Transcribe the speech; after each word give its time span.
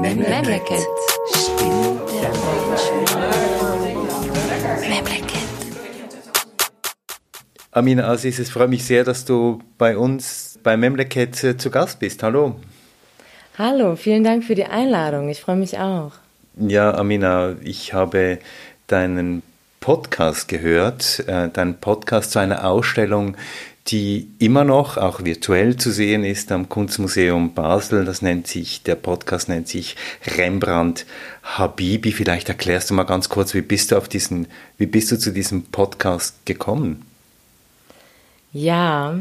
Memleket. 0.00 0.86
Stimmt 1.34 2.10
der 2.20 2.30
Memleket. 4.88 5.48
Amina 7.70 8.08
Aziz, 8.08 8.38
es 8.38 8.50
freut 8.50 8.70
mich 8.70 8.84
sehr, 8.84 9.04
dass 9.04 9.24
du 9.24 9.60
bei 9.78 9.96
uns 9.96 10.58
bei 10.62 10.76
Memleket 10.76 11.42
äh, 11.44 11.56
zu 11.56 11.70
Gast 11.70 11.98
bist. 12.00 12.22
Hallo. 12.22 12.56
Hallo, 13.58 13.96
vielen 13.96 14.24
Dank 14.24 14.44
für 14.44 14.54
die 14.54 14.64
Einladung. 14.64 15.28
Ich 15.28 15.40
freue 15.40 15.56
mich 15.56 15.78
auch. 15.78 16.12
Ja, 16.56 16.94
Amina, 16.94 17.56
ich 17.62 17.92
habe 17.92 18.38
deinen 18.86 19.42
Podcast 19.80 20.48
gehört, 20.48 21.24
äh, 21.26 21.48
deinen 21.50 21.74
Podcast 21.74 22.32
zu 22.32 22.38
einer 22.38 22.64
Ausstellung, 22.64 23.36
die 23.88 24.30
immer 24.38 24.64
noch 24.64 24.96
auch 24.96 25.24
virtuell 25.24 25.76
zu 25.76 25.90
sehen 25.90 26.24
ist 26.24 26.50
am 26.52 26.70
Kunstmuseum 26.70 27.52
Basel. 27.52 28.06
Das 28.06 28.22
nennt 28.22 28.46
sich, 28.46 28.82
der 28.82 28.94
Podcast 28.94 29.48
nennt 29.48 29.68
sich 29.68 29.96
Rembrandt 30.38 31.04
Habibi. 31.42 32.12
Vielleicht 32.12 32.48
erklärst 32.48 32.88
du 32.88 32.94
mal 32.94 33.04
ganz 33.04 33.28
kurz, 33.28 33.52
wie 33.52 33.60
bist 33.60 33.92
du 33.92 33.96
auf 33.96 34.08
diesen, 34.08 34.46
wie 34.78 34.86
bist 34.86 35.12
du 35.12 35.18
zu 35.18 35.32
diesem 35.32 35.64
Podcast 35.64 36.46
gekommen? 36.46 37.04
Ja, 38.56 39.18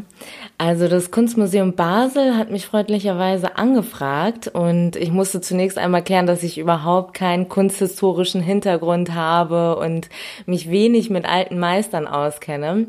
also 0.60 0.88
das 0.88 1.10
Kunstmuseum 1.10 1.74
Basel 1.74 2.38
hat 2.38 2.52
mich 2.52 2.68
freundlicherweise 2.68 3.58
angefragt 3.58 4.48
und 4.48 4.96
ich 4.96 5.12
musste 5.12 5.42
zunächst 5.42 5.80
einmal 5.80 6.04
klären, 6.04 6.28
dass 6.28 6.44
ich 6.44 6.60
überhaupt 6.60 7.16
keinen 7.16 7.50
kunsthistorischen 7.50 8.42
Hintergrund 8.42 9.16
habe 9.16 9.76
und 9.78 10.10
mich 10.46 10.70
wenig 10.70 11.10
mit 11.10 11.26
alten 11.26 11.58
Meistern 11.58 12.06
auskenne. 12.08 12.86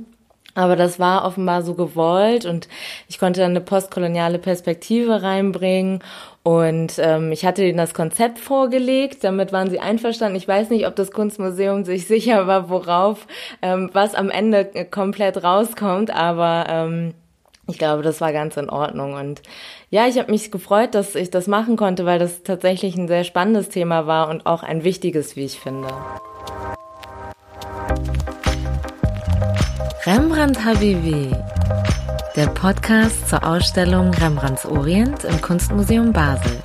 Aber 0.55 0.77
das 0.77 1.01
war 1.01 1.25
offenbar 1.25 1.63
so 1.63 1.75
gewollt 1.75 2.45
und 2.45 2.69
ich 3.09 3.19
konnte 3.19 3.41
dann 3.41 3.51
eine 3.51 3.61
postkoloniale 3.61 4.39
Perspektive 4.39 5.23
reinbringen 5.23 6.01
und 6.45 6.99
ähm, 6.99 7.33
ich 7.33 7.47
hatte 7.47 7.65
ihnen 7.65 7.79
das 7.79 7.95
Konzept 7.95 8.39
vorgelegt, 8.39 9.25
damit 9.25 9.51
waren 9.51 9.71
sie 9.71 9.81
einverstanden. 9.81 10.37
Ich 10.37 10.47
weiß 10.47 10.69
nicht, 10.69 10.87
ob 10.87 10.95
das 10.95 11.11
Kunstmuseum 11.11 11.85
sich 11.85 12.07
sicher 12.07 12.47
war, 12.47 12.69
worauf, 12.69 13.27
ähm, 13.63 13.89
was 13.95 14.15
am 14.15 14.31
Ende 14.31 14.87
komplett 14.91 15.43
rauskommt, 15.43 16.15
aber 16.15 16.67
ähm, 16.69 17.15
ich 17.67 17.79
glaube, 17.79 18.03
das 18.03 18.21
war 18.21 18.33
ganz 18.33 18.59
in 18.59 18.69
Ordnung. 18.69 19.15
Und 19.15 19.41
ja, 19.89 20.07
ich 20.07 20.19
habe 20.19 20.31
mich 20.31 20.51
gefreut, 20.51 20.95
dass 20.95 21.15
ich 21.15 21.31
das 21.31 21.47
machen 21.47 21.77
konnte, 21.77 22.05
weil 22.05 22.19
das 22.19 22.43
tatsächlich 22.43 22.95
ein 22.95 23.09
sehr 23.09 23.25
spannendes 23.25 23.71
Thema 23.71 24.07
war 24.07 24.29
und 24.29 24.45
auch 24.45 24.63
ein 24.63 24.85
wichtiges, 24.85 25.37
wie 25.37 25.47
ich 25.47 25.59
finde. 25.59 25.89
Rembrandt 30.07 30.63
Habibi, 30.63 31.35
der 32.37 32.49
Podcast 32.49 33.27
zur 33.27 33.43
Ausstellung 33.43 34.11
Rembrandts 34.13 34.67
Orient 34.67 35.25
im 35.25 35.41
Kunstmuseum 35.41 36.13
Basel. 36.13 36.61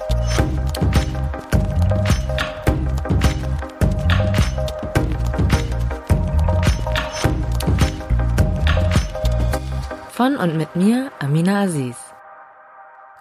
Von 10.11 10.35
und 10.35 10.57
mit 10.57 10.75
mir, 10.75 11.09
Amina 11.19 11.63
Aziz. 11.63 12.08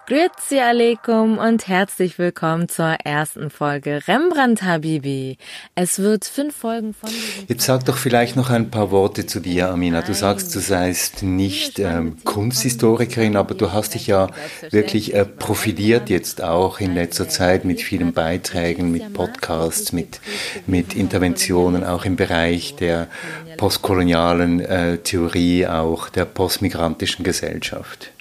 Grüezi 0.09 0.57
alaikum 0.57 1.37
und 1.37 1.67
herzlich 1.67 2.17
willkommen 2.17 2.67
zur 2.67 2.97
ersten 3.03 3.51
Folge 3.51 4.01
Rembrandt 4.07 4.63
Habibi. 4.63 5.37
Es 5.75 5.99
wird 5.99 6.25
fünf 6.25 6.55
Folgen 6.55 6.95
von... 6.95 7.11
Jetzt 7.47 7.65
sag 7.67 7.85
doch 7.85 7.95
vielleicht 7.95 8.35
noch 8.35 8.49
ein 8.49 8.71
paar 8.71 8.89
Worte 8.89 9.27
zu 9.27 9.39
dir, 9.39 9.69
Amina. 9.69 10.01
Du 10.01 10.15
sagst, 10.15 10.55
du 10.55 10.61
seist 10.61 11.21
nicht 11.21 11.77
ähm, 11.77 12.17
Kunsthistorikerin, 12.23 13.35
aber 13.35 13.53
du 13.53 13.71
hast 13.71 13.93
dich 13.93 14.07
ja 14.07 14.31
wirklich 14.71 15.13
äh, 15.13 15.25
profiliert 15.25 16.09
jetzt 16.09 16.41
auch 16.41 16.79
in 16.79 16.95
letzter 16.95 17.29
Zeit 17.29 17.63
mit 17.63 17.79
vielen 17.79 18.11
Beiträgen, 18.11 18.91
mit 18.91 19.13
Podcasts, 19.13 19.93
mit, 19.93 20.21
mit 20.65 20.95
Interventionen, 20.95 21.83
auch 21.83 22.05
im 22.05 22.15
Bereich 22.15 22.75
der 22.75 23.09
postkolonialen 23.57 24.59
äh, 24.59 24.97
Theorie, 24.97 25.67
auch 25.67 26.09
der 26.09 26.25
postmigrantischen 26.25 27.23
Gesellschaft. 27.23 28.11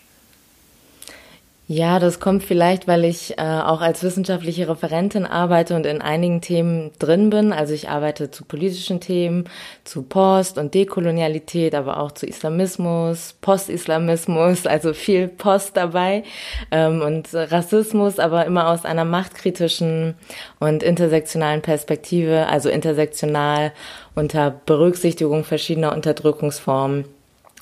Ja, 1.71 1.99
das 1.99 2.19
kommt 2.19 2.45
vielleicht, 2.45 2.89
weil 2.89 3.05
ich 3.05 3.37
äh, 3.37 3.43
auch 3.43 3.83
als 3.83 4.03
wissenschaftliche 4.03 4.71
Referentin 4.71 5.27
arbeite 5.27 5.77
und 5.77 5.85
in 5.85 6.01
einigen 6.01 6.41
Themen 6.41 6.93
drin 6.99 7.29
bin. 7.29 7.53
Also 7.53 7.75
ich 7.75 7.91
arbeite 7.91 8.31
zu 8.31 8.47
politischen 8.47 9.01
Themen, 9.01 9.45
zu 9.85 10.03
Post- 10.03 10.57
und 10.57 10.73
Dekolonialität, 10.73 11.75
aber 11.75 12.01
auch 12.01 12.13
zu 12.13 12.25
Islamismus, 12.25 13.35
Postislamismus, 13.43 14.67
also 14.67 14.95
viel 14.95 15.29
Post 15.29 15.77
dabei 15.77 16.23
ähm, 16.71 17.03
und 17.03 17.29
Rassismus, 17.35 18.19
aber 18.19 18.47
immer 18.47 18.69
aus 18.69 18.87
einer 18.87 19.05
machtkritischen 19.05 20.15
und 20.61 20.83
intersektionalen 20.83 21.61
Perspektive, 21.61 22.47
also 22.47 22.71
intersektional 22.71 23.75
unter 24.15 24.51
Berücksichtigung 24.51 25.45
verschiedener 25.45 25.93
Unterdrückungsformen 25.95 27.05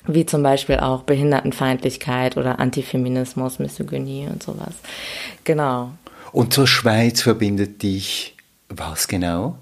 wie 0.07 0.25
zum 0.25 0.43
Beispiel 0.43 0.77
auch 0.77 1.03
Behindertenfeindlichkeit 1.03 2.37
oder 2.37 2.59
Antifeminismus, 2.59 3.59
Misogynie 3.59 4.27
und 4.27 4.41
sowas. 4.41 4.73
Genau. 5.43 5.91
Und 6.31 6.53
zur 6.53 6.67
Schweiz 6.67 7.21
verbindet 7.21 7.83
dich 7.83 8.35
was 8.69 9.07
genau? 9.07 9.57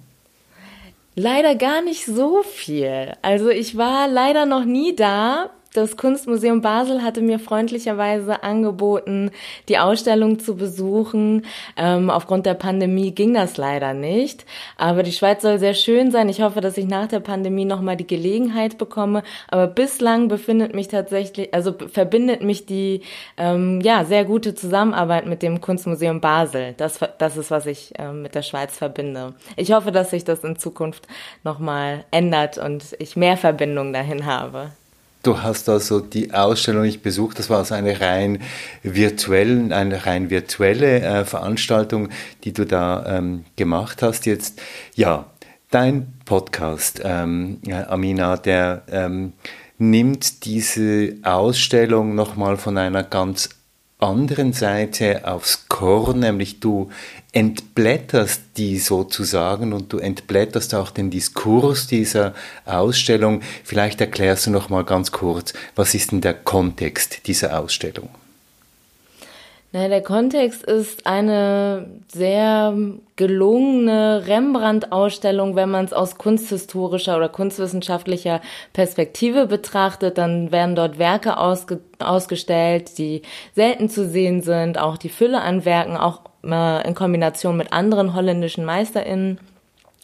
Leider 1.16 1.56
gar 1.56 1.82
nicht 1.82 2.06
so 2.06 2.44
viel. 2.44 3.14
Also 3.22 3.50
ich 3.50 3.78
war 3.78 4.08
leider 4.08 4.46
noch 4.46 4.66
nie 4.66 4.96
da, 4.96 5.50
das 5.76 5.98
Kunstmuseum 5.98 6.62
Basel 6.62 7.04
hatte 7.04 7.22
mir 7.22 7.40
freundlicherweise 7.40 8.44
angeboten, 8.44 9.32
die 9.70 9.78
Ausstellung 9.78 10.40
zu 10.40 10.56
besuchen. 10.56 11.46
Ähm, 11.78 12.10
aufgrund 12.10 12.46
der 12.46 12.54
Pandemie 12.54 13.12
ging 13.12 13.34
das 13.34 13.58
leider 13.58 13.94
nicht. 13.94 14.46
Aber 14.78 15.04
die 15.04 15.12
Schweiz 15.12 15.42
soll 15.42 15.60
sehr 15.60 15.74
schön 15.74 16.12
sein. 16.12 16.30
Ich 16.30 16.42
hoffe, 16.42 16.62
dass 16.62 16.78
ich 16.78 16.88
nach 16.88 17.08
der 17.08 17.20
Pandemie 17.20 17.66
nochmal 17.66 17.98
die 17.98 18.08
Gelegenheit 18.08 18.78
bekomme. 18.78 19.24
Aber 19.48 19.68
bislang 19.68 20.28
befindet 20.28 20.74
mich 20.74 20.88
tatsächlich, 20.88 21.54
also 21.54 21.74
verbindet 21.92 22.42
mich 22.42 22.66
die 22.66 23.02
ähm, 23.38 23.82
ja 23.82 24.06
sehr 24.06 24.26
gute 24.26 24.56
Zusammenarbeit 24.56 25.26
mit 25.26 25.42
dem 25.42 25.62
Kunstmuseum 25.62 26.22
Basel. 26.22 26.74
Das, 26.78 27.00
das 27.18 27.38
ist, 27.38 27.52
was 27.52 27.66
ich 27.66 27.94
ähm, 27.98 28.22
mit 28.22 28.36
der 28.36 28.44
Schweiz 28.44 28.78
verbinde. 28.78 29.34
Ich 29.56 29.72
hoffe, 29.72 29.92
dass 29.92 30.12
sich 30.12 30.24
das 30.24 30.44
in 30.44 30.58
Zukunft 30.58 31.08
nochmal 31.44 32.06
ändert 32.12 32.58
und 32.58 32.96
ich 33.00 33.16
mehr 33.16 33.38
Verbindung 33.38 33.94
dahin 33.94 34.26
habe. 34.26 34.72
Du 35.26 35.42
hast 35.42 35.68
also 35.70 36.02
die 36.02 36.36
Ausstellung 36.36 36.84
nicht 36.84 37.02
besucht, 37.02 37.40
das 37.40 37.50
war 37.50 37.58
also 37.58 37.74
eine 37.74 38.00
rein 38.00 38.44
virtuelle, 38.84 39.76
eine 39.76 40.06
rein 40.06 40.30
virtuelle 40.30 41.02
äh, 41.02 41.26
Veranstaltung, 41.26 42.10
die 42.44 42.54
du 42.54 42.64
da 42.64 43.18
ähm, 43.18 43.44
gemacht 43.56 44.04
hast 44.04 44.28
jetzt. 44.28 44.62
Ja, 44.94 45.26
dein 45.72 46.14
Podcast, 46.26 47.02
ähm, 47.04 47.60
Amina, 47.88 48.38
der 48.38 48.84
ähm, 48.92 49.34
nimmt 49.80 50.46
diese 50.46 51.16
Ausstellung 51.24 52.14
nochmal 52.14 52.58
von 52.58 52.78
einer 52.78 53.02
ganz 53.02 53.50
anderen 53.98 54.54
Seite 54.54 55.28
aufs 55.28 55.68
Korn, 55.70 56.20
nämlich 56.20 56.60
du 56.60 56.92
entblätterst 57.36 58.42
die 58.56 58.80
sozusagen 58.80 59.74
und 59.74 59.92
du 59.92 59.98
entblätterst 59.98 60.74
auch 60.74 60.90
den 60.90 61.10
Diskurs 61.10 61.86
dieser 61.86 62.34
Ausstellung. 62.66 63.42
Vielleicht 63.66 64.00
erklärst 64.00 64.48
du 64.48 64.52
noch 64.52 64.70
mal 64.70 64.86
ganz 64.86 65.12
kurz, 65.12 65.54
was 65.76 65.94
ist 65.94 66.14
denn 66.14 66.22
der 66.22 66.34
Kontext 66.34 67.28
dieser 67.28 67.60
Ausstellung? 67.60 68.10
Na, 69.74 69.90
der 69.90 70.02
Kontext 70.02 70.64
ist 70.64 71.06
eine 71.06 71.86
sehr 72.08 72.74
gelungene 73.18 74.26
Rembrandt-Ausstellung, 74.26 75.58
wenn 75.58 75.70
man 75.70 75.84
es 75.84 75.92
aus 75.92 76.18
kunsthistorischer 76.18 77.18
oder 77.18 77.28
kunstwissenschaftlicher 77.28 78.40
Perspektive 78.72 79.48
betrachtet. 79.48 80.18
Dann 80.18 80.54
werden 80.54 80.78
dort 80.78 80.98
Werke 80.98 81.38
ausge 81.38 81.82
ausgestellt, 82.00 82.98
die 82.98 83.24
selten 83.54 83.90
zu 83.90 84.08
sehen 84.08 84.42
sind, 84.42 84.78
auch 84.78 84.96
die 84.96 85.10
Fülle 85.10 85.42
an 85.42 85.66
Werken, 85.66 85.98
auch 85.98 86.22
in 86.46 86.96
Kombination 86.96 87.58
mit 87.58 87.74
anderen 87.74 88.14
holländischen 88.14 88.66
MeisterInnen. 88.66 89.40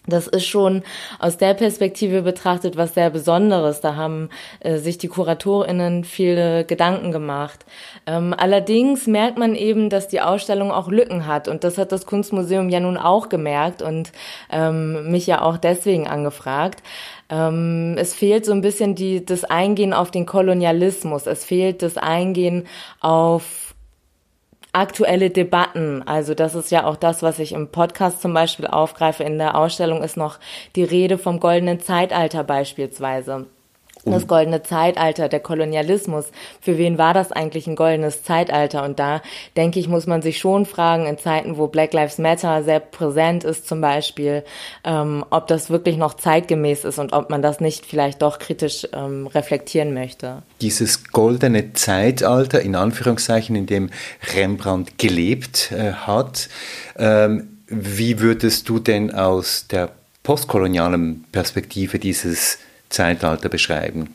Das 0.08 0.26
ist 0.26 0.48
schon 0.48 0.82
aus 1.20 1.38
der 1.38 1.54
Perspektive 1.54 2.24
betrachtet 2.24 2.76
was 2.76 2.96
sehr 2.96 3.12
Besonderes. 3.12 3.82
Da 3.82 3.96
haben 3.96 4.30
äh, 4.60 4.78
sich 4.78 4.98
die 4.98 5.08
KuratorInnen 5.08 6.06
viele 6.06 6.66
Gedanken 6.66 7.12
gemacht. 7.12 7.66
Ähm, 8.08 8.34
allerdings 8.36 9.06
merkt 9.06 9.38
man 9.38 9.54
eben, 9.54 9.92
dass 9.92 10.08
die 10.08 10.22
Ausstellung 10.22 10.72
auch 10.72 10.90
Lücken 10.90 11.28
hat. 11.28 11.48
Und 11.48 11.64
das 11.64 11.78
hat 11.78 11.92
das 11.92 12.08
Kunstmuseum 12.08 12.70
ja 12.70 12.80
nun 12.80 12.98
auch 12.98 13.30
gemerkt 13.30 13.84
und 13.84 14.12
ähm, 14.50 15.12
mich 15.12 15.28
ja 15.28 15.44
auch 15.44 15.58
deswegen 15.58 16.08
angefragt. 16.08 16.82
Ähm, 17.30 17.96
es 18.00 18.16
fehlt 18.16 18.44
so 18.44 18.54
ein 18.54 18.62
bisschen 18.62 18.96
die, 18.96 19.24
das 19.24 19.44
Eingehen 19.44 19.94
auf 19.94 20.10
den 20.10 20.26
Kolonialismus. 20.26 21.28
Es 21.28 21.46
fehlt 21.46 21.84
das 21.84 21.98
Eingehen 21.98 22.66
auf 23.02 23.61
aktuelle 24.74 25.30
Debatten. 25.30 26.04
Also 26.08 26.34
das 26.34 26.56
ist 26.56 26.72
ja 26.72 26.86
auch 26.86 26.96
das, 26.96 27.24
was 27.24 27.40
ich 27.40 27.54
im 27.54 27.70
Podcast 27.70 28.22
zum 28.22 28.34
Beispiel 28.34 28.68
aufgreife. 28.68 29.24
In 29.24 29.38
der 29.38 29.56
Ausstellung 29.56 30.04
ist 30.04 30.18
noch 30.18 30.40
die 30.76 30.84
Rede 30.84 31.18
vom 31.18 31.40
goldenen 31.40 31.80
Zeitalter 31.80 32.44
beispielsweise. 32.44 33.48
Das 34.06 34.28
goldene 34.28 34.64
Zeitalter, 34.64 35.30
der 35.30 35.40
Kolonialismus. 35.40 36.26
Für 36.60 36.78
wen 36.78 36.98
war 36.98 37.14
das 37.14 37.32
eigentlich 37.32 37.68
ein 37.68 37.76
goldenes 37.76 38.24
Zeitalter? 38.24 38.84
Und 38.84 39.00
da 39.00 39.22
denke 39.56 39.80
ich, 39.80 39.88
muss 39.88 40.08
man 40.08 40.22
sich 40.22 40.40
schon 40.40 40.66
fragen, 40.66 41.06
in 41.06 41.18
Zeiten, 41.18 41.58
wo 41.58 41.68
Black 41.68 41.94
Lives 41.94 42.18
Matter 42.18 42.64
sehr 42.64 42.80
präsent 42.80 43.44
ist 43.44 43.68
zum 43.68 43.82
Beispiel, 43.82 44.44
ähm, 44.84 45.24
ob 45.30 45.48
das 45.48 45.70
wirklich 45.70 45.98
noch 45.98 46.16
zeitgemäß 46.16 46.86
ist 46.86 47.00
und 47.00 47.14
ob 47.14 47.30
man 47.30 47.42
das 47.42 47.60
nicht 47.60 47.86
vielleicht 47.86 48.22
doch 48.22 48.40
kritisch 48.40 48.88
ähm, 48.94 49.28
reflektieren 49.28 49.94
möchte. 49.94 50.42
Dieses 50.62 51.12
goldene 51.12 51.74
Zeitalter, 51.74 52.62
in 52.62 52.76
Anführungszeichen, 52.76 53.56
in 53.56 53.66
dem 53.66 53.90
Rembrandt 54.36 54.98
gelebt 54.98 55.72
äh, 55.72 55.94
hat, 55.94 56.50
ähm, 56.98 57.60
wie 57.68 58.20
würdest 58.20 58.68
du 58.68 58.80
denn 58.80 59.14
aus 59.14 59.68
der 59.68 59.90
postkolonialen 60.24 61.26
Perspektive 61.32 62.00
dieses 62.00 62.60
Zeitalter 62.92 63.50
beschreiben? 63.50 64.14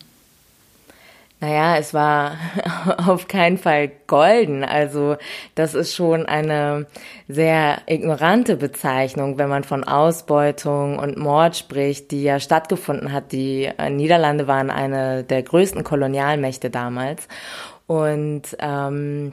Naja, 1.38 1.76
es 1.76 1.92
war 1.92 2.38
auf 3.06 3.28
keinen 3.28 3.58
Fall 3.58 3.90
golden. 4.06 4.64
Also 4.64 5.16
das 5.54 5.74
ist 5.74 5.94
schon 5.94 6.24
eine 6.24 6.86
sehr 7.28 7.82
ignorante 7.86 8.56
Bezeichnung, 8.56 9.36
wenn 9.36 9.50
man 9.50 9.62
von 9.62 9.84
Ausbeutung 9.84 10.98
und 10.98 11.18
Mord 11.18 11.56
spricht, 11.56 12.10
die 12.10 12.22
ja 12.22 12.40
stattgefunden 12.40 13.12
hat. 13.12 13.32
Die 13.32 13.70
Niederlande 13.90 14.46
waren 14.46 14.70
eine 14.70 15.24
der 15.24 15.42
größten 15.42 15.84
Kolonialmächte 15.84 16.70
damals. 16.70 17.28
Und 17.86 18.56
ähm, 18.58 19.32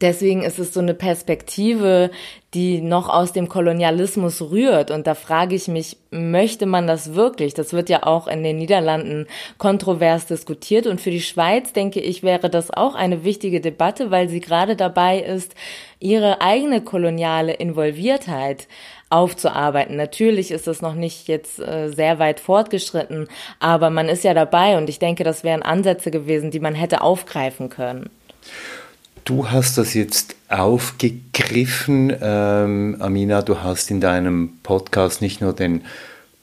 deswegen 0.00 0.42
ist 0.42 0.58
es 0.58 0.72
so 0.72 0.80
eine 0.80 0.94
Perspektive, 0.94 2.10
die 2.54 2.80
noch 2.80 3.08
aus 3.08 3.32
dem 3.32 3.48
Kolonialismus 3.48 4.40
rührt. 4.40 4.90
Und 4.90 5.06
da 5.06 5.14
frage 5.14 5.54
ich 5.54 5.68
mich, 5.68 5.96
möchte 6.10 6.66
man 6.66 6.86
das 6.86 7.14
wirklich? 7.14 7.54
Das 7.54 7.72
wird 7.72 7.88
ja 7.88 8.04
auch 8.04 8.26
in 8.26 8.42
den 8.42 8.56
Niederlanden 8.56 9.26
kontrovers 9.58 10.26
diskutiert. 10.26 10.86
Und 10.86 11.00
für 11.00 11.10
die 11.10 11.20
Schweiz, 11.20 11.72
denke 11.72 12.00
ich, 12.00 12.22
wäre 12.22 12.48
das 12.48 12.70
auch 12.70 12.94
eine 12.94 13.24
wichtige 13.24 13.60
Debatte, 13.60 14.10
weil 14.10 14.28
sie 14.28 14.40
gerade 14.40 14.76
dabei 14.76 15.18
ist, 15.18 15.54
ihre 15.98 16.40
eigene 16.40 16.82
koloniale 16.82 17.54
Involviertheit 17.54 18.68
aufzuarbeiten. 19.08 19.96
Natürlich 19.96 20.50
ist 20.50 20.66
es 20.66 20.82
noch 20.82 20.94
nicht 20.94 21.28
jetzt 21.28 21.58
äh, 21.58 21.88
sehr 21.88 22.18
weit 22.18 22.40
fortgeschritten, 22.40 23.28
aber 23.60 23.90
man 23.90 24.08
ist 24.08 24.24
ja 24.24 24.34
dabei 24.34 24.78
und 24.78 24.88
ich 24.88 24.98
denke, 24.98 25.24
das 25.24 25.44
wären 25.44 25.62
Ansätze 25.62 26.10
gewesen, 26.10 26.50
die 26.50 26.60
man 26.60 26.74
hätte 26.74 27.02
aufgreifen 27.02 27.68
können. 27.70 28.10
Du 29.26 29.50
hast 29.50 29.76
das 29.76 29.94
jetzt 29.94 30.36
aufgegriffen, 30.48 32.14
ähm, 32.22 32.96
Amina. 33.00 33.42
Du 33.42 33.60
hast 33.60 33.90
in 33.90 34.00
deinem 34.00 34.60
Podcast 34.62 35.20
nicht 35.20 35.40
nur 35.40 35.52
den 35.52 35.82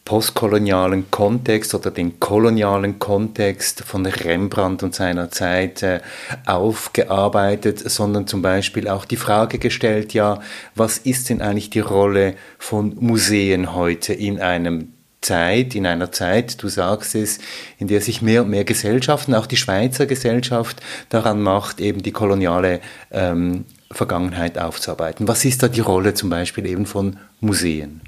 postkolonialen 0.03 1.09
Kontext 1.09 1.73
oder 1.73 1.91
den 1.91 2.19
kolonialen 2.19 2.99
Kontext 2.99 3.85
von 3.85 4.05
Rembrandt 4.05 4.83
und 4.83 4.93
seiner 4.93 5.31
Zeit 5.31 5.81
äh, 5.81 6.01
aufgearbeitet, 6.45 7.89
sondern 7.89 8.27
zum 8.27 8.41
Beispiel 8.41 8.89
auch 8.89 9.05
die 9.05 9.15
Frage 9.15 9.59
gestellt, 9.59 10.13
ja, 10.13 10.41
was 10.75 10.97
ist 10.97 11.29
denn 11.29 11.41
eigentlich 11.41 11.69
die 11.69 11.79
Rolle 11.79 12.33
von 12.59 12.97
Museen 12.99 13.73
heute 13.73 14.11
in 14.11 14.41
einem 14.41 14.89
Zeit, 15.23 15.73
in 15.73 15.87
einer 15.87 16.11
Zeit, 16.11 16.61
du 16.61 16.67
sagst 16.67 17.15
es, 17.15 17.39
in 17.79 17.87
der 17.87 18.01
sich 18.01 18.21
mehr 18.21 18.43
und 18.43 18.49
mehr 18.49 18.63
Gesellschaften, 18.63 19.33
auch 19.33 19.47
die 19.47 19.57
Schweizer 19.57 20.05
Gesellschaft, 20.05 20.81
daran 21.09 21.41
macht, 21.41 21.79
eben 21.79 22.03
die 22.03 22.11
koloniale 22.11 22.79
ähm, 23.11 23.65
Vergangenheit 23.91 24.57
aufzuarbeiten. 24.57 25.27
Was 25.27 25.45
ist 25.45 25.63
da 25.63 25.67
die 25.67 25.79
Rolle 25.79 26.13
zum 26.13 26.29
Beispiel 26.29 26.65
eben 26.65 26.85
von 26.85 27.17
Museen? 27.39 28.01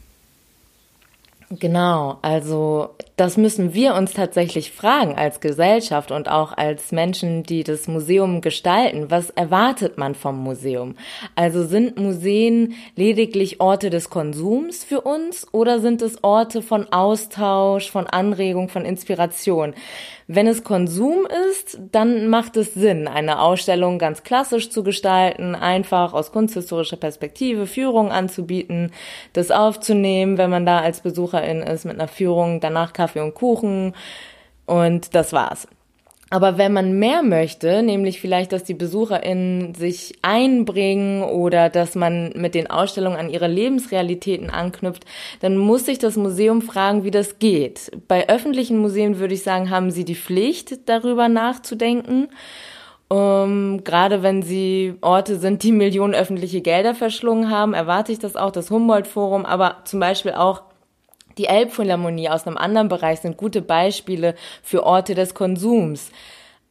Genau, 1.49 2.17
also 2.21 2.95
das 3.15 3.37
müssen 3.37 3.73
wir 3.73 3.95
uns 3.95 4.13
tatsächlich 4.13 4.71
fragen 4.71 5.15
als 5.15 5.39
Gesellschaft 5.39 6.11
und 6.11 6.29
auch 6.29 6.55
als 6.57 6.91
Menschen, 6.91 7.43
die 7.43 7.63
das 7.63 7.87
Museum 7.87 8.41
gestalten. 8.41 9.09
Was 9.09 9.29
erwartet 9.29 9.97
man 9.97 10.15
vom 10.15 10.37
Museum? 10.37 10.95
Also 11.35 11.65
sind 11.65 11.97
Museen 11.97 12.75
lediglich 12.95 13.61
Orte 13.61 13.89
des 13.89 14.09
Konsums 14.09 14.83
für 14.83 15.01
uns 15.01 15.47
oder 15.53 15.79
sind 15.79 16.01
es 16.01 16.23
Orte 16.23 16.61
von 16.61 16.91
Austausch, 16.91 17.89
von 17.89 18.05
Anregung, 18.07 18.67
von 18.67 18.83
Inspiration? 18.83 19.73
Wenn 20.27 20.47
es 20.47 20.63
Konsum 20.63 21.27
ist, 21.51 21.77
dann 21.91 22.29
macht 22.29 22.57
es 22.57 22.73
Sinn, 22.73 23.07
eine 23.07 23.39
Ausstellung 23.39 23.99
ganz 23.99 24.23
klassisch 24.23 24.71
zu 24.71 24.81
gestalten, 24.81 25.53
einfach 25.53 26.13
aus 26.13 26.31
kunsthistorischer 26.31 26.97
Perspektive 26.97 27.67
Führungen 27.67 28.11
anzubieten, 28.11 28.91
das 29.33 29.51
aufzunehmen, 29.51 30.39
wenn 30.39 30.49
man 30.49 30.65
da 30.65 30.79
als 30.79 31.01
Besucherin 31.01 31.61
ist 31.61 31.85
mit 31.85 31.99
einer 31.99 32.07
Führung, 32.07 32.59
danach 32.59 32.91
Kaffee 33.05 33.21
und 33.21 33.35
Kuchen 33.35 33.93
und 34.65 35.13
das 35.13 35.31
war's. 35.31 35.67
Aber 36.31 36.57
wenn 36.57 36.73
man 36.73 36.97
mehr 36.97 37.21
möchte, 37.21 37.83
nämlich 37.83 38.19
vielleicht, 38.19 38.51
dass 38.51 38.63
die 38.63 38.73
BesucherInnen 38.73 39.75
sich 39.75 40.15
einbringen 40.23 41.23
oder 41.23 41.69
dass 41.69 41.93
man 41.93 42.33
mit 42.35 42.55
den 42.55 42.67
Ausstellungen 42.67 43.19
an 43.19 43.29
ihre 43.29 43.47
Lebensrealitäten 43.47 44.49
anknüpft, 44.49 45.05
dann 45.41 45.55
muss 45.55 45.85
sich 45.85 45.99
das 45.99 46.17
Museum 46.17 46.63
fragen, 46.63 47.03
wie 47.03 47.11
das 47.11 47.37
geht. 47.37 47.91
Bei 48.07 48.27
öffentlichen 48.27 48.79
Museen 48.79 49.19
würde 49.19 49.35
ich 49.35 49.43
sagen, 49.43 49.69
haben 49.69 49.91
sie 49.91 50.03
die 50.03 50.15
Pflicht, 50.15 50.89
darüber 50.89 51.29
nachzudenken. 51.29 52.29
Um, 53.07 53.83
gerade 53.83 54.23
wenn 54.23 54.41
sie 54.41 54.95
Orte 55.01 55.37
sind, 55.37 55.61
die 55.61 55.71
Millionen 55.83 56.15
öffentliche 56.15 56.61
Gelder 56.61 56.95
verschlungen 56.95 57.51
haben, 57.51 57.75
erwarte 57.75 58.11
ich 58.11 58.17
das 58.17 58.35
auch, 58.35 58.49
das 58.49 58.71
Humboldt-Forum, 58.71 59.45
aber 59.45 59.77
zum 59.85 59.99
Beispiel 59.99 60.31
auch 60.31 60.63
die 61.37 61.45
Elbphilharmonie 61.45 62.29
aus 62.29 62.47
einem 62.47 62.57
anderen 62.57 62.89
Bereich 62.89 63.19
sind 63.19 63.37
gute 63.37 63.61
Beispiele 63.61 64.35
für 64.63 64.83
Orte 64.83 65.15
des 65.15 65.33
Konsums. 65.33 66.11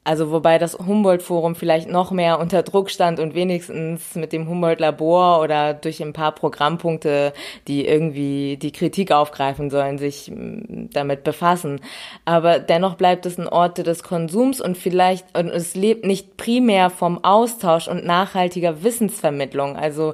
Also 0.06 0.30
wobei 0.30 0.58
das 0.58 0.74
Humboldt-Forum 0.78 1.54
vielleicht 1.54 1.88
noch 1.88 2.10
mehr 2.10 2.38
unter 2.38 2.62
Druck 2.62 2.90
stand 2.90 3.18
und 3.18 3.34
wenigstens 3.34 4.14
mit 4.14 4.34
dem 4.34 4.46
Humboldt-Labor 4.46 5.40
oder 5.40 5.72
durch 5.72 6.02
ein 6.02 6.12
paar 6.12 6.32
Programmpunkte, 6.32 7.32
die 7.68 7.86
irgendwie 7.86 8.58
die 8.58 8.70
Kritik 8.70 9.12
aufgreifen 9.12 9.70
sollen, 9.70 9.96
sich 9.96 10.30
mm, 10.30 10.90
damit 10.92 11.24
befassen. 11.24 11.80
Aber 12.26 12.58
dennoch 12.58 12.96
bleibt 12.96 13.24
es 13.24 13.38
ein 13.38 13.48
Ort 13.48 13.78
des 13.78 14.02
Konsums 14.02 14.60
und 14.60 14.76
vielleicht, 14.76 15.38
und 15.38 15.48
es 15.48 15.74
lebt 15.74 16.04
nicht 16.04 16.36
primär 16.36 16.90
vom 16.90 17.24
Austausch 17.24 17.88
und 17.88 18.04
nachhaltiger 18.04 18.82
Wissensvermittlung, 18.82 19.74
also 19.74 20.12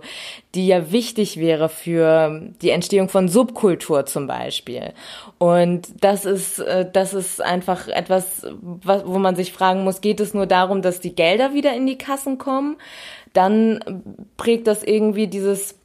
die 0.54 0.66
ja 0.66 0.90
wichtig 0.90 1.38
wäre 1.38 1.68
für 1.68 2.42
die 2.60 2.70
Entstehung 2.70 3.08
von 3.08 3.28
Subkultur 3.28 4.06
zum 4.06 4.26
Beispiel. 4.26 4.92
Und 5.38 5.88
das 6.00 6.24
ist, 6.24 6.58
äh, 6.58 6.90
das 6.90 7.14
ist 7.14 7.40
einfach 7.40 7.88
etwas, 7.88 8.46
wo 8.62 9.18
man 9.18 9.36
sich 9.36 9.52
fragen 9.52 9.84
muss, 9.84 10.00
geht 10.00 10.20
es 10.20 10.34
nur 10.34 10.46
darum, 10.46 10.82
dass 10.82 11.00
die 11.00 11.14
Gelder 11.14 11.54
wieder 11.54 11.74
in 11.74 11.86
die 11.86 11.98
Kassen 11.98 12.38
kommen? 12.38 12.76
Dann 13.32 14.02
prägt 14.36 14.66
das 14.66 14.82
irgendwie 14.82 15.28
dieses 15.28 15.72
äh, 15.72 15.76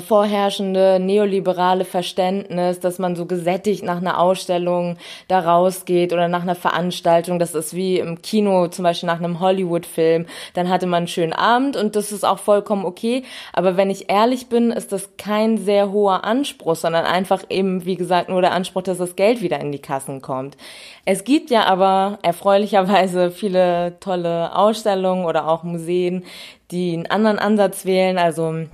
vorherrschende 0.00 1.00
neoliberale 1.00 1.84
Verständnis, 1.84 2.80
dass 2.80 2.98
man 2.98 3.16
so 3.16 3.26
gesättigt 3.26 3.82
nach 3.82 3.96
einer 3.98 4.20
Ausstellung 4.20 4.96
da 5.28 5.40
rausgeht 5.40 6.12
oder 6.12 6.28
nach 6.28 6.42
einer 6.42 6.54
Veranstaltung. 6.54 7.38
Das 7.38 7.54
ist 7.54 7.74
wie 7.74 7.98
im 7.98 8.20
Kino, 8.22 8.68
zum 8.68 8.82
Beispiel 8.82 9.06
nach 9.06 9.18
einem 9.18 9.40
Hollywood-Film. 9.40 10.26
Dann 10.54 10.68
hatte 10.68 10.86
man 10.86 10.98
einen 10.98 11.08
schönen 11.08 11.32
Abend 11.32 11.76
und 11.76 11.96
das 11.96 12.12
ist 12.12 12.24
auch 12.24 12.38
vollkommen 12.38 12.84
okay. 12.84 13.24
Aber 13.52 13.76
wenn 13.76 13.90
ich 13.90 14.10
ehrlich 14.10 14.48
bin, 14.48 14.70
ist 14.70 14.92
das 14.92 15.16
kein 15.16 15.58
sehr 15.58 15.90
hoher 15.90 16.24
Anspruch, 16.24 16.76
sondern 16.76 17.04
einfach 17.04 17.44
eben, 17.48 17.84
wie 17.84 17.96
gesagt, 17.96 18.28
nur 18.28 18.42
der 18.42 18.52
Anspruch, 18.52 18.82
dass 18.82 18.98
das 18.98 19.16
Geld 19.16 19.40
wieder 19.40 19.60
in 19.60 19.72
die 19.72 19.80
Kassen 19.80 20.20
kommt. 20.20 20.56
Es 21.04 21.24
gibt 21.24 21.50
ja 21.50 21.64
aber 21.64 22.18
erfreulicherweise 22.22 23.30
viele 23.30 23.98
tolle 24.00 24.54
Ausstellungen 24.54 25.24
oder 25.24 25.48
auch 25.48 25.62
Museen, 25.62 26.24
die 26.70 26.92
einen 26.92 27.06
anderen 27.06 27.38
Ansatz 27.38 27.86
wählen. 27.86 28.18
Also 28.18 28.66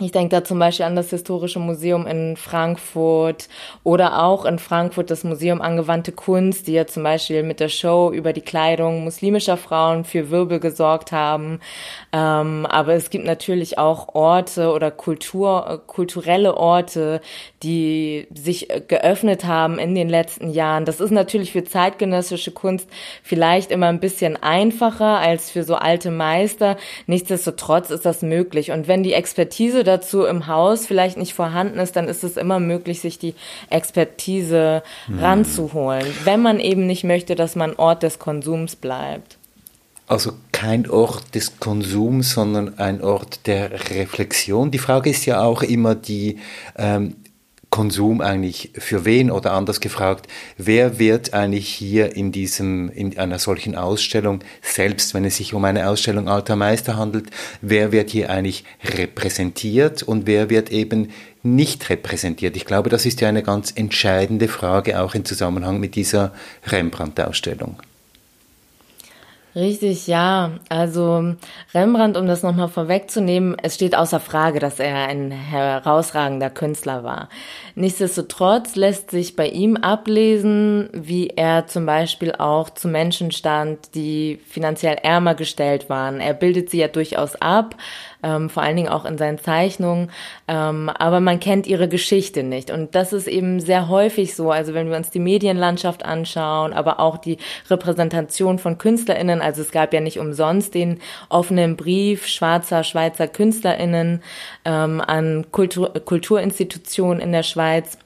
ich 0.00 0.10
denke 0.10 0.30
da 0.30 0.42
zum 0.42 0.58
Beispiel 0.58 0.86
an 0.86 0.96
das 0.96 1.10
Historische 1.10 1.60
Museum 1.60 2.04
in 2.08 2.36
Frankfurt 2.36 3.48
oder 3.84 4.24
auch 4.24 4.44
in 4.44 4.58
Frankfurt 4.58 5.08
das 5.08 5.22
Museum 5.22 5.60
Angewandte 5.60 6.10
Kunst, 6.10 6.66
die 6.66 6.72
ja 6.72 6.84
zum 6.88 7.04
Beispiel 7.04 7.44
mit 7.44 7.60
der 7.60 7.68
Show 7.68 8.10
über 8.12 8.32
die 8.32 8.40
Kleidung 8.40 9.04
muslimischer 9.04 9.56
Frauen 9.56 10.04
für 10.04 10.30
Wirbel 10.30 10.58
gesorgt 10.58 11.12
haben. 11.12 11.60
Ähm, 12.12 12.66
aber 12.66 12.94
es 12.94 13.08
gibt 13.08 13.24
natürlich 13.24 13.78
auch 13.78 14.16
Orte 14.16 14.72
oder 14.72 14.90
Kultur, 14.90 15.84
kulturelle 15.86 16.56
Orte, 16.56 17.20
die 17.62 18.26
sich 18.34 18.66
geöffnet 18.88 19.44
haben 19.44 19.78
in 19.78 19.94
den 19.94 20.08
letzten 20.08 20.50
Jahren. 20.50 20.86
Das 20.86 20.98
ist 20.98 21.12
natürlich 21.12 21.52
für 21.52 21.62
zeitgenössische 21.62 22.50
Kunst 22.50 22.88
vielleicht 23.22 23.70
immer 23.70 23.86
ein 23.86 24.00
bisschen 24.00 24.42
einfacher 24.42 25.18
als 25.18 25.52
für 25.52 25.62
so 25.62 25.76
alte 25.76 26.10
Meister. 26.10 26.78
Nichtsdestotrotz 27.06 27.90
ist 27.90 28.04
das 28.04 28.22
möglich. 28.22 28.72
Und 28.72 28.88
wenn 28.88 29.04
die 29.04 29.12
Expertise 29.12 29.83
dazu 29.84 30.24
im 30.24 30.46
Haus 30.46 30.86
vielleicht 30.86 31.16
nicht 31.16 31.34
vorhanden 31.34 31.78
ist, 31.78 31.96
dann 31.96 32.08
ist 32.08 32.24
es 32.24 32.36
immer 32.36 32.60
möglich, 32.60 33.00
sich 33.00 33.18
die 33.18 33.34
Expertise 33.70 34.82
hm. 35.06 35.18
ranzuholen, 35.18 36.06
wenn 36.24 36.42
man 36.42 36.60
eben 36.60 36.86
nicht 36.86 37.04
möchte, 37.04 37.34
dass 37.34 37.56
man 37.56 37.74
Ort 37.74 38.02
des 38.02 38.18
Konsums 38.18 38.76
bleibt. 38.76 39.36
Also 40.06 40.32
kein 40.52 40.88
Ort 40.90 41.34
des 41.34 41.58
Konsums, 41.58 42.32
sondern 42.32 42.78
ein 42.78 43.02
Ort 43.02 43.46
der 43.46 43.70
Reflexion. 43.90 44.70
Die 44.70 44.78
Frage 44.78 45.08
ist 45.10 45.24
ja 45.24 45.42
auch 45.42 45.62
immer 45.62 45.94
die, 45.94 46.38
ähm, 46.76 47.16
Konsum 47.74 48.20
eigentlich 48.20 48.70
für 48.78 49.04
wen 49.04 49.32
oder 49.32 49.50
anders 49.50 49.80
gefragt, 49.80 50.28
wer 50.56 51.00
wird 51.00 51.34
eigentlich 51.34 51.68
hier 51.68 52.14
in 52.14 52.30
diesem, 52.30 52.88
in 52.88 53.18
einer 53.18 53.40
solchen 53.40 53.74
Ausstellung, 53.74 54.44
selbst 54.62 55.12
wenn 55.12 55.24
es 55.24 55.38
sich 55.38 55.54
um 55.54 55.64
eine 55.64 55.88
Ausstellung 55.88 56.28
alter 56.28 56.54
Meister 56.54 56.96
handelt, 56.96 57.30
wer 57.62 57.90
wird 57.90 58.10
hier 58.10 58.30
eigentlich 58.30 58.62
repräsentiert 58.84 60.04
und 60.04 60.28
wer 60.28 60.50
wird 60.50 60.70
eben 60.70 61.10
nicht 61.42 61.90
repräsentiert? 61.90 62.56
Ich 62.56 62.64
glaube, 62.64 62.90
das 62.90 63.06
ist 63.06 63.20
ja 63.20 63.28
eine 63.28 63.42
ganz 63.42 63.72
entscheidende 63.74 64.46
Frage 64.46 65.00
auch 65.00 65.16
im 65.16 65.24
Zusammenhang 65.24 65.80
mit 65.80 65.96
dieser 65.96 66.32
Rembrandt-Ausstellung. 66.68 67.80
Richtig, 69.56 70.08
ja. 70.08 70.50
Also 70.68 71.36
Rembrandt, 71.72 72.16
um 72.16 72.26
das 72.26 72.42
nochmal 72.42 72.66
vorwegzunehmen, 72.66 73.56
es 73.62 73.76
steht 73.76 73.94
außer 73.94 74.18
Frage, 74.18 74.58
dass 74.58 74.80
er 74.80 75.06
ein 75.06 75.30
herausragender 75.30 76.50
Künstler 76.50 77.04
war. 77.04 77.28
Nichtsdestotrotz 77.76 78.74
lässt 78.74 79.12
sich 79.12 79.36
bei 79.36 79.46
ihm 79.46 79.76
ablesen, 79.76 80.88
wie 80.92 81.28
er 81.28 81.68
zum 81.68 81.86
Beispiel 81.86 82.32
auch 82.32 82.68
zu 82.70 82.88
Menschen 82.88 83.30
stand, 83.30 83.94
die 83.94 84.40
finanziell 84.48 84.96
ärmer 84.96 85.36
gestellt 85.36 85.88
waren. 85.88 86.18
Er 86.18 86.34
bildet 86.34 86.70
sie 86.70 86.78
ja 86.78 86.88
durchaus 86.88 87.36
ab, 87.36 87.76
ähm, 88.24 88.48
vor 88.48 88.62
allen 88.62 88.76
Dingen 88.76 88.88
auch 88.88 89.04
in 89.04 89.18
seinen 89.18 89.38
Zeichnungen, 89.38 90.10
ähm, 90.48 90.88
aber 90.88 91.20
man 91.20 91.38
kennt 91.38 91.66
ihre 91.66 91.88
Geschichte 91.88 92.42
nicht. 92.42 92.70
Und 92.70 92.94
das 92.94 93.12
ist 93.12 93.28
eben 93.28 93.60
sehr 93.60 93.88
häufig 93.88 94.34
so. 94.34 94.50
Also 94.50 94.72
wenn 94.74 94.88
wir 94.88 94.96
uns 94.96 95.10
die 95.10 95.20
Medienlandschaft 95.20 96.04
anschauen, 96.04 96.72
aber 96.72 96.98
auch 96.98 97.18
die 97.18 97.38
Repräsentation 97.68 98.58
von 98.58 98.78
KünstlerInnen, 98.78 99.42
also 99.42 99.60
es 99.60 99.70
gab 99.70 99.92
ja 99.92 100.00
nicht 100.00 100.18
umsonst 100.18 100.74
den 100.74 101.00
offenen 101.28 101.76
Brief 101.76 102.26
schwarzer 102.26 102.82
Schweizer 102.82 103.28
KünstlerInnen 103.28 104.22
ähm, 104.64 105.00
an 105.00 105.46
Kultur 105.52 105.92
Kulturinstitutionen 105.92 107.20
in 107.20 107.32
der 107.32 107.42
Schweiz 107.42 107.98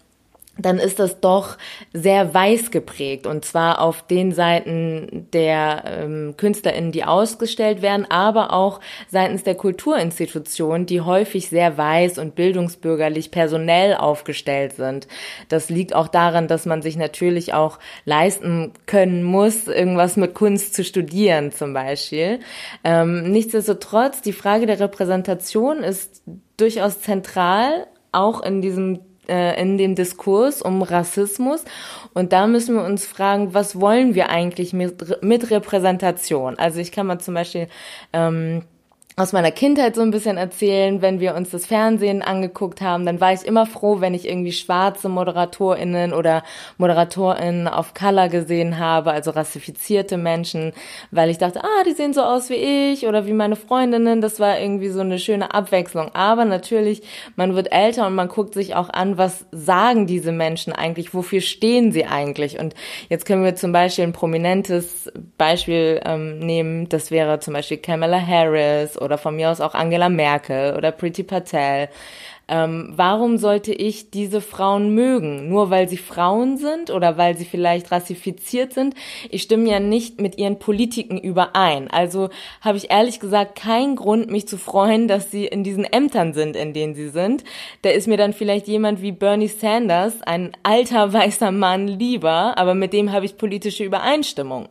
dann 0.59 0.79
ist 0.79 0.99
das 0.99 1.21
doch 1.21 1.57
sehr 1.93 2.35
weiß 2.35 2.71
geprägt 2.71 3.27
und 3.27 3.45
zwar 3.45 3.81
auf 3.81 4.07
den 4.07 4.33
Seiten 4.33 5.29
der 5.33 5.85
ähm, 5.87 6.35
KünstlerInnen, 6.37 6.93
die 6.93 7.05
ausgestellt 7.05 7.81
werden, 7.81 8.07
aber 8.11 8.53
auch 8.53 8.81
seitens 9.09 9.45
der 9.45 9.55
Kulturinstitutionen, 9.55 10.87
die 10.87 11.01
häufig 11.01 11.49
sehr 11.49 11.79
weiß 11.79 12.19
und 12.19 12.35
bildungsbürgerlich 12.35 13.31
personell 13.31 13.95
aufgestellt 13.95 14.75
sind. 14.75 15.07
Das 15.49 15.71
liegt 15.71 15.95
auch 15.95 16.09
daran, 16.09 16.49
dass 16.49 16.67
man 16.67 16.83
sich 16.83 16.97
natürlich 16.97 17.55
auch 17.55 17.79
leisten 18.05 18.73
können 18.87 19.23
muss, 19.23 19.69
irgendwas 19.69 20.17
mit 20.17 20.35
Kunst 20.35 20.75
zu 20.75 20.85
studieren 20.85 21.53
zum 21.53 21.73
Beispiel. 21.73 22.41
Ähm, 22.85 23.31
nichtsdestotrotz, 23.31 24.23
die 24.23 24.33
Frage 24.33 24.67
der 24.67 24.81
Repräsentation 24.81 25.79
ist 25.79 26.23
durchaus 26.57 27.01
zentral, 27.01 27.87
auch 28.11 28.43
in 28.43 28.63
diesem 28.63 29.01
äh, 29.29 29.61
in 29.61 29.79
dem 29.79 29.95
Diskurs 29.95 30.63
um 30.63 30.83
Rassismus. 30.83 31.65
Und 32.15 32.33
da 32.33 32.47
müssen 32.47 32.75
wir 32.75 32.85
uns 32.85 33.07
fragen, 33.07 33.55
was 33.55 33.81
wollen 33.81 34.15
wir 34.15 34.31
eigentlich 34.31 34.73
mit, 34.73 35.23
mit 35.23 35.51
Repräsentation? 35.51 36.59
Also 36.59 36.81
ich 36.81 36.93
kann 36.93 37.07
mal 37.07 37.19
zum 37.19 37.35
Beispiel 37.35 37.69
ähm, 38.13 38.63
aus 39.19 39.33
meiner 39.33 39.51
Kindheit 39.51 39.97
so 39.97 40.03
ein 40.03 40.13
bisschen 40.13 40.37
erzählen. 40.37 41.03
Wenn 41.03 41.19
wir 41.19 41.35
uns 41.35 41.51
das 41.51 41.67
Fernsehen 41.67 42.23
angeguckt 42.23 42.81
haben, 42.81 43.05
dann 43.05 43.21
war 43.21 43.33
ich 43.33 43.45
immer 43.45 43.67
froh, 43.67 44.01
wenn 44.01 44.15
ich 44.15 44.29
irgendwie 44.29 44.53
schwarze 44.53 45.09
ModeratorInnen 45.09 46.13
oder 46.13 46.45
ModeratorInnen 46.77 47.67
auf 47.67 47.95
Color 47.95 48.29
gesehen 48.29 48.79
habe, 48.79 49.11
also 49.11 49.33
rassifizierte 49.33 50.17
Menschen, 50.17 50.73
weil 51.11 51.31
ich 51.31 51.39
dachte, 51.39 51.65
ah, 51.65 51.85
die 51.85 51.93
sehen 51.93 52.13
so 52.13 52.23
aus 52.23 52.49
wie 52.49 52.93
ich 52.93 53.07
oder 53.07 53.27
wie 53.27 53.33
meine 53.33 53.57
Freundinnen. 53.57 54.21
Das 54.21 54.39
war 54.39 54.61
irgendwie 54.61 54.89
so 54.89 55.01
eine 55.01 55.19
schöne 55.19 55.53
Abwechslung. 55.53 56.15
Aber 56.15 56.45
natürlich, 56.45 57.03
man 57.35 57.57
wird 57.57 57.73
älter 57.73 58.07
und 58.07 58.15
man 58.15 58.29
guckt 58.29 58.55
sich 58.55 58.77
auch 58.77 58.89
an, 58.89 59.19
was 59.19 59.47
sagen 59.51 60.07
diese 60.07 60.31
Menschen 60.31 60.73
eigentlich, 60.73 61.13
wofür 61.13 61.41
stehen 61.41 61.91
sie 61.91 62.07
eigentlich? 62.07 62.61
Und 62.61 62.75
jetzt 63.09 63.27
können 63.27 63.45
wir 63.45 63.57
zum 63.57 63.73
Beispiel 63.73 64.05
ein 64.05 64.13
prominentes 64.13 65.11
Beispiel 65.37 66.01
ähm, 66.05 66.39
nehmen. 66.39 66.89
Das 66.89 67.11
wäre 67.11 67.41
zum 67.41 67.55
Beispiel 67.55 67.79
Kamala 67.79 68.25
Harris 68.25 68.97
oder 69.09 69.19
von 69.19 69.37
mir 69.37 69.51
aus 69.51 69.63
auch 69.63 69.75
Angela 69.75 70.11
Merkel 70.11 70.77
oder 70.77 70.93
Priti 70.93 71.23
Patel. 71.23 71.89
Ähm, 72.51 72.95
warum 72.97 73.37
sollte 73.37 73.75
ich 73.75 74.11
diese 74.11 74.41
Frauen 74.41 74.95
mögen? 74.95 75.51
Nur 75.51 75.69
weil 75.69 75.87
sie 75.89 75.99
Frauen 75.99 76.57
sind 76.57 76.91
oder 76.91 77.19
weil 77.19 77.37
sie 77.37 77.45
vielleicht 77.45 77.93
rassifiziert 77.93 78.73
sind? 78.73 78.95
Ich 79.31 79.43
stimme 79.43 79.69
ja 79.69 79.81
nicht 79.81 80.19
mit 80.19 80.39
ihren 80.39 80.59
Politiken 80.59 81.19
überein. 81.19 81.91
Also 81.91 82.31
habe 82.63 82.79
ich 82.79 82.91
ehrlich 82.91 83.21
gesagt 83.21 83.55
keinen 83.55 83.97
Grund, 83.97 84.31
mich 84.31 84.49
zu 84.49 84.57
freuen, 84.57 85.09
dass 85.09 85.31
sie 85.31 85.47
in 85.47 85.63
diesen 85.63 85.85
Ämtern 85.85 86.33
sind, 86.33 86.57
in 86.57 86.73
denen 86.73 86.95
sie 86.95 87.11
sind. 87.11 87.45
Da 87.83 87.91
ist 87.91 88.09
mir 88.09 88.17
dann 88.17 88.33
vielleicht 88.33 88.67
jemand 88.67 89.03
wie 89.03 89.13
Bernie 89.13 89.49
Sanders, 89.49 90.23
ein 90.23 90.53
alter 90.63 91.13
weißer 91.13 91.53
Mann, 91.53 91.87
lieber, 91.87 92.57
aber 92.57 92.75
mit 92.75 92.95
dem 92.95 93.13
habe 93.13 93.27
ich 93.27 93.37
politische 93.37 93.85
Übereinstimmung. 93.85 94.69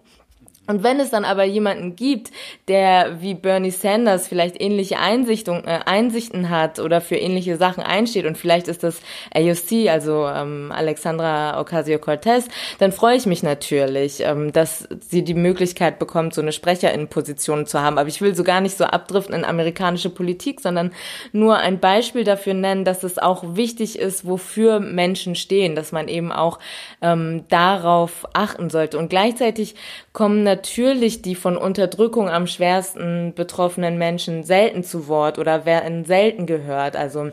Und 0.67 0.83
wenn 0.83 0.99
es 0.99 1.09
dann 1.09 1.23
aber 1.23 1.45
jemanden 1.45 1.95
gibt, 1.95 2.31
der 2.67 3.21
wie 3.21 3.33
Bernie 3.33 3.71
Sanders 3.71 4.27
vielleicht 4.27 4.61
ähnliche 4.61 4.95
äh, 4.95 5.79
Einsichten 5.85 6.49
hat 6.49 6.79
oder 6.79 6.99
für 6.99 7.15
ähnliche 7.15 7.55
Sachen 7.55 7.81
einsteht 7.81 8.25
und 8.25 8.37
vielleicht 8.37 8.67
ist 8.67 8.83
das 8.83 8.99
AOC, 9.33 9.87
also 9.89 10.27
ähm, 10.27 10.73
Alexandra 10.75 11.59
Ocasio-Cortez, 11.61 12.49
dann 12.79 12.91
freue 12.91 13.15
ich 13.15 13.25
mich 13.25 13.43
natürlich, 13.43 14.19
ähm, 14.19 14.51
dass 14.51 14.89
sie 15.07 15.23
die 15.23 15.33
Möglichkeit 15.33 15.99
bekommt, 15.99 16.33
so 16.33 16.41
eine 16.41 16.51
Sprecherinnenposition 16.51 17.65
zu 17.65 17.81
haben. 17.81 17.97
Aber 17.97 18.09
ich 18.09 18.21
will 18.21 18.35
so 18.35 18.43
gar 18.43 18.59
nicht 18.59 18.77
so 18.77 18.83
abdriften 18.83 19.33
in 19.33 19.45
amerikanische 19.45 20.09
Politik, 20.09 20.59
sondern 20.59 20.91
nur 21.31 21.57
ein 21.57 21.79
Beispiel 21.79 22.25
dafür 22.25 22.53
nennen, 22.53 22.83
dass 22.83 23.03
es 23.03 23.17
auch 23.17 23.55
wichtig 23.55 23.97
ist, 23.97 24.27
wofür 24.27 24.81
Menschen 24.81 25.35
stehen, 25.35 25.75
dass 25.75 25.93
man 25.93 26.09
eben 26.09 26.33
auch 26.33 26.59
ähm, 27.01 27.45
darauf 27.47 28.27
achten 28.33 28.69
sollte. 28.69 28.97
Und 28.97 29.09
gleichzeitig 29.09 29.75
kommen 30.11 30.43
natürlich 30.43 30.56
die 30.57 31.35
von 31.35 31.57
Unterdrückung 31.57 32.29
am 32.29 32.47
schwersten 32.47 33.33
betroffenen 33.33 33.97
Menschen 33.97 34.43
selten 34.43 34.83
zu 34.83 35.07
Wort 35.07 35.39
oder 35.39 35.65
werden 35.65 36.05
selten 36.05 36.45
gehört. 36.45 36.95
Also 36.95 37.31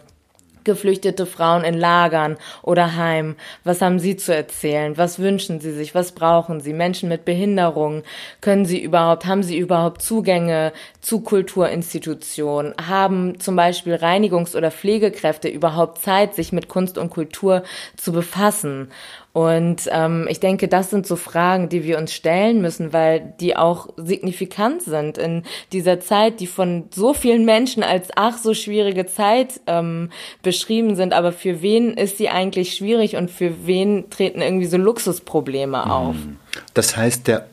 geflüchtete 0.64 1.26
Frauen 1.26 1.62
in 1.62 1.74
Lagern 1.74 2.36
oder 2.62 2.96
Heim. 2.96 3.36
Was 3.62 3.80
haben 3.80 3.98
Sie 3.98 4.16
zu 4.16 4.34
erzählen? 4.34 4.96
Was 4.96 5.18
wünschen 5.18 5.60
Sie 5.60 5.72
sich? 5.72 5.94
Was 5.94 6.12
brauchen 6.12 6.60
Sie? 6.60 6.72
Menschen 6.72 7.08
mit 7.08 7.24
Behinderungen? 7.24 8.02
Können 8.40 8.64
Sie 8.64 8.82
überhaupt, 8.82 9.26
haben 9.26 9.42
Sie 9.42 9.58
überhaupt 9.58 10.02
Zugänge 10.02 10.72
zu 11.00 11.20
Kulturinstitutionen? 11.20 12.74
Haben 12.88 13.38
zum 13.38 13.56
Beispiel 13.56 13.94
Reinigungs- 13.94 14.56
oder 14.56 14.70
Pflegekräfte 14.70 15.48
überhaupt 15.48 15.98
Zeit, 15.98 16.34
sich 16.34 16.52
mit 16.52 16.68
Kunst 16.68 16.98
und 16.98 17.10
Kultur 17.10 17.62
zu 17.96 18.12
befassen? 18.12 18.90
Und 19.34 19.88
ähm, 19.90 20.28
ich 20.30 20.38
denke, 20.38 20.68
das 20.68 20.90
sind 20.90 21.08
so 21.08 21.16
Fragen, 21.16 21.68
die 21.68 21.82
wir 21.82 21.98
uns 21.98 22.12
stellen 22.12 22.62
müssen, 22.62 22.92
weil 22.92 23.34
die 23.40 23.56
auch 23.56 23.88
signifikant 23.96 24.82
sind 24.82 25.18
in 25.18 25.42
dieser 25.72 25.98
Zeit, 25.98 26.38
die 26.38 26.46
von 26.46 26.84
so 26.94 27.14
vielen 27.14 27.44
Menschen 27.44 27.82
als 27.82 28.10
ach 28.14 28.38
so 28.38 28.54
schwierige 28.54 29.06
Zeit 29.06 29.60
ähm, 29.66 30.10
beschrieben 30.44 30.94
sind. 30.94 31.12
Aber 31.12 31.32
für 31.32 31.62
wen 31.62 31.94
ist 31.94 32.18
sie 32.18 32.28
eigentlich 32.28 32.76
schwierig 32.76 33.16
und 33.16 33.28
für 33.28 33.66
wen 33.66 34.08
treten 34.08 34.40
irgendwie 34.40 34.66
so 34.66 34.76
Luxusprobleme 34.76 35.90
auf? 35.90 36.14
Das 36.72 36.96
heißt, 36.96 37.26
der 37.26 37.48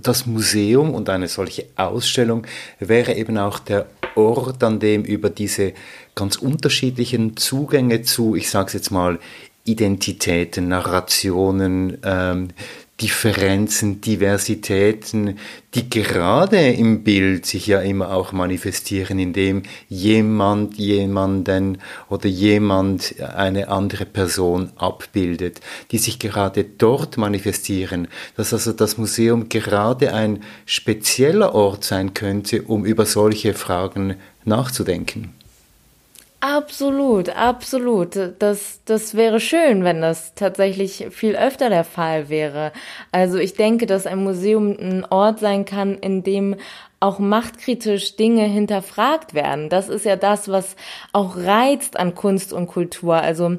das 0.00 0.26
Museum 0.26 0.94
und 0.94 1.08
eine 1.08 1.26
solche 1.26 1.66
Ausstellung 1.74 2.46
wäre 2.78 3.14
eben 3.14 3.38
auch 3.38 3.58
der 3.58 3.86
Ort, 4.14 4.62
an 4.62 4.78
dem 4.78 5.02
über 5.02 5.30
diese 5.30 5.72
ganz 6.14 6.36
unterschiedlichen 6.36 7.36
Zugänge 7.36 8.02
zu, 8.02 8.36
ich 8.36 8.50
sage 8.50 8.68
es 8.68 8.72
jetzt 8.74 8.90
mal, 8.92 9.18
Identitäten, 9.64 10.68
Narrationen, 10.68 11.98
ähm, 12.04 12.48
Differenzen, 13.00 14.00
Diversitäten, 14.00 15.38
die 15.74 15.90
gerade 15.90 16.70
im 16.70 17.02
Bild 17.02 17.44
sich 17.44 17.66
ja 17.66 17.80
immer 17.80 18.12
auch 18.12 18.30
manifestieren, 18.30 19.18
indem 19.18 19.64
jemand 19.88 20.76
jemanden 20.76 21.78
oder 22.08 22.26
jemand 22.28 23.16
eine 23.20 23.68
andere 23.68 24.06
Person 24.06 24.70
abbildet, 24.76 25.60
die 25.90 25.98
sich 25.98 26.20
gerade 26.20 26.62
dort 26.62 27.16
manifestieren, 27.16 28.06
dass 28.36 28.52
also 28.52 28.72
das 28.72 28.96
Museum 28.96 29.48
gerade 29.48 30.14
ein 30.14 30.44
spezieller 30.64 31.52
Ort 31.52 31.82
sein 31.82 32.14
könnte, 32.14 32.62
um 32.62 32.84
über 32.84 33.06
solche 33.06 33.54
Fragen 33.54 34.14
nachzudenken. 34.44 35.34
Absolut, 36.46 37.30
absolut. 37.30 38.18
Das, 38.38 38.82
das 38.84 39.14
wäre 39.14 39.40
schön, 39.40 39.82
wenn 39.82 40.02
das 40.02 40.34
tatsächlich 40.34 41.06
viel 41.10 41.36
öfter 41.36 41.70
der 41.70 41.84
Fall 41.84 42.28
wäre. 42.28 42.70
Also 43.12 43.38
ich 43.38 43.54
denke, 43.54 43.86
dass 43.86 44.06
ein 44.06 44.22
Museum 44.22 44.76
ein 44.78 45.06
Ort 45.08 45.38
sein 45.38 45.64
kann, 45.64 45.96
in 45.96 46.22
dem 46.22 46.56
auch 47.00 47.18
machtkritisch 47.18 48.16
Dinge 48.16 48.44
hinterfragt 48.44 49.32
werden. 49.32 49.70
Das 49.70 49.88
ist 49.88 50.04
ja 50.04 50.16
das, 50.16 50.50
was 50.50 50.76
auch 51.14 51.38
reizt 51.38 51.96
an 51.98 52.14
Kunst 52.14 52.52
und 52.52 52.66
Kultur. 52.66 53.14
Also 53.14 53.56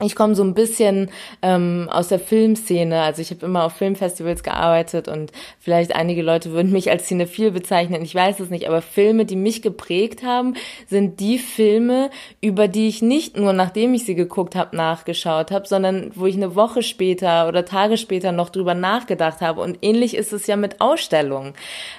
ich 0.00 0.14
komme 0.14 0.36
so 0.36 0.44
ein 0.44 0.54
bisschen 0.54 1.10
ähm, 1.42 1.88
aus 1.90 2.06
der 2.06 2.20
Filmszene. 2.20 3.02
Also 3.02 3.20
ich 3.20 3.30
habe 3.30 3.44
immer 3.44 3.64
auf 3.64 3.72
Filmfestivals 3.72 4.44
gearbeitet 4.44 5.08
und 5.08 5.32
vielleicht 5.58 5.92
einige 5.96 6.22
Leute 6.22 6.52
würden 6.52 6.70
mich 6.70 6.88
als 6.90 7.06
Cinephil 7.06 7.50
bezeichnen. 7.50 8.02
Ich 8.02 8.14
weiß 8.14 8.38
es 8.38 8.48
nicht, 8.48 8.68
aber 8.68 8.80
Filme, 8.80 9.24
die 9.24 9.34
mich 9.34 9.60
geprägt 9.60 10.22
haben, 10.22 10.54
sind 10.86 11.18
die 11.18 11.40
Filme, 11.40 12.10
über 12.40 12.68
die 12.68 12.86
ich 12.86 13.02
nicht 13.02 13.36
nur 13.36 13.52
nachdem 13.52 13.92
ich 13.92 14.04
sie 14.04 14.14
geguckt 14.14 14.54
habe 14.54 14.76
nachgeschaut 14.76 15.50
habe, 15.50 15.66
sondern 15.66 16.12
wo 16.14 16.26
ich 16.26 16.36
eine 16.36 16.54
Woche 16.54 16.84
später 16.84 17.48
oder 17.48 17.64
Tage 17.64 17.96
später 17.96 18.30
noch 18.30 18.50
drüber 18.50 18.74
nachgedacht 18.74 19.40
habe. 19.40 19.60
Und 19.62 19.78
ähnlich 19.82 20.14
ist 20.16 20.32
es 20.32 20.46
ja 20.46 20.54
mit 20.54 20.80
Ausstellungen. 20.80 21.54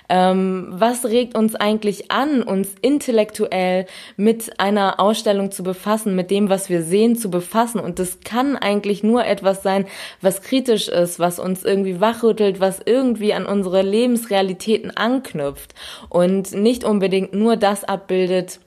Ähm, 0.07 0.67
was 0.71 1.05
regt 1.05 1.35
uns 1.35 1.55
eigentlich 1.55 2.11
an, 2.11 2.43
uns 2.43 2.69
intellektuell 2.81 3.87
mit 4.15 4.57
einer 4.57 5.01
Ausstellung 5.01 5.51
zu 5.51 5.63
befassen, 5.63 6.15
mit 6.15 6.31
dem, 6.31 6.47
was 6.47 6.69
wir 6.69 6.81
sehen, 6.81 7.17
zu 7.17 7.29
befassen? 7.29 7.88
Und 7.89 7.97
das 7.97 8.19
kann 8.23 8.55
eigentlich 8.55 9.01
nur 9.01 9.25
etwas 9.25 9.63
sein, 9.63 9.87
was 10.21 10.43
kritisch 10.43 10.89
ist, 10.89 11.17
was 11.17 11.39
uns 11.39 11.63
irgendwie 11.63 11.99
wachrüttelt, 11.99 12.59
was 12.59 12.79
irgendwie 12.85 13.33
an 13.33 13.47
unsere 13.47 13.81
Lebensrealitäten 13.81 14.95
anknüpft 14.95 15.73
und 16.07 16.51
nicht 16.51 16.83
unbedingt 16.83 17.33
nur 17.33 17.57
das 17.57 17.83
abbildet, 17.83 18.59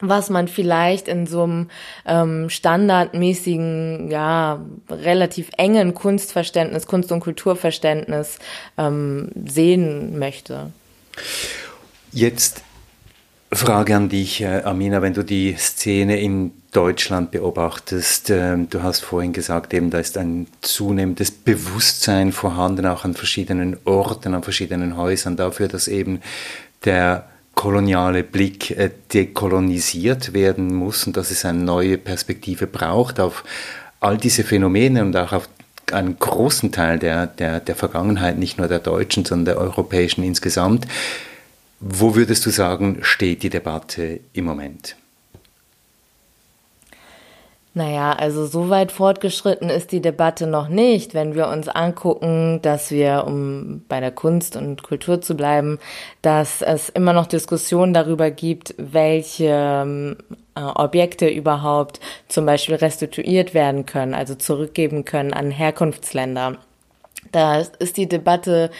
was 0.00 0.30
man 0.30 0.48
vielleicht 0.48 1.06
in 1.06 1.28
so 1.28 1.44
einem 1.44 1.70
ähm, 2.06 2.50
standardmäßigen, 2.50 4.10
ja, 4.10 4.60
relativ 4.90 5.50
engen 5.56 5.94
Kunstverständnis, 5.94 6.88
Kunst- 6.88 7.12
und 7.12 7.20
Kulturverständnis 7.20 8.40
ähm, 8.78 9.30
sehen 9.46 10.18
möchte. 10.18 10.72
Jetzt 12.10 12.64
Frage 13.52 13.94
an 13.94 14.08
dich, 14.08 14.40
äh, 14.42 14.62
Amina, 14.64 15.02
wenn 15.02 15.14
du 15.14 15.22
die 15.22 15.54
Szene 15.54 16.18
in 16.18 16.50
Deutschland 16.76 17.30
beobachtest. 17.30 18.28
Ähm, 18.28 18.68
du 18.68 18.82
hast 18.82 19.00
vorhin 19.00 19.32
gesagt, 19.32 19.72
eben 19.72 19.88
da 19.88 19.98
ist 19.98 20.18
ein 20.18 20.46
zunehmendes 20.60 21.30
Bewusstsein 21.30 22.32
vorhanden, 22.32 22.84
auch 22.84 23.04
an 23.06 23.14
verschiedenen 23.14 23.78
Orten, 23.86 24.34
an 24.34 24.42
verschiedenen 24.42 24.96
Häusern 24.98 25.36
dafür, 25.36 25.68
dass 25.68 25.88
eben 25.88 26.20
der 26.84 27.30
koloniale 27.54 28.22
Blick 28.22 28.72
äh, 28.72 28.90
dekolonisiert 29.14 30.34
werden 30.34 30.74
muss 30.74 31.06
und 31.06 31.16
dass 31.16 31.30
es 31.30 31.46
eine 31.46 31.60
neue 31.60 31.96
Perspektive 31.96 32.66
braucht 32.66 33.20
auf 33.20 33.44
all 34.00 34.18
diese 34.18 34.44
Phänomene 34.44 35.02
und 35.02 35.16
auch 35.16 35.32
auf 35.32 35.48
einen 35.90 36.18
großen 36.18 36.72
Teil 36.72 36.98
der, 36.98 37.26
der, 37.26 37.60
der 37.60 37.74
Vergangenheit, 37.74 38.36
nicht 38.36 38.58
nur 38.58 38.68
der 38.68 38.80
deutschen, 38.80 39.24
sondern 39.24 39.56
der 39.56 39.58
europäischen 39.58 40.22
insgesamt. 40.22 40.86
Wo 41.80 42.14
würdest 42.14 42.44
du 42.44 42.50
sagen, 42.50 42.98
steht 43.00 43.42
die 43.42 43.50
Debatte 43.50 44.20
im 44.34 44.44
Moment? 44.44 44.96
Naja, 47.76 48.12
also 48.12 48.46
so 48.46 48.70
weit 48.70 48.90
fortgeschritten 48.90 49.68
ist 49.68 49.92
die 49.92 50.00
Debatte 50.00 50.46
noch 50.46 50.68
nicht, 50.68 51.12
wenn 51.12 51.34
wir 51.34 51.48
uns 51.48 51.68
angucken, 51.68 52.60
dass 52.62 52.90
wir, 52.90 53.24
um 53.26 53.82
bei 53.86 54.00
der 54.00 54.12
Kunst 54.12 54.56
und 54.56 54.82
Kultur 54.82 55.20
zu 55.20 55.34
bleiben, 55.34 55.78
dass 56.22 56.62
es 56.62 56.88
immer 56.88 57.12
noch 57.12 57.26
Diskussionen 57.26 57.92
darüber 57.92 58.30
gibt, 58.30 58.74
welche 58.78 60.16
äh, 60.54 60.58
Objekte 60.58 61.28
überhaupt 61.28 62.00
zum 62.28 62.46
Beispiel 62.46 62.76
restituiert 62.76 63.52
werden 63.52 63.84
können, 63.84 64.14
also 64.14 64.34
zurückgeben 64.36 65.04
können 65.04 65.34
an 65.34 65.50
Herkunftsländer. 65.50 66.56
Da 67.30 67.58
ist 67.58 67.98
die 67.98 68.08
Debatte 68.08 68.70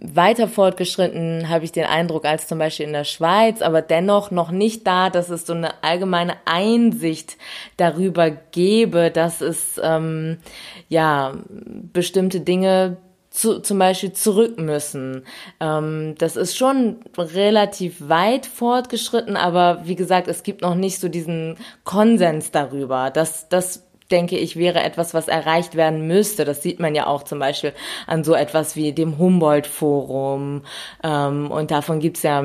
weiter 0.00 0.48
fortgeschritten, 0.48 1.48
habe 1.48 1.64
ich 1.64 1.72
den 1.72 1.86
Eindruck, 1.86 2.24
als 2.24 2.46
zum 2.46 2.58
Beispiel 2.58 2.86
in 2.86 2.92
der 2.92 3.04
Schweiz, 3.04 3.62
aber 3.62 3.82
dennoch 3.82 4.30
noch 4.30 4.50
nicht 4.50 4.86
da, 4.86 5.10
dass 5.10 5.30
es 5.30 5.46
so 5.46 5.54
eine 5.54 5.82
allgemeine 5.82 6.34
Einsicht 6.44 7.36
darüber 7.76 8.30
gäbe, 8.30 9.10
dass 9.10 9.40
es 9.40 9.80
ähm, 9.82 10.38
ja 10.88 11.34
bestimmte 11.92 12.40
Dinge 12.40 12.98
zu, 13.36 13.60
zum 13.60 13.78
Beispiel 13.78 14.12
zurück 14.12 14.58
müssen. 14.58 15.24
Ähm, 15.60 16.14
das 16.18 16.36
ist 16.36 16.56
schon 16.56 16.96
relativ 17.18 18.08
weit 18.08 18.46
fortgeschritten, 18.46 19.36
aber 19.36 19.82
wie 19.84 19.96
gesagt, 19.96 20.26
es 20.28 20.42
gibt 20.42 20.62
noch 20.62 20.74
nicht 20.74 20.98
so 20.98 21.08
diesen 21.08 21.56
Konsens 21.84 22.50
darüber. 22.50 23.10
Das, 23.10 23.48
das 23.48 23.85
denke 24.10 24.38
ich, 24.38 24.56
wäre 24.56 24.82
etwas, 24.82 25.14
was 25.14 25.28
erreicht 25.28 25.74
werden 25.74 26.06
müsste. 26.06 26.44
Das 26.44 26.62
sieht 26.62 26.80
man 26.80 26.94
ja 26.94 27.06
auch 27.06 27.22
zum 27.22 27.38
Beispiel 27.38 27.72
an 28.06 28.24
so 28.24 28.34
etwas 28.34 28.76
wie 28.76 28.92
dem 28.92 29.18
Humboldt-Forum. 29.18 30.62
Ähm, 31.02 31.50
und 31.50 31.70
davon 31.70 32.00
gibt's 32.00 32.22
ja 32.22 32.44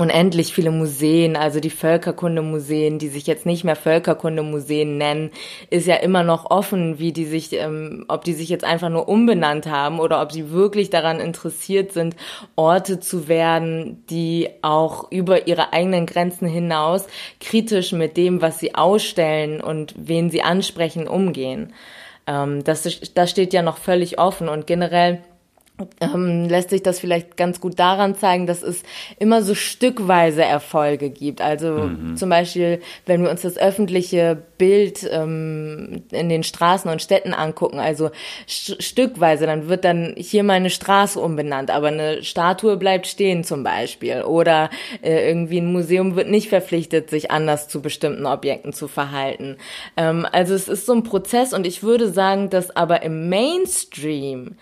unendlich 0.00 0.52
viele 0.54 0.70
Museen, 0.70 1.36
also 1.36 1.60
die 1.60 1.70
Völkerkundemuseen, 1.70 2.98
die 2.98 3.08
sich 3.08 3.26
jetzt 3.26 3.46
nicht 3.46 3.64
mehr 3.64 3.76
Völkerkundemuseen 3.76 4.98
nennen, 4.98 5.30
ist 5.68 5.86
ja 5.86 5.96
immer 5.96 6.22
noch 6.22 6.50
offen, 6.50 6.98
wie 6.98 7.12
die 7.12 7.26
sich, 7.26 7.52
ähm, 7.52 8.04
ob 8.08 8.24
die 8.24 8.32
sich 8.32 8.48
jetzt 8.48 8.64
einfach 8.64 8.88
nur 8.88 9.08
umbenannt 9.08 9.66
haben 9.66 10.00
oder 10.00 10.22
ob 10.22 10.32
sie 10.32 10.50
wirklich 10.50 10.90
daran 10.90 11.20
interessiert 11.20 11.92
sind, 11.92 12.16
Orte 12.56 13.00
zu 13.00 13.28
werden, 13.28 14.04
die 14.10 14.48
auch 14.62 15.10
über 15.12 15.46
ihre 15.46 15.72
eigenen 15.72 16.06
Grenzen 16.06 16.48
hinaus 16.48 17.06
kritisch 17.38 17.92
mit 17.92 18.16
dem, 18.16 18.42
was 18.42 18.58
sie 18.58 18.74
ausstellen 18.74 19.60
und 19.60 19.94
wen 19.96 20.30
sie 20.30 20.42
ansprechen, 20.42 21.06
umgehen. 21.06 21.72
Ähm, 22.26 22.64
das, 22.64 22.82
das 23.14 23.30
steht 23.30 23.52
ja 23.52 23.62
noch 23.62 23.78
völlig 23.78 24.18
offen 24.18 24.48
und 24.48 24.66
generell 24.66 25.20
ähm, 26.00 26.48
lässt 26.48 26.70
sich 26.70 26.82
das 26.82 27.00
vielleicht 27.00 27.36
ganz 27.36 27.60
gut 27.60 27.78
daran 27.78 28.14
zeigen, 28.14 28.46
dass 28.46 28.62
es 28.62 28.82
immer 29.18 29.42
so 29.42 29.54
stückweise 29.54 30.44
Erfolge 30.44 31.10
gibt. 31.10 31.40
Also 31.40 31.72
mhm. 31.72 32.16
zum 32.16 32.30
Beispiel, 32.30 32.80
wenn 33.06 33.22
wir 33.22 33.30
uns 33.30 33.42
das 33.42 33.56
öffentliche 33.56 34.42
Bild 34.58 35.08
ähm, 35.10 36.02
in 36.10 36.28
den 36.28 36.42
Straßen 36.42 36.90
und 36.90 37.02
Städten 37.02 37.32
angucken, 37.32 37.78
also 37.78 38.10
stückweise, 38.46 39.46
dann 39.46 39.68
wird 39.68 39.84
dann 39.84 40.14
hier 40.16 40.42
mal 40.42 40.54
eine 40.54 40.70
Straße 40.70 41.18
umbenannt, 41.18 41.70
aber 41.70 41.88
eine 41.88 42.22
Statue 42.22 42.76
bleibt 42.76 43.06
stehen 43.06 43.44
zum 43.44 43.62
Beispiel. 43.62 44.22
Oder 44.22 44.70
äh, 45.02 45.28
irgendwie 45.28 45.58
ein 45.60 45.72
Museum 45.72 46.16
wird 46.16 46.28
nicht 46.28 46.48
verpflichtet, 46.48 47.10
sich 47.10 47.30
anders 47.30 47.68
zu 47.68 47.82
bestimmten 47.82 48.26
Objekten 48.26 48.72
zu 48.72 48.88
verhalten. 48.88 49.56
Ähm, 49.96 50.26
also 50.30 50.54
es 50.54 50.68
ist 50.68 50.86
so 50.86 50.92
ein 50.92 51.02
Prozess 51.02 51.52
und 51.52 51.66
ich 51.66 51.82
würde 51.82 52.10
sagen, 52.10 52.50
dass 52.50 52.74
aber 52.74 53.02
im 53.02 53.28
Mainstream 53.28 54.56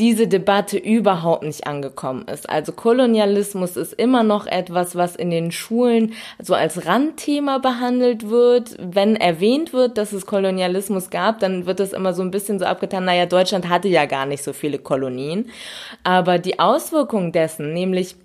diese 0.00 0.26
Debatte 0.26 0.78
überhaupt 0.78 1.42
nicht 1.42 1.66
angekommen 1.66 2.26
ist. 2.26 2.48
Also 2.48 2.72
Kolonialismus 2.72 3.76
ist 3.76 3.92
immer 3.92 4.22
noch 4.22 4.46
etwas, 4.46 4.96
was 4.96 5.14
in 5.14 5.30
den 5.30 5.52
Schulen 5.52 6.14
so 6.42 6.54
als 6.54 6.86
Randthema 6.86 7.58
behandelt 7.58 8.30
wird. 8.30 8.76
Wenn 8.80 9.14
erwähnt 9.14 9.74
wird, 9.74 9.98
dass 9.98 10.14
es 10.14 10.24
Kolonialismus 10.24 11.10
gab, 11.10 11.38
dann 11.40 11.66
wird 11.66 11.80
das 11.80 11.92
immer 11.92 12.14
so 12.14 12.22
ein 12.22 12.30
bisschen 12.30 12.58
so 12.58 12.64
abgetan, 12.64 13.04
naja, 13.04 13.26
Deutschland 13.26 13.68
hatte 13.68 13.88
ja 13.88 14.06
gar 14.06 14.24
nicht 14.24 14.42
so 14.42 14.54
viele 14.54 14.78
Kolonien. 14.78 15.50
Aber 16.02 16.38
die 16.38 16.58
Auswirkungen 16.58 17.32
dessen, 17.32 17.74
nämlich 17.74 18.16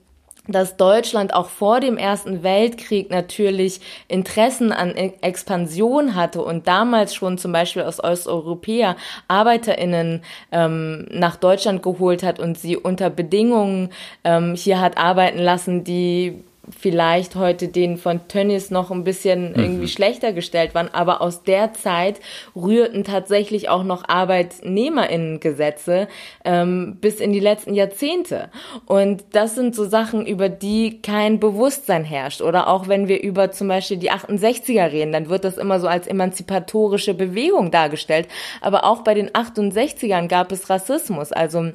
dass 0.47 0.77
Deutschland 0.77 1.33
auch 1.33 1.49
vor 1.49 1.79
dem 1.79 1.97
Ersten 1.97 2.43
Weltkrieg 2.43 3.09
natürlich 3.09 3.81
Interessen 4.07 4.71
an 4.71 4.95
e- 4.95 5.13
Expansion 5.21 6.15
hatte 6.15 6.41
und 6.41 6.67
damals 6.67 7.15
schon 7.15 7.37
zum 7.37 7.51
Beispiel 7.51 7.83
aus 7.83 8.03
Osteuropäer 8.03 8.95
ArbeiterInnen 9.27 10.21
ähm, 10.51 11.07
nach 11.11 11.35
Deutschland 11.35 11.81
geholt 11.83 12.23
hat 12.23 12.39
und 12.39 12.57
sie 12.57 12.77
unter 12.77 13.09
Bedingungen 13.09 13.89
ähm, 14.23 14.55
hier 14.55 14.79
hat 14.79 14.97
arbeiten 14.97 15.39
lassen, 15.39 15.83
die 15.83 16.43
vielleicht 16.77 17.35
heute 17.35 17.67
den 17.67 17.97
von 17.97 18.27
Tönnies 18.27 18.71
noch 18.71 18.91
ein 18.91 19.03
bisschen 19.03 19.51
mhm. 19.51 19.59
irgendwie 19.59 19.87
schlechter 19.87 20.33
gestellt 20.33 20.75
waren, 20.75 20.93
aber 20.93 21.21
aus 21.21 21.43
der 21.43 21.73
Zeit 21.73 22.19
rührten 22.55 23.03
tatsächlich 23.03 23.69
auch 23.69 23.83
noch 23.83 24.07
Arbeitnehmerinnengesetze 24.07 26.07
ähm, 26.43 26.97
bis 26.99 27.19
in 27.19 27.33
die 27.33 27.39
letzten 27.39 27.73
Jahrzehnte. 27.73 28.49
Und 28.85 29.23
das 29.31 29.55
sind 29.55 29.75
so 29.75 29.85
Sachen, 29.85 30.25
über 30.25 30.49
die 30.49 31.01
kein 31.01 31.39
Bewusstsein 31.39 32.03
herrscht. 32.03 32.41
Oder 32.41 32.67
auch 32.67 32.87
wenn 32.87 33.07
wir 33.07 33.21
über 33.21 33.51
zum 33.51 33.67
Beispiel 33.67 33.97
die 33.97 34.11
68er 34.11 34.91
reden, 34.91 35.11
dann 35.11 35.29
wird 35.29 35.43
das 35.43 35.57
immer 35.57 35.79
so 35.79 35.87
als 35.87 36.07
emanzipatorische 36.07 37.13
Bewegung 37.13 37.71
dargestellt. 37.71 38.27
Aber 38.61 38.85
auch 38.85 39.03
bei 39.03 39.13
den 39.13 39.29
68ern 39.29 40.27
gab 40.27 40.51
es 40.51 40.69
Rassismus. 40.69 41.31
Also 41.31 41.71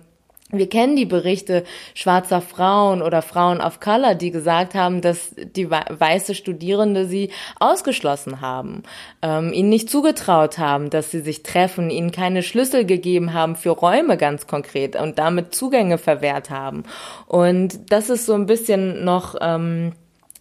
wir 0.52 0.68
kennen 0.68 0.96
die 0.96 1.06
Berichte 1.06 1.64
schwarzer 1.94 2.40
Frauen 2.40 3.02
oder 3.02 3.22
Frauen 3.22 3.60
of 3.60 3.80
Color, 3.80 4.14
die 4.14 4.30
gesagt 4.30 4.74
haben, 4.74 5.00
dass 5.00 5.34
die 5.36 5.70
weiße 5.70 6.34
Studierende 6.34 7.06
sie 7.06 7.30
ausgeschlossen 7.58 8.40
haben, 8.40 8.82
ähm, 9.22 9.52
ihnen 9.52 9.68
nicht 9.68 9.90
zugetraut 9.90 10.58
haben, 10.58 10.90
dass 10.90 11.10
sie 11.10 11.20
sich 11.20 11.42
treffen, 11.42 11.90
ihnen 11.90 12.12
keine 12.12 12.42
Schlüssel 12.42 12.84
gegeben 12.84 13.32
haben 13.32 13.56
für 13.56 13.70
Räume 13.70 14.16
ganz 14.16 14.46
konkret 14.46 14.96
und 14.96 15.18
damit 15.18 15.54
Zugänge 15.54 15.98
verwehrt 15.98 16.50
haben. 16.50 16.84
Und 17.26 17.90
das 17.92 18.10
ist 18.10 18.26
so 18.26 18.34
ein 18.34 18.46
bisschen 18.46 19.04
noch 19.04 19.36
ähm, 19.40 19.92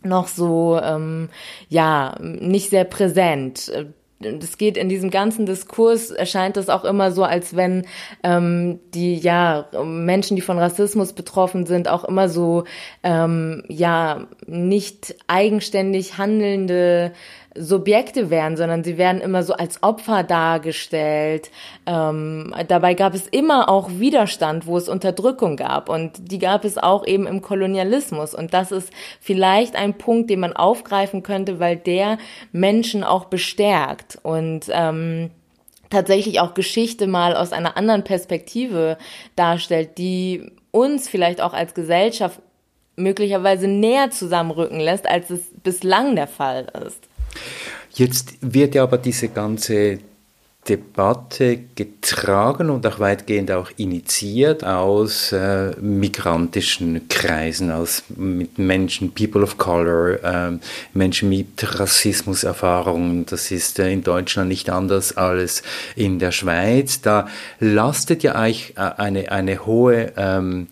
noch 0.02 0.28
so 0.28 0.80
ähm, 0.82 1.30
ja 1.68 2.16
nicht 2.22 2.70
sehr 2.70 2.86
präsent 2.86 3.70
das 4.20 4.58
geht 4.58 4.76
in 4.76 4.90
diesem 4.90 5.10
ganzen 5.10 5.46
Diskurs, 5.46 6.12
erscheint 6.12 6.58
es 6.58 6.68
auch 6.68 6.84
immer 6.84 7.12
so, 7.12 7.24
als 7.24 7.56
wenn 7.56 7.86
ähm, 8.24 8.80
die 8.94 9.16
ja 9.16 9.68
Menschen, 9.84 10.36
die 10.36 10.42
von 10.42 10.60
Rassismus 10.60 11.14
betroffen 11.14 11.66
sind, 11.66 11.88
auch 11.88 12.04
immer 12.04 12.28
so 12.28 12.66
ähm, 13.04 13.64
ja 13.70 14.28
nicht 14.46 15.16
eigenständig 15.28 16.18
handelnde 16.18 17.14
Subjekte 17.56 18.30
wären, 18.30 18.58
sondern 18.58 18.84
sie 18.84 18.98
werden 18.98 19.22
immer 19.22 19.44
so 19.44 19.54
als 19.54 19.82
Opfer 19.82 20.24
dargestellt. 20.24 21.50
Ähm, 21.86 22.54
dabei 22.68 22.94
gab 22.94 23.16
es 23.16 23.28
immer 23.28 23.70
auch 23.70 23.90
Widerstand, 23.92 24.68
wo 24.68 24.78
es 24.78 24.88
Unterdrückung 24.88 25.58
gab 25.58 25.90
und 25.90 26.32
die 26.32 26.40
gab 26.40 26.64
es 26.64 26.78
auch 26.78 27.06
eben 27.08 27.26
im 27.26 27.42
Kolonialismus 27.42 28.36
und 28.36 28.54
das 28.54 28.72
ist 28.72 28.94
vielleicht 29.20 29.76
ein 29.76 29.98
Punkt, 29.98 30.30
den 30.30 30.42
man 30.42 30.54
aufgreifen 30.54 31.24
könnte, 31.24 31.60
weil 31.60 31.76
der 31.76 32.20
Menschen 32.52 33.04
auch 33.04 33.26
bestärkt 33.26 34.20
und 34.22 34.66
ähm, 34.72 35.32
tatsächlich 35.90 36.40
auch 36.40 36.54
Geschichte 36.54 37.08
mal 37.08 37.36
aus 37.36 37.52
einer 37.52 37.78
anderen 37.78 38.04
Perspektive 38.04 38.98
darstellt, 39.36 39.98
die 39.98 40.52
uns 40.72 41.10
vielleicht 41.10 41.42
auch 41.42 41.54
als 41.54 41.74
Gesellschaft 41.74 42.40
möglicherweise 42.96 43.68
näher 43.68 44.12
zusammenrücken 44.12 44.80
lässt, 44.80 45.08
als 45.08 45.30
es 45.32 45.52
bislang 45.64 46.16
der 46.16 46.28
Fall 46.28 46.68
ist. 46.86 47.09
Jetzt 47.94 48.36
wird 48.42 48.76
ja 48.76 48.84
aber 48.84 48.98
diese 48.98 49.30
ganze 49.30 50.00
Debatte 50.68 51.58
getragen 51.74 52.70
und 52.70 52.86
auch 52.86 53.00
weitgehend 53.00 53.50
auch 53.52 53.72
initiiert 53.78 54.64
aus 54.64 55.32
äh, 55.32 55.72
migrantischen 55.80 57.08
Kreisen, 57.08 57.72
aus 57.72 58.04
mit 58.16 58.60
Menschen, 58.60 59.12
People 59.12 59.42
of 59.42 59.58
Color, 59.58 60.24
äh, 60.24 60.60
Menschen 60.94 61.30
mit 61.30 61.80
Rassismuserfahrungen. 61.80 63.26
Das 63.26 63.50
ist 63.52 63.80
äh, 63.80 63.92
in 63.92 64.04
Deutschland 64.04 64.50
nicht 64.50 64.70
anders 64.70 65.18
als 65.18 65.64
in 65.96 66.20
der 66.20 66.32
Schweiz. 66.32 67.02
Da 67.02 67.28
lastet 67.60 68.22
ja 68.22 68.36
eigentlich 68.36 68.78
äh, 68.78 68.82
eine, 68.82 69.32
eine 69.32 69.66
hohe 69.66 70.14
ähm, 70.18 70.68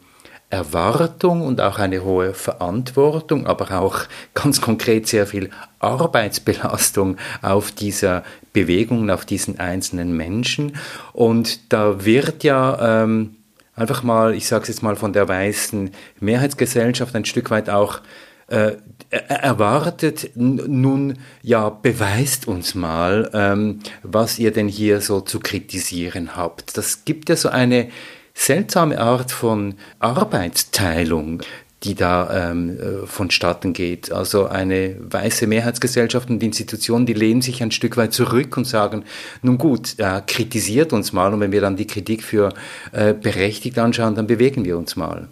Erwartung 0.50 1.42
und 1.42 1.60
auch 1.60 1.78
eine 1.78 2.04
hohe 2.04 2.34
Verantwortung, 2.34 3.48
aber 3.48 3.80
auch 3.80 4.00
ganz 4.34 4.62
konkret 4.62 5.08
sehr 5.08 5.28
viel 5.28 5.50
Arbeitsbelastung 5.80 7.18
auf 7.42 7.72
dieser 7.72 8.24
Bewegung, 8.54 9.10
auf 9.10 9.26
diesen 9.26 9.60
einzelnen 9.60 10.16
Menschen. 10.16 10.78
Und 11.12 11.74
da 11.74 12.06
wird 12.06 12.46
ja 12.46 13.04
ähm, 13.04 13.36
einfach 13.76 14.04
mal, 14.04 14.36
ich 14.36 14.48
sage 14.48 14.64
es 14.64 14.70
jetzt 14.70 14.84
mal 14.84 14.96
von 14.96 15.12
der 15.12 15.28
weißen 15.28 15.92
Mehrheitsgesellschaft 16.22 17.14
ein 17.16 17.26
Stück 17.26 17.52
weit 17.52 17.70
auch 17.70 18.00
äh, 18.48 18.78
erwartet, 19.10 20.32
nun 20.36 21.18
ja, 21.42 21.70
beweist 21.70 22.48
uns 22.48 22.76
mal, 22.76 23.30
ähm, 23.34 23.80
was 24.04 24.40
ihr 24.40 24.52
denn 24.52 24.70
hier 24.70 25.02
so 25.02 25.20
zu 25.20 25.40
kritisieren 25.40 26.36
habt. 26.36 26.78
Das 26.78 27.04
gibt 27.04 27.28
ja 27.28 27.36
so 27.36 27.50
eine 27.50 27.90
seltsame 28.38 29.00
Art 29.00 29.32
von 29.32 29.74
Arbeitsteilung, 30.00 31.42
die 31.84 31.96
da 31.96 32.52
ähm, 32.52 32.78
äh, 32.80 33.08
vonstatten 33.08 33.74
geht. 33.74 34.12
Also 34.12 34.46
eine 34.46 34.96
weiße 35.00 35.48
Mehrheitsgesellschaft 35.48 36.30
und 36.30 36.42
Institutionen, 36.42 37.06
die 37.06 37.14
lehnen 37.14 37.42
sich 37.42 37.62
ein 37.62 37.72
Stück 37.72 37.98
weit 37.98 38.14
zurück 38.14 38.56
und 38.56 38.66
sagen, 38.66 39.04
nun 39.42 39.58
gut, 39.58 40.00
äh, 40.00 40.22
kritisiert 40.26 40.94
uns 40.94 41.14
mal 41.14 41.34
und 41.34 41.40
wenn 41.40 41.52
wir 41.52 41.62
dann 41.62 41.78
die 41.78 41.88
Kritik 41.88 42.24
für 42.24 42.54
äh, 42.92 43.14
berechtigt 43.14 43.78
anschauen, 43.80 44.16
dann 44.16 44.28
bewegen 44.28 44.66
wir 44.66 44.78
uns 44.78 44.96
mal. 44.96 45.28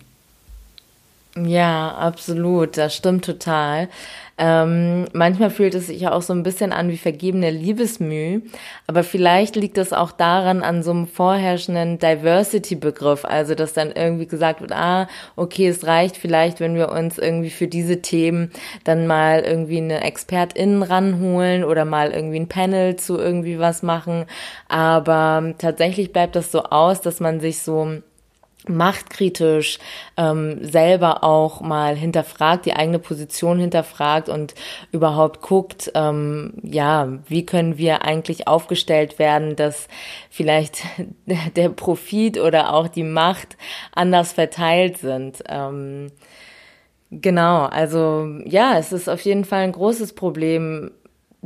Ja, 1.38 1.90
absolut, 1.96 2.78
das 2.78 2.96
stimmt 2.96 3.26
total. 3.26 3.90
Ähm, 4.38 5.06
manchmal 5.14 5.50
fühlt 5.50 5.76
es 5.76 5.88
sich 5.88 6.02
ja 6.02 6.12
auch 6.12 6.22
so 6.22 6.34
ein 6.34 6.44
bisschen 6.44 6.74
an 6.74 6.90
wie 6.90 6.98
vergebene 6.98 7.52
Liebesmüh, 7.52 8.42
aber 8.86 9.04
vielleicht 9.04 9.56
liegt 9.56 9.78
es 9.78 9.94
auch 9.94 10.12
daran 10.12 10.62
an 10.62 10.84
so 10.84 10.92
einem 10.92 11.08
vorherrschenden 11.08 12.00
Diversity-Begriff, 12.00 13.24
also 13.24 13.56
dass 13.56 13.72
dann 13.72 13.94
irgendwie 13.94 14.28
gesagt 14.28 14.60
wird, 14.60 14.74
ah, 14.74 15.08
okay, 15.38 15.70
es 15.70 15.88
reicht 15.88 16.18
vielleicht, 16.18 16.60
wenn 16.60 16.76
wir 16.76 16.90
uns 16.90 17.18
irgendwie 17.18 17.50
für 17.50 17.68
diese 17.68 18.02
Themen 18.02 18.52
dann 18.84 19.08
mal 19.08 19.40
irgendwie 19.40 19.78
eine 19.78 20.04
ExpertInnen 20.04 20.84
ranholen 20.84 21.64
oder 21.64 21.86
mal 21.86 22.12
irgendwie 22.12 22.42
ein 22.42 22.50
Panel 22.50 22.98
zu 22.98 23.18
irgendwie 23.18 23.58
was 23.58 23.84
machen, 23.84 24.26
aber 24.68 25.54
tatsächlich 25.60 26.12
bleibt 26.12 26.36
das 26.36 26.52
so 26.52 26.64
aus, 26.64 27.00
dass 27.00 27.22
man 27.22 27.40
sich 27.40 27.60
so 27.62 28.02
machtkritisch 28.68 29.80
ähm, 30.18 30.64
selber 30.64 31.24
auch 31.24 31.62
mal 31.62 31.96
hinterfragt, 31.96 32.66
die 32.66 32.74
eigene 32.74 33.00
Position 33.00 33.60
hinterfragt 33.60 34.30
und 34.30 34.56
überhaupt 34.92 35.42
guckt, 35.42 35.92
ähm, 35.96 36.54
ja, 36.64 37.20
wie 37.28 37.46
können 37.46 37.78
wir 37.78 38.04
eigentlich 38.04 38.48
aufgestellt 38.48 39.20
werden, 39.20 39.56
dass 39.56 39.88
vielleicht 40.30 40.84
der 41.56 41.70
Profit 41.70 42.40
oder 42.40 42.74
auch 42.74 42.88
die 42.88 43.04
Macht 43.04 43.58
anders 43.94 44.34
verteilt 44.34 44.98
sind. 44.98 45.44
Ähm, 45.48 46.12
genau, 47.12 47.66
also 47.66 48.28
ja, 48.46 48.78
es 48.78 48.92
ist 48.92 49.10
auf 49.10 49.22
jeden 49.22 49.46
Fall 49.46 49.64
ein 49.64 49.72
großes 49.72 50.14
Problem, 50.14 50.92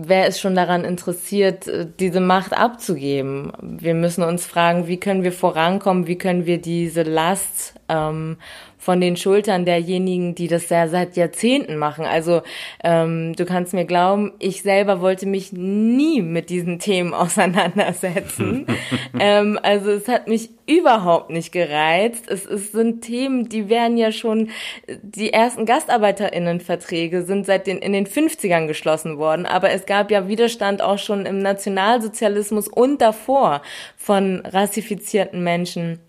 wer 0.02 0.28
ist 0.28 0.40
schon 0.40 0.56
daran 0.56 0.86
interessiert, 0.86 1.68
äh, 1.68 1.86
diese 2.00 2.22
Macht 2.22 2.54
abzugeben? 2.54 3.52
Wir 3.62 3.94
müssen 3.94 4.24
uns 4.24 4.46
fragen, 4.46 4.88
wie 4.88 4.98
können 4.98 5.24
wir 5.24 5.32
vorankommen, 5.32 6.08
wie 6.08 6.18
können 6.18 6.46
wir 6.46 6.62
diese 6.62 7.04
Last 7.04 7.74
ähm, 7.90 8.38
von 8.80 9.02
den 9.02 9.18
Schultern 9.18 9.65
derjenigen, 9.65 10.34
die 10.34 10.48
das 10.48 10.70
ja 10.70 10.88
seit 10.88 11.18
Jahrzehnten 11.18 11.76
machen. 11.76 12.06
Also 12.06 12.42
ähm, 12.82 13.36
du 13.36 13.46
kannst 13.46 13.74
mir 13.74 13.84
glauben, 13.84 14.32
ich 14.39 14.62
selber 14.62 15.02
wollte 15.02 15.26
mich 15.26 15.52
nie 15.52 16.22
mit 16.22 16.50
diesen 16.50 16.80
Themen 16.80 17.13
auseinandersetzen. 17.20 18.65
ähm, 19.20 19.60
also 19.62 19.92
es 19.92 20.08
hat 20.08 20.28
mich 20.28 20.50
überhaupt 20.65 21.30
nicht 21.30 21.52
gereizt. 21.52 22.30
Es, 22.30 22.46
es 22.46 22.72
sind 22.72 23.02
Themen, 23.02 23.50
die 23.50 23.70
werden 23.70 23.98
ja 23.98 24.13
schon, 24.13 24.50
die 24.88 25.34
ersten 25.34 25.65
GastarbeiterInnenverträge 25.65 27.24
sind 27.24 27.46
seit 27.46 27.68
den, 27.68 27.80
in 27.80 27.92
den 27.92 28.08
50ern 28.08 28.68
geschlossen 28.68 29.18
worden, 29.18 29.46
aber 29.46 29.72
es 29.72 29.86
gab 29.86 30.10
ja 30.10 30.30
Widerstand 30.30 30.82
auch 30.82 31.00
schon 31.00 31.26
im 31.26 31.39
Nationalsozialismus 31.39 32.70
und 32.70 33.02
davor 33.02 33.62
von 33.98 34.42
rassifizierten 34.46 35.44
Menschen 35.44 36.00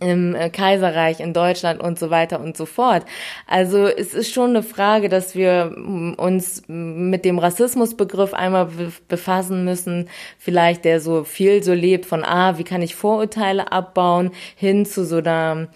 im 0.00 0.34
äh, 0.34 0.50
Kaiserreich, 0.50 1.20
in 1.20 1.32
Deutschland 1.32 1.80
und 1.80 1.98
so 1.98 2.10
weiter 2.10 2.40
und 2.40 2.56
so 2.56 2.66
fort. 2.66 3.04
Also 3.46 3.86
es 3.86 4.14
ist 4.14 4.32
schon 4.32 4.50
eine 4.50 4.62
Frage, 4.62 5.08
dass 5.08 5.34
wir 5.34 5.72
mm, 5.76 6.14
uns 6.14 6.62
mit 6.66 7.24
dem 7.24 7.38
Rassismusbegriff 7.38 8.34
einmal 8.34 8.68
befassen 9.08 9.64
müssen, 9.64 10.08
vielleicht 10.38 10.84
der 10.84 11.00
so 11.00 11.24
viel 11.24 11.62
so 11.62 11.74
lebt 11.74 12.06
von, 12.06 12.24
ah, 12.24 12.58
wie 12.58 12.64
kann 12.64 12.82
ich 12.82 12.94
Vorurteile 12.94 13.72
abbauen, 13.72 14.30
hin 14.56 14.86
zu 14.86 15.04
so 15.04 15.18
einer, 15.18 15.68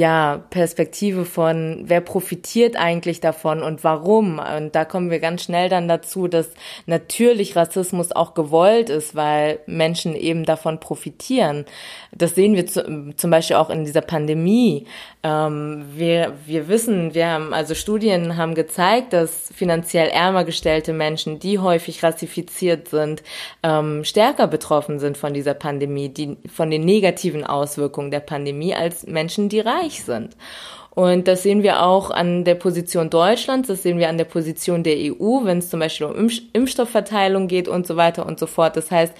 ja, 0.00 0.42
Perspektive 0.48 1.26
von, 1.26 1.82
wer 1.84 2.00
profitiert 2.00 2.74
eigentlich 2.74 3.20
davon 3.20 3.62
und 3.62 3.84
warum. 3.84 4.38
Und 4.38 4.74
da 4.74 4.86
kommen 4.86 5.10
wir 5.10 5.20
ganz 5.20 5.44
schnell 5.44 5.68
dann 5.68 5.88
dazu, 5.88 6.26
dass 6.26 6.48
natürlich 6.86 7.54
Rassismus 7.54 8.10
auch 8.10 8.32
gewollt 8.32 8.88
ist, 8.88 9.14
weil 9.14 9.58
Menschen 9.66 10.16
eben 10.16 10.46
davon 10.46 10.80
profitieren. 10.80 11.66
Das 12.12 12.34
sehen 12.34 12.54
wir 12.54 12.66
zu, 12.66 13.12
zum 13.14 13.30
Beispiel 13.30 13.56
auch 13.56 13.68
in 13.68 13.84
dieser 13.84 14.00
Pandemie. 14.00 14.86
Ähm, 15.22 15.84
wir, 15.94 16.32
wir 16.46 16.68
wissen, 16.68 17.12
wir 17.12 17.26
haben, 17.26 17.52
also 17.52 17.74
Studien 17.74 18.38
haben 18.38 18.54
gezeigt, 18.54 19.12
dass 19.12 19.50
finanziell 19.54 20.08
ärmer 20.08 20.44
gestellte 20.44 20.94
Menschen, 20.94 21.40
die 21.40 21.58
häufig 21.58 22.02
rassifiziert 22.02 22.88
sind, 22.88 23.22
ähm, 23.62 24.02
stärker 24.04 24.46
betroffen 24.46 24.98
sind 24.98 25.18
von 25.18 25.34
dieser 25.34 25.52
Pandemie, 25.52 26.08
die, 26.08 26.38
von 26.50 26.70
den 26.70 26.86
negativen 26.86 27.44
Auswirkungen 27.44 28.10
der 28.10 28.20
Pandemie 28.20 28.74
als 28.74 29.06
Menschen, 29.06 29.50
die 29.50 29.60
reich 29.60 29.89
reich 29.90 30.02
sind. 30.02 30.36
Und 30.90 31.28
das 31.28 31.44
sehen 31.44 31.62
wir 31.62 31.84
auch 31.84 32.10
an 32.10 32.44
der 32.44 32.56
Position 32.56 33.10
Deutschlands, 33.10 33.68
das 33.68 33.82
sehen 33.82 33.98
wir 33.98 34.08
an 34.08 34.18
der 34.18 34.24
Position 34.24 34.82
der 34.82 34.96
EU, 34.96 35.44
wenn 35.44 35.58
es 35.58 35.70
zum 35.70 35.80
Beispiel 35.80 36.08
um 36.08 36.28
Impfstoffverteilung 36.52 37.46
geht 37.46 37.68
und 37.68 37.86
so 37.86 37.96
weiter 37.96 38.26
und 38.26 38.40
so 38.40 38.46
fort. 38.46 38.76
Das 38.76 38.90
heißt, 38.90 39.14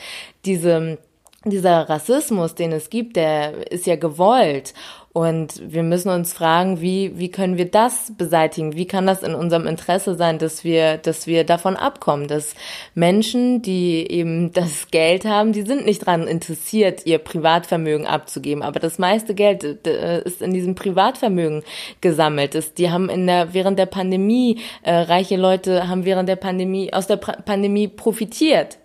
diese 0.45 0.99
dieser 1.47 1.89
Rassismus, 1.89 2.55
den 2.55 2.73
es 2.73 2.91
gibt, 2.91 3.17
der 3.17 3.73
ist 3.73 3.87
ja 3.87 3.97
gewollt. 3.97 4.75
Und 5.13 5.61
wir 5.73 5.83
müssen 5.83 6.09
uns 6.09 6.33
fragen, 6.33 6.81
wie, 6.81 7.19
wie 7.19 7.33
können 7.33 7.59
wir 7.59 7.69
das 7.69 8.13
beseitigen? 8.17 8.77
Wie 8.77 8.87
kann 8.87 9.09
das 9.09 9.25
in 9.25 9.35
unserem 9.35 9.67
Interesse 9.67 10.15
sein, 10.15 10.39
dass 10.39 10.63
wir, 10.63 10.99
dass 10.99 11.27
wir 11.27 11.43
davon 11.43 11.75
abkommen, 11.77 12.29
dass 12.29 12.55
Menschen, 12.95 13.61
die 13.61 14.09
eben 14.09 14.53
das 14.53 14.89
Geld 14.93 15.25
haben, 15.25 15.53
die 15.53 15.63
sind 15.63 15.85
nicht 15.85 16.07
daran 16.07 16.29
interessiert, 16.29 17.07
ihr 17.07 17.19
Privatvermögen 17.19 18.07
abzugeben. 18.07 18.63
Aber 18.63 18.79
das 18.79 19.01
meiste 19.01 19.35
Geld 19.35 19.85
äh, 19.85 20.23
ist 20.23 20.43
in 20.43 20.53
diesem 20.53 20.77
Privatvermögen 20.77 21.65
gesammelt. 22.01 22.79
Die 22.79 22.91
haben 22.93 23.09
in 23.09 23.27
der, 23.27 23.53
während 23.53 23.81
der 23.81 23.87
Pandemie, 23.87 24.61
äh, 24.83 24.95
reiche 24.95 25.37
Leute 25.37 25.89
haben 25.89 26.05
während 26.05 26.29
der 26.29 26.37
Pandemie, 26.37 26.93
aus 26.93 27.09
der 27.09 27.17
Pandemie 27.17 27.89
profitiert. 27.89 28.79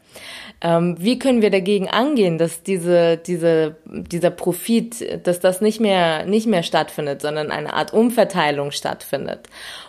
Ähm, 0.66 0.96
wie 0.98 1.20
können 1.20 1.44
wir 1.44 1.52
dagegen 1.52 1.90
angehen, 1.90 2.40
dass 2.40 2.64
diese, 2.64 3.18
diese, 3.18 3.76
dieser 3.86 4.32
Profit, 4.32 5.28
dass 5.28 5.40
das 5.40 5.62
nicht 5.62 5.80
mehr, 5.80 6.26
nicht 6.26 6.48
mehr 6.48 6.64
stattfindet, 6.64 7.22
sondern 7.22 7.52
eine 7.52 7.74
Art 7.74 7.94
Umverteilung 7.94 8.72
stattfindet? 8.72 9.42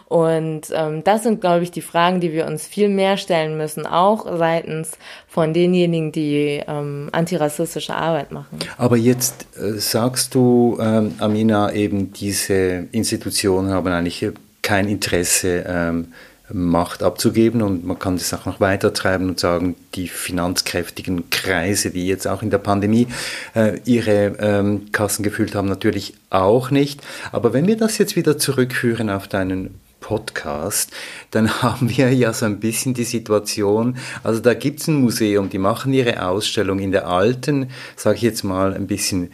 Und 0.04 0.66
ähm, 0.72 1.02
das 1.02 1.22
sind, 1.22 1.40
glaube 1.40 1.62
ich, 1.62 1.70
die 1.70 1.80
Fragen, 1.80 2.20
die 2.20 2.30
wir 2.32 2.46
uns 2.46 2.66
viel 2.66 2.90
mehr 2.90 3.16
stellen 3.16 3.56
müssen, 3.56 3.86
auch 3.86 4.26
seitens 4.36 4.98
von 5.26 5.54
denjenigen, 5.54 6.12
die 6.12 6.62
ähm, 6.68 7.08
antirassistische 7.10 7.94
Arbeit 7.94 8.30
machen. 8.30 8.58
Aber 8.76 8.98
jetzt 8.98 9.46
äh, 9.56 9.78
sagst 9.78 10.34
du, 10.34 10.76
ähm, 10.78 11.14
Amina, 11.20 11.72
eben 11.72 12.12
diese 12.12 12.86
Institutionen 12.92 13.72
haben 13.72 13.88
eigentlich 13.88 14.28
kein 14.60 14.88
Interesse, 14.88 15.64
ähm, 15.66 16.08
Macht 16.52 17.02
abzugeben 17.02 17.60
und 17.62 17.84
man 17.84 17.98
kann 17.98 18.16
das 18.16 18.32
auch 18.32 18.46
noch 18.46 18.60
weiter 18.60 18.92
treiben 18.92 19.28
und 19.28 19.40
sagen, 19.40 19.74
die 19.94 20.06
finanzkräftigen 20.06 21.28
Kreise, 21.30 21.90
die 21.90 22.06
jetzt 22.06 22.28
auch 22.28 22.42
in 22.42 22.50
der 22.50 22.58
Pandemie 22.58 23.08
äh, 23.54 23.80
ihre 23.84 24.36
ähm, 24.38 24.92
Kassen 24.92 25.24
gefüllt 25.24 25.56
haben, 25.56 25.68
natürlich 25.68 26.14
auch 26.30 26.70
nicht. 26.70 27.00
Aber 27.32 27.52
wenn 27.52 27.66
wir 27.66 27.76
das 27.76 27.98
jetzt 27.98 28.14
wieder 28.14 28.38
zurückführen 28.38 29.10
auf 29.10 29.26
deinen 29.26 29.80
Podcast, 30.00 30.92
dann 31.32 31.50
haben 31.62 31.90
wir 31.90 32.12
ja 32.12 32.32
so 32.32 32.46
ein 32.46 32.60
bisschen 32.60 32.94
die 32.94 33.04
Situation, 33.04 33.96
also 34.22 34.40
da 34.40 34.54
gibt 34.54 34.80
es 34.80 34.86
ein 34.86 35.00
Museum, 35.00 35.50
die 35.50 35.58
machen 35.58 35.92
ihre 35.92 36.26
Ausstellung 36.28 36.78
in 36.78 36.92
der 36.92 37.08
alten, 37.08 37.70
sage 37.96 38.16
ich 38.16 38.22
jetzt 38.22 38.44
mal, 38.44 38.72
ein 38.72 38.86
bisschen 38.86 39.32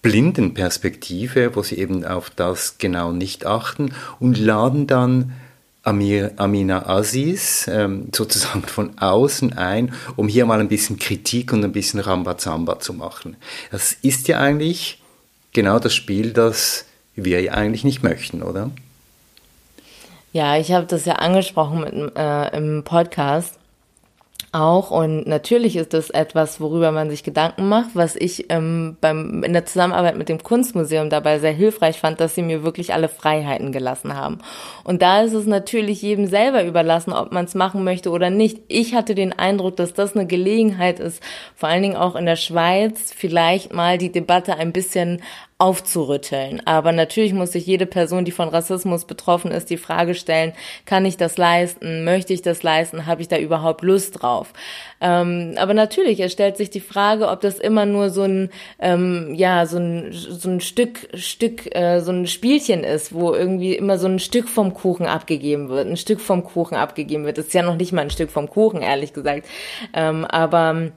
blinden 0.00 0.54
Perspektive, 0.54 1.54
wo 1.54 1.62
sie 1.62 1.76
eben 1.76 2.06
auf 2.06 2.30
das 2.30 2.78
genau 2.78 3.12
nicht 3.12 3.44
achten 3.44 3.92
und 4.18 4.38
laden 4.38 4.86
dann 4.86 5.32
Amir, 5.88 6.32
Amina 6.36 6.86
Aziz 6.86 7.66
ähm, 7.66 8.08
sozusagen 8.14 8.62
von 8.62 8.98
außen 8.98 9.54
ein, 9.54 9.94
um 10.16 10.28
hier 10.28 10.44
mal 10.44 10.60
ein 10.60 10.68
bisschen 10.68 10.98
Kritik 10.98 11.50
und 11.50 11.64
ein 11.64 11.72
bisschen 11.72 11.98
Rambazamba 11.98 12.78
zu 12.78 12.92
machen. 12.92 13.36
Das 13.70 13.92
ist 14.02 14.28
ja 14.28 14.38
eigentlich 14.38 15.02
genau 15.54 15.78
das 15.78 15.94
Spiel, 15.94 16.34
das 16.34 16.84
wir 17.16 17.40
ja 17.40 17.52
eigentlich 17.52 17.84
nicht 17.84 18.02
möchten, 18.02 18.42
oder? 18.42 18.70
Ja, 20.34 20.58
ich 20.58 20.72
habe 20.72 20.84
das 20.84 21.06
ja 21.06 21.14
angesprochen 21.14 21.80
mit, 21.80 22.16
äh, 22.16 22.54
im 22.54 22.84
Podcast 22.84 23.58
auch 24.52 24.90
und 24.90 25.26
natürlich 25.26 25.76
ist 25.76 25.92
das 25.92 26.10
etwas, 26.10 26.60
worüber 26.60 26.90
man 26.90 27.10
sich 27.10 27.22
Gedanken 27.22 27.68
macht, 27.68 27.90
was 27.94 28.16
ich 28.16 28.46
ähm, 28.50 28.96
beim 29.00 29.42
in 29.44 29.52
der 29.52 29.66
Zusammenarbeit 29.66 30.16
mit 30.16 30.28
dem 30.28 30.42
Kunstmuseum 30.42 31.10
dabei 31.10 31.38
sehr 31.38 31.52
hilfreich 31.52 32.00
fand, 32.00 32.20
dass 32.20 32.34
sie 32.34 32.42
mir 32.42 32.62
wirklich 32.62 32.94
alle 32.94 33.08
Freiheiten 33.08 33.72
gelassen 33.72 34.16
haben. 34.16 34.38
Und 34.84 35.02
da 35.02 35.22
ist 35.22 35.34
es 35.34 35.46
natürlich 35.46 36.00
jedem 36.00 36.26
selber 36.26 36.64
überlassen, 36.64 37.12
ob 37.12 37.32
man 37.32 37.44
es 37.44 37.54
machen 37.54 37.84
möchte 37.84 38.10
oder 38.10 38.30
nicht. 38.30 38.60
Ich 38.68 38.94
hatte 38.94 39.14
den 39.14 39.32
Eindruck, 39.32 39.76
dass 39.76 39.92
das 39.92 40.16
eine 40.16 40.26
Gelegenheit 40.26 40.98
ist, 40.98 41.22
vor 41.54 41.68
allen 41.68 41.82
Dingen 41.82 41.96
auch 41.96 42.16
in 42.16 42.26
der 42.26 42.36
Schweiz 42.36 43.12
vielleicht 43.14 43.72
mal 43.74 43.98
die 43.98 44.12
Debatte 44.12 44.56
ein 44.56 44.72
bisschen 44.72 45.22
aufzurütteln. 45.58 46.62
Aber 46.66 46.92
natürlich 46.92 47.32
muss 47.32 47.50
sich 47.50 47.66
jede 47.66 47.86
Person, 47.86 48.24
die 48.24 48.30
von 48.30 48.48
Rassismus 48.48 49.04
betroffen 49.04 49.50
ist, 49.50 49.70
die 49.70 49.76
Frage 49.76 50.14
stellen, 50.14 50.52
kann 50.84 51.04
ich 51.04 51.16
das 51.16 51.36
leisten? 51.36 52.04
Möchte 52.04 52.32
ich 52.32 52.42
das 52.42 52.62
leisten? 52.62 53.06
Habe 53.06 53.22
ich 53.22 53.28
da 53.28 53.36
überhaupt 53.36 53.82
Lust 53.82 54.22
drauf? 54.22 54.52
Ähm, 55.00 55.54
aber 55.56 55.74
natürlich, 55.74 56.20
es 56.20 56.32
stellt 56.32 56.56
sich 56.56 56.70
die 56.70 56.80
Frage, 56.80 57.28
ob 57.28 57.40
das 57.40 57.58
immer 57.58 57.86
nur 57.86 58.10
so 58.10 58.22
ein, 58.22 58.50
ähm, 58.78 59.34
ja, 59.34 59.66
so 59.66 59.78
ein, 59.78 60.12
so 60.12 60.48
ein 60.48 60.60
Stück, 60.60 61.08
Stück, 61.14 61.74
äh, 61.74 62.00
so 62.02 62.12
ein 62.12 62.28
Spielchen 62.28 62.84
ist, 62.84 63.12
wo 63.12 63.34
irgendwie 63.34 63.74
immer 63.74 63.98
so 63.98 64.06
ein 64.06 64.20
Stück 64.20 64.48
vom 64.48 64.74
Kuchen 64.74 65.06
abgegeben 65.06 65.68
wird, 65.70 65.88
ein 65.88 65.96
Stück 65.96 66.20
vom 66.20 66.44
Kuchen 66.44 66.76
abgegeben 66.76 67.24
wird. 67.24 67.36
Das 67.36 67.46
ist 67.46 67.54
ja 67.54 67.64
noch 67.64 67.76
nicht 67.76 67.92
mal 67.92 68.02
ein 68.02 68.10
Stück 68.10 68.30
vom 68.30 68.48
Kuchen, 68.48 68.80
ehrlich 68.80 69.12
gesagt. 69.12 69.48
Ähm, 69.92 70.24
aber 70.24 70.92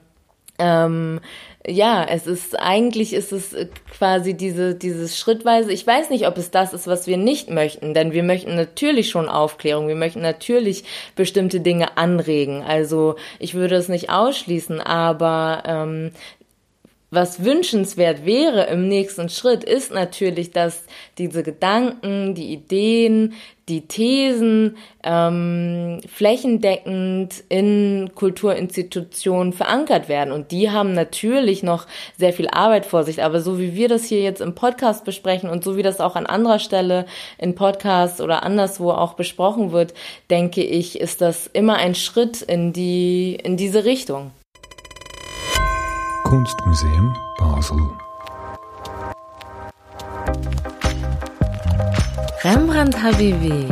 ähm, 0.62 1.20
ja, 1.66 2.04
es 2.04 2.26
ist 2.26 2.58
eigentlich 2.58 3.12
ist 3.12 3.32
es 3.32 3.54
quasi 3.96 4.34
diese 4.34 4.74
dieses 4.74 5.18
schrittweise. 5.18 5.72
Ich 5.72 5.86
weiß 5.86 6.10
nicht, 6.10 6.26
ob 6.26 6.36
es 6.36 6.50
das 6.50 6.72
ist, 6.72 6.86
was 6.88 7.06
wir 7.06 7.16
nicht 7.16 7.50
möchten, 7.50 7.94
denn 7.94 8.12
wir 8.12 8.24
möchten 8.24 8.56
natürlich 8.56 9.10
schon 9.10 9.28
Aufklärung, 9.28 9.86
wir 9.86 9.94
möchten 9.94 10.22
natürlich 10.22 10.84
bestimmte 11.14 11.60
Dinge 11.60 11.96
anregen. 11.96 12.62
Also 12.62 13.16
ich 13.38 13.54
würde 13.54 13.76
es 13.76 13.88
nicht 13.88 14.10
ausschließen, 14.10 14.80
aber 14.80 15.62
ähm, 15.66 16.10
was 17.12 17.44
wünschenswert 17.44 18.24
wäre 18.24 18.64
im 18.68 18.88
nächsten 18.88 19.28
Schritt, 19.28 19.64
ist 19.64 19.92
natürlich, 19.92 20.50
dass 20.50 20.84
diese 21.18 21.42
Gedanken, 21.42 22.34
die 22.34 22.54
Ideen, 22.54 23.34
die 23.68 23.86
Thesen 23.86 24.78
ähm, 25.04 26.00
flächendeckend 26.08 27.44
in 27.50 28.12
Kulturinstitutionen 28.14 29.52
verankert 29.52 30.08
werden. 30.08 30.32
Und 30.32 30.52
die 30.52 30.70
haben 30.70 30.94
natürlich 30.94 31.62
noch 31.62 31.86
sehr 32.16 32.32
viel 32.32 32.48
Arbeit 32.48 32.86
vor 32.86 33.04
sich. 33.04 33.22
Aber 33.22 33.42
so 33.42 33.60
wie 33.60 33.74
wir 33.74 33.88
das 33.88 34.06
hier 34.06 34.22
jetzt 34.22 34.40
im 34.40 34.54
Podcast 34.54 35.04
besprechen 35.04 35.50
und 35.50 35.62
so 35.62 35.76
wie 35.76 35.82
das 35.82 36.00
auch 36.00 36.16
an 36.16 36.24
anderer 36.24 36.58
Stelle 36.58 37.04
in 37.36 37.54
Podcasts 37.54 38.22
oder 38.22 38.42
anderswo 38.42 38.90
auch 38.90 39.12
besprochen 39.14 39.70
wird, 39.70 39.92
denke 40.30 40.62
ich, 40.62 40.98
ist 40.98 41.20
das 41.20 41.46
immer 41.46 41.76
ein 41.76 41.94
Schritt 41.94 42.40
in 42.40 42.72
die, 42.72 43.34
in 43.34 43.58
diese 43.58 43.84
Richtung. 43.84 44.32
Kunstmuseum 46.32 47.14
Basel. 47.36 47.78
Rembrandt 52.42 52.96
HBW, 52.96 53.68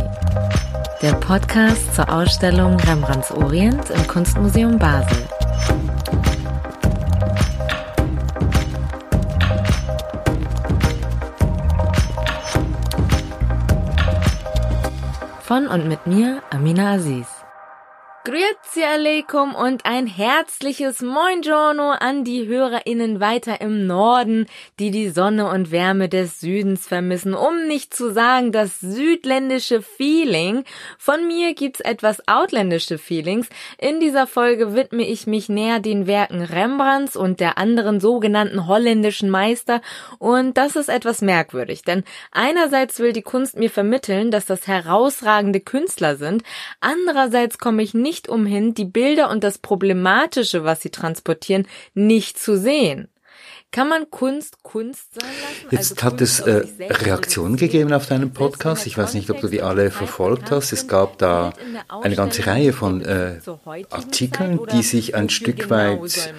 der 1.00 1.14
Podcast 1.14 1.94
zur 1.94 2.12
Ausstellung 2.12 2.76
Rembrandts 2.80 3.32
Orient 3.32 3.88
im 3.88 4.06
Kunstmuseum 4.06 4.78
Basel. 4.78 5.26
Von 15.40 15.66
und 15.66 15.88
mit 15.88 16.06
mir, 16.06 16.42
Amina 16.50 16.92
Aziz. 16.92 17.39
Grüezi 18.30 18.84
alaikum 18.84 19.56
und 19.56 19.84
ein 19.86 20.06
herzliches 20.06 21.02
Moin 21.02 21.40
Giorno 21.40 21.90
an 21.90 22.22
die 22.22 22.46
HörerInnen 22.46 23.18
weiter 23.18 23.60
im 23.60 23.88
Norden, 23.88 24.46
die 24.78 24.92
die 24.92 25.08
Sonne 25.08 25.50
und 25.50 25.72
Wärme 25.72 26.08
des 26.08 26.38
Südens 26.38 26.86
vermissen, 26.86 27.34
um 27.34 27.66
nicht 27.66 27.92
zu 27.92 28.12
sagen 28.12 28.52
das 28.52 28.78
südländische 28.78 29.82
Feeling. 29.82 30.62
Von 30.96 31.26
mir 31.26 31.54
gibt's 31.54 31.80
etwas 31.80 32.22
outländische 32.28 32.98
Feelings. 32.98 33.48
In 33.78 33.98
dieser 33.98 34.28
Folge 34.28 34.76
widme 34.76 35.04
ich 35.04 35.26
mich 35.26 35.48
näher 35.48 35.80
den 35.80 36.06
Werken 36.06 36.42
Rembrandts 36.42 37.16
und 37.16 37.40
der 37.40 37.58
anderen 37.58 37.98
sogenannten 37.98 38.68
holländischen 38.68 39.30
Meister 39.30 39.80
und 40.20 40.56
das 40.56 40.76
ist 40.76 40.88
etwas 40.88 41.20
merkwürdig, 41.20 41.82
denn 41.82 42.04
einerseits 42.30 43.00
will 43.00 43.12
die 43.12 43.22
Kunst 43.22 43.56
mir 43.56 43.70
vermitteln, 43.70 44.30
dass 44.30 44.46
das 44.46 44.68
herausragende 44.68 45.58
Künstler 45.58 46.14
sind, 46.14 46.44
andererseits 46.78 47.58
komme 47.58 47.82
ich 47.82 47.92
nicht 47.92 48.19
nicht 48.20 48.28
umhin, 48.28 48.74
die 48.74 48.84
Bilder 48.84 49.30
und 49.30 49.42
das 49.42 49.56
Problematische, 49.56 50.62
was 50.62 50.82
sie 50.82 50.90
transportieren, 50.90 51.66
nicht 51.94 52.38
zu 52.38 52.58
sehen. 52.58 53.08
Kann 53.72 53.88
man 53.88 54.10
Kunst 54.10 54.64
Kunst 54.64 55.14
sein 55.14 55.30
lassen? 55.30 55.68
Jetzt 55.70 55.92
also 55.92 56.02
hat 56.02 56.20
es 56.20 56.40
äh, 56.40 56.66
Reaktionen 56.80 57.56
gegeben 57.56 57.92
auf 57.92 58.06
deinen 58.06 58.32
Podcast. 58.32 58.84
Ich 58.88 58.98
weiß 58.98 59.14
nicht, 59.14 59.30
ob 59.30 59.40
du 59.40 59.46
die 59.46 59.62
alle 59.62 59.92
verfolgt 59.92 60.50
hast. 60.50 60.72
Es 60.72 60.88
gab 60.88 61.18
da 61.18 61.52
eine 61.88 62.16
ganze 62.16 62.48
Reihe 62.48 62.72
von 62.72 63.00
äh, 63.02 63.38
Artikeln, 63.90 64.58
die 64.72 64.82
sich 64.82 65.14
ein 65.14 65.28
Stück 65.30 65.68
genau 65.68 65.70
weit 65.70 66.34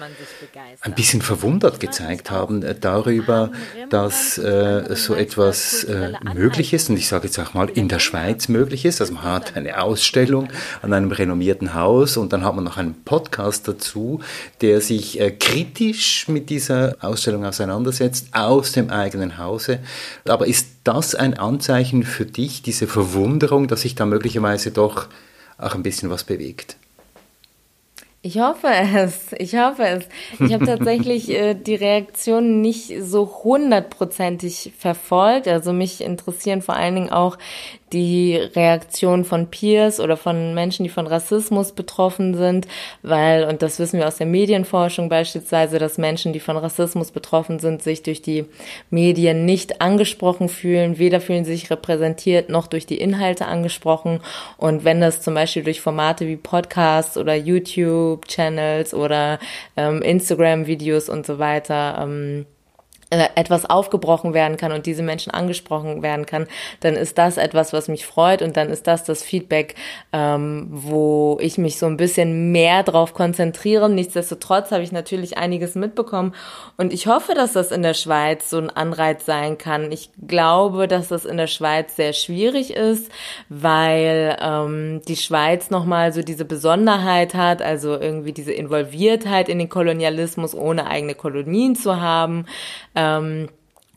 ein 0.82 0.94
bisschen 0.94 1.22
verwundert 1.22 1.80
gezeigt 1.80 2.30
haben 2.30 2.62
äh, 2.62 2.74
darüber, 2.78 3.50
dass 3.88 4.36
äh, 4.36 4.94
so 4.94 5.14
etwas 5.14 5.84
äh, 5.84 6.12
möglich 6.34 6.74
ist. 6.74 6.90
Und 6.90 6.98
ich 6.98 7.08
sage 7.08 7.28
jetzt 7.28 7.38
auch 7.38 7.54
mal, 7.54 7.70
in 7.70 7.88
der 7.88 7.98
Schweiz 7.98 8.48
möglich 8.48 8.84
ist. 8.84 9.00
Also 9.00 9.14
man 9.14 9.22
hat 9.22 9.56
eine 9.56 9.80
Ausstellung 9.80 10.48
an 10.82 10.92
einem 10.92 11.10
renommierten 11.10 11.72
Haus 11.72 12.18
und 12.18 12.34
dann 12.34 12.44
hat 12.44 12.54
man 12.54 12.64
noch 12.64 12.76
einen 12.76 13.04
Podcast 13.04 13.68
dazu, 13.68 14.20
der 14.60 14.82
sich 14.82 15.18
äh, 15.18 15.30
kritisch 15.30 16.28
mit 16.28 16.50
dieser 16.50 16.96
Ausstellung 17.00 17.21
Ausstellung 17.22 17.44
auseinandersetzt, 17.44 18.28
aus 18.32 18.72
dem 18.72 18.90
eigenen 18.90 19.38
Hause. 19.38 19.78
Aber 20.26 20.48
ist 20.48 20.66
das 20.82 21.14
ein 21.14 21.34
Anzeichen 21.34 22.02
für 22.02 22.26
dich, 22.26 22.62
diese 22.62 22.88
Verwunderung, 22.88 23.68
dass 23.68 23.82
sich 23.82 23.94
da 23.94 24.06
möglicherweise 24.06 24.72
doch 24.72 25.06
auch 25.56 25.76
ein 25.76 25.84
bisschen 25.84 26.10
was 26.10 26.24
bewegt? 26.24 26.76
Ich 28.24 28.40
hoffe 28.40 28.68
es. 28.68 29.32
Ich 29.38 29.56
hoffe 29.56 29.84
es. 29.84 30.04
Ich 30.40 30.52
habe 30.52 30.66
tatsächlich 30.66 31.28
äh, 31.30 31.54
die 31.54 31.76
Reaktion 31.76 32.60
nicht 32.60 32.92
so 33.00 33.40
hundertprozentig 33.44 34.72
verfolgt. 34.76 35.46
Also 35.46 35.72
mich 35.72 36.00
interessieren 36.00 36.62
vor 36.62 36.74
allen 36.74 36.96
Dingen 36.96 37.10
auch 37.10 37.38
die 37.92 38.36
Reaktion 38.36 39.24
von 39.24 39.48
Peers 39.48 40.00
oder 40.00 40.16
von 40.16 40.54
Menschen, 40.54 40.84
die 40.84 40.90
von 40.90 41.06
Rassismus 41.06 41.72
betroffen 41.72 42.34
sind, 42.34 42.66
weil, 43.02 43.44
und 43.44 43.62
das 43.62 43.78
wissen 43.78 43.98
wir 43.98 44.08
aus 44.08 44.16
der 44.16 44.26
Medienforschung 44.26 45.08
beispielsweise, 45.08 45.78
dass 45.78 45.98
Menschen, 45.98 46.32
die 46.32 46.40
von 46.40 46.56
Rassismus 46.56 47.10
betroffen 47.10 47.58
sind, 47.58 47.82
sich 47.82 48.02
durch 48.02 48.22
die 48.22 48.46
Medien 48.90 49.44
nicht 49.44 49.80
angesprochen 49.80 50.48
fühlen, 50.48 50.98
weder 50.98 51.20
fühlen 51.20 51.44
sich 51.44 51.70
repräsentiert 51.70 52.48
noch 52.48 52.66
durch 52.66 52.86
die 52.86 53.00
Inhalte 53.00 53.46
angesprochen. 53.46 54.20
Und 54.56 54.84
wenn 54.84 55.00
das 55.00 55.20
zum 55.20 55.34
Beispiel 55.34 55.64
durch 55.64 55.80
Formate 55.80 56.26
wie 56.26 56.36
Podcasts 56.36 57.16
oder 57.16 57.34
YouTube-Channels 57.34 58.94
oder 58.94 59.38
ähm, 59.76 60.02
Instagram-Videos 60.02 61.08
und 61.08 61.26
so 61.26 61.38
weiter 61.38 61.98
ähm, 62.02 62.46
äh, 62.46 62.51
etwas 63.12 63.68
aufgebrochen 63.68 64.34
werden 64.34 64.56
kann 64.56 64.72
und 64.72 64.86
diese 64.86 65.02
Menschen 65.02 65.32
angesprochen 65.32 66.02
werden 66.02 66.26
kann, 66.26 66.46
dann 66.80 66.94
ist 66.94 67.18
das 67.18 67.36
etwas, 67.36 67.72
was 67.72 67.88
mich 67.88 68.06
freut 68.06 68.42
und 68.42 68.56
dann 68.56 68.70
ist 68.70 68.86
das 68.86 69.04
das 69.04 69.22
Feedback, 69.22 69.74
ähm, 70.12 70.68
wo 70.70 71.38
ich 71.40 71.58
mich 71.58 71.78
so 71.78 71.86
ein 71.86 71.96
bisschen 71.96 72.52
mehr 72.52 72.82
drauf 72.82 73.14
konzentriere. 73.14 73.88
Nichtsdestotrotz 73.90 74.70
habe 74.70 74.82
ich 74.82 74.92
natürlich 74.92 75.38
einiges 75.38 75.74
mitbekommen 75.74 76.34
und 76.76 76.92
ich 76.92 77.06
hoffe, 77.06 77.34
dass 77.34 77.52
das 77.52 77.70
in 77.70 77.82
der 77.82 77.94
Schweiz 77.94 78.50
so 78.50 78.58
ein 78.58 78.70
Anreiz 78.70 79.26
sein 79.26 79.58
kann. 79.58 79.92
Ich 79.92 80.10
glaube, 80.26 80.88
dass 80.88 81.08
das 81.08 81.24
in 81.24 81.36
der 81.36 81.46
Schweiz 81.46 81.96
sehr 81.96 82.12
schwierig 82.12 82.74
ist, 82.74 83.10
weil 83.48 84.36
ähm, 84.40 85.02
die 85.06 85.16
Schweiz 85.16 85.70
nochmal 85.70 86.12
so 86.12 86.22
diese 86.22 86.44
Besonderheit 86.44 87.34
hat, 87.34 87.62
also 87.62 87.98
irgendwie 87.98 88.32
diese 88.32 88.52
Involviertheit 88.52 89.48
in 89.48 89.58
den 89.58 89.68
Kolonialismus, 89.68 90.54
ohne 90.54 90.86
eigene 90.86 91.14
Kolonien 91.14 91.76
zu 91.76 92.00
haben. 92.00 92.46
Um, 93.02 93.48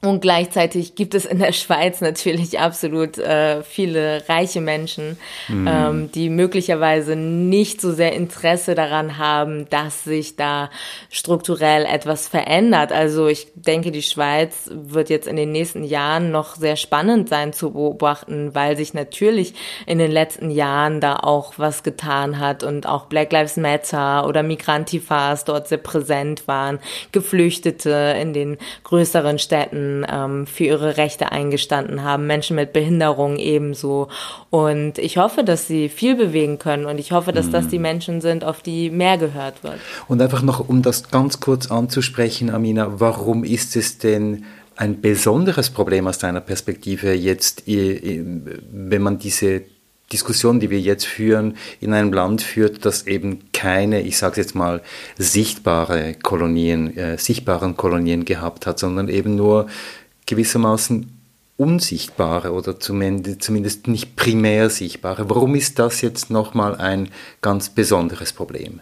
und 0.06 0.22
gleichzeitig 0.22 0.96
gibt 0.96 1.16
es 1.16 1.26
in 1.26 1.40
der 1.40 1.52
Schweiz 1.52 2.02
natürlich 2.02 2.60
absolut 2.60 3.18
äh, 3.18 3.64
viele 3.64 4.28
reiche 4.28 4.62
Menschen, 4.62 5.18
mhm. 5.48 5.68
ähm, 5.68 6.12
die 6.12 6.30
möglicherweise 6.30 7.16
nicht 7.16 7.82
so 7.82 7.92
sehr 7.92 8.14
Interesse 8.14 8.76
daran 8.76 9.18
haben, 9.18 9.70
dass 9.70 10.04
sich 10.04 10.36
da 10.36 10.70
strukturell 11.10 11.86
etwas 11.86 12.28
verändert. 12.28 12.92
Also 12.92 13.28
ich 13.28 13.48
denke, 13.56 13.92
die 13.92 14.02
Schweiz 14.02 14.70
wird 14.72 15.10
jetzt 15.10 15.28
in 15.28 15.36
den 15.36 15.52
nächsten 15.52 15.84
Jahren 15.84 16.32
noch 16.32 16.56
sehr 16.56 16.76
spannend 16.76 17.30
sein 17.30 17.54
zu 17.54 17.72
beobachten, 17.72 18.54
weil 18.54 18.78
sich 18.78 18.94
natürlich 18.94 19.54
in 19.86 19.98
den 19.98 20.12
letzten 20.12 20.50
Jahren 20.52 21.00
da 21.02 21.18
auch 21.18 21.54
was 21.58 21.84
getan 21.84 22.40
hat 22.40 22.64
und 22.64 22.88
auch 22.88 23.06
Black 23.06 23.32
Lives 23.32 23.58
Matter 23.58 24.28
oder 24.28 24.44
Migrantifas 24.44 25.46
dort 25.46 25.68
sehr 25.68 25.78
präsent 25.78 26.48
waren, 26.48 26.80
Geflüchtete 27.12 28.16
in 28.20 28.34
den 28.34 28.58
größeren 28.84 29.40
Städten 29.40 29.95
ähm, 30.10 30.48
für 30.48 30.64
ihre 30.64 30.98
Rechte 30.98 31.32
eingestanden 31.32 32.04
haben, 32.04 32.26
Menschen 32.26 32.56
mit 32.56 32.74
Behinderung 32.74 33.38
ebenso. 33.38 34.08
Und 34.50 34.98
ich 34.98 35.18
hoffe, 35.18 35.44
dass 35.44 35.68
sie 35.68 35.90
viel 35.90 36.16
bewegen 36.16 36.58
können 36.58 36.86
und 36.86 37.00
ich 37.00 37.12
hoffe, 37.12 37.32
dass 37.32 37.48
mhm. 37.48 37.52
das 37.52 37.68
die 37.68 37.80
Menschen 37.80 38.22
sind, 38.22 38.44
auf 38.44 38.62
die 38.62 38.90
mehr 38.90 39.18
gehört 39.18 39.64
wird. 39.64 39.80
Und 40.08 40.22
einfach 40.22 40.42
noch, 40.42 40.68
um 40.68 40.82
das 40.82 41.10
ganz 41.12 41.40
kurz 41.40 41.70
anzusprechen, 41.70 42.50
Amina, 42.50 43.00
warum 43.00 43.44
ist 43.44 43.76
es 43.76 44.00
denn 44.00 44.46
ein 44.76 45.00
besonderes 45.02 45.70
Problem 45.70 46.08
aus 46.08 46.18
deiner 46.18 46.42
Perspektive 46.42 47.14
jetzt, 47.14 47.64
wenn 47.66 49.02
man 49.02 49.20
diese 49.20 49.64
Diskussion, 50.12 50.60
die 50.60 50.70
wir 50.70 50.80
jetzt 50.80 51.06
führen, 51.06 51.58
in 51.80 51.94
einem 51.94 52.14
Land 52.14 52.42
führt, 52.42 52.86
das 52.86 53.08
eben 53.08 53.52
keine, 53.54 54.02
ich 54.02 54.18
sage 54.18 54.40
jetzt 54.40 54.54
mal, 54.54 54.82
sichtbare 55.18 56.14
Kolonien, 56.22 56.96
äh, 56.96 57.18
sichtbaren 57.18 57.76
Kolonien 57.76 58.26
gehabt 58.26 58.68
hat, 58.68 58.78
sondern 58.80 59.10
eben 59.10 59.36
nur 59.36 59.68
gewissermaßen 60.28 61.12
unsichtbare 61.58 62.52
oder 62.52 62.80
zumindest, 62.80 63.88
nicht 63.88 64.16
primär 64.16 64.70
sichtbare. 64.70 65.30
Warum 65.30 65.56
ist 65.56 65.80
das 65.80 66.02
jetzt 66.02 66.30
nochmal 66.30 66.76
ein 66.76 67.10
ganz 67.42 67.70
besonderes 67.70 68.34
Problem? 68.34 68.82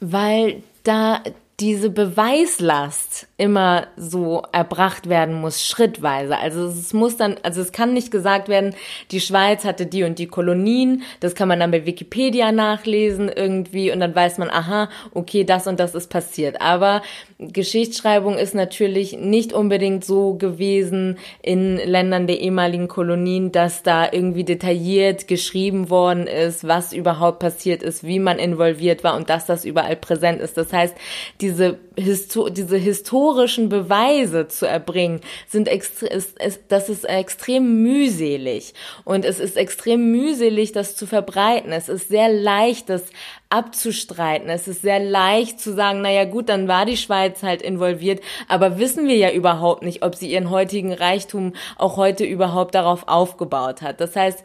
Weil 0.00 0.62
da 0.82 1.22
diese 1.58 1.88
Beweislast 1.88 3.28
immer 3.38 3.86
so 3.96 4.42
erbracht 4.52 5.08
werden 5.08 5.40
muss, 5.40 5.64
schrittweise. 5.64 6.36
Also 6.36 6.66
es 6.66 6.92
muss 6.92 7.16
dann, 7.16 7.36
also 7.42 7.62
es 7.62 7.72
kann 7.72 7.94
nicht 7.94 8.10
gesagt 8.10 8.48
werden, 8.48 8.74
die 9.10 9.22
Schweiz 9.22 9.64
hatte 9.64 9.86
die 9.86 10.04
und 10.04 10.18
die 10.18 10.26
Kolonien, 10.26 11.02
das 11.20 11.34
kann 11.34 11.48
man 11.48 11.60
dann 11.60 11.70
bei 11.70 11.86
Wikipedia 11.86 12.52
nachlesen 12.52 13.30
irgendwie 13.30 13.90
und 13.90 14.00
dann 14.00 14.14
weiß 14.14 14.36
man, 14.36 14.50
aha, 14.50 14.90
okay, 15.14 15.44
das 15.44 15.66
und 15.66 15.80
das 15.80 15.94
ist 15.94 16.10
passiert. 16.10 16.60
Aber 16.60 17.00
Geschichtsschreibung 17.38 18.38
ist 18.38 18.54
natürlich 18.54 19.18
nicht 19.18 19.52
unbedingt 19.52 20.06
so 20.06 20.34
gewesen 20.34 21.18
in 21.42 21.76
Ländern 21.76 22.26
der 22.26 22.40
ehemaligen 22.40 22.88
Kolonien, 22.88 23.52
dass 23.52 23.82
da 23.82 24.10
irgendwie 24.10 24.44
detailliert 24.44 25.28
geschrieben 25.28 25.90
worden 25.90 26.26
ist, 26.26 26.66
was 26.66 26.94
überhaupt 26.94 27.40
passiert 27.40 27.82
ist, 27.82 28.04
wie 28.04 28.20
man 28.20 28.38
involviert 28.38 29.04
war 29.04 29.16
und 29.16 29.28
dass 29.28 29.44
das 29.44 29.66
überall 29.66 29.96
präsent 29.96 30.40
ist. 30.40 30.56
Das 30.56 30.72
heißt, 30.72 30.94
diese, 31.42 31.78
Histo 31.94 32.48
diese 32.48 32.78
historischen 32.78 33.68
Beweise 33.68 34.48
zu 34.48 34.64
erbringen, 34.64 35.20
sind 35.46 35.68
ist, 35.68 36.02
ist, 36.02 36.60
das 36.68 36.88
ist 36.88 37.04
extrem 37.04 37.82
mühselig. 37.82 38.72
Und 39.04 39.26
es 39.26 39.40
ist 39.40 39.58
extrem 39.58 40.10
mühselig, 40.10 40.72
das 40.72 40.96
zu 40.96 41.06
verbreiten. 41.06 41.70
Es 41.72 41.90
ist 41.90 42.08
sehr 42.08 42.32
leicht, 42.32 42.88
das 42.88 43.04
abzustreiten. 43.50 44.48
Es 44.48 44.68
ist 44.68 44.82
sehr 44.82 45.00
leicht 45.00 45.60
zu 45.60 45.72
sagen, 45.74 46.00
naja 46.00 46.24
gut, 46.24 46.48
dann 46.48 46.68
war 46.68 46.84
die 46.84 46.96
Schweiz 46.96 47.42
halt 47.42 47.62
involviert, 47.62 48.20
aber 48.48 48.78
wissen 48.78 49.06
wir 49.06 49.16
ja 49.16 49.30
überhaupt 49.30 49.82
nicht, 49.82 50.02
ob 50.02 50.14
sie 50.14 50.30
ihren 50.30 50.50
heutigen 50.50 50.92
Reichtum 50.92 51.52
auch 51.76 51.96
heute 51.96 52.24
überhaupt 52.24 52.74
darauf 52.74 53.06
aufgebaut 53.06 53.82
hat. 53.82 54.00
Das 54.00 54.16
heißt, 54.16 54.44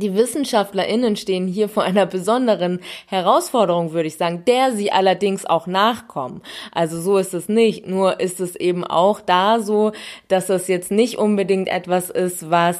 die 0.00 0.14
WissenschaftlerInnen 0.14 1.16
stehen 1.16 1.46
hier 1.46 1.68
vor 1.68 1.82
einer 1.82 2.06
besonderen 2.06 2.80
Herausforderung, 3.06 3.92
würde 3.92 4.08
ich 4.08 4.16
sagen, 4.16 4.44
der 4.46 4.72
sie 4.72 4.92
allerdings 4.92 5.46
auch 5.46 5.66
nachkommen. 5.66 6.42
Also 6.72 7.00
so 7.00 7.18
ist 7.18 7.34
es 7.34 7.48
nicht. 7.48 7.86
Nur 7.86 8.20
ist 8.20 8.40
es 8.40 8.56
eben 8.56 8.84
auch 8.84 9.20
da 9.20 9.60
so, 9.60 9.92
dass 10.28 10.48
es 10.50 10.68
jetzt 10.68 10.90
nicht 10.90 11.16
unbedingt 11.16 11.68
etwas 11.68 12.10
ist, 12.10 12.50
was 12.50 12.78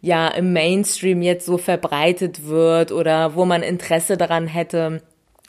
ja 0.00 0.28
im 0.28 0.52
Mainstream 0.52 1.22
jetzt 1.22 1.46
so 1.46 1.58
verbreitet 1.58 2.46
wird 2.46 2.92
oder 2.92 3.34
wo 3.34 3.44
man 3.44 3.62
Interesse 3.62 4.16
daran 4.16 4.46
hätte, 4.46 5.02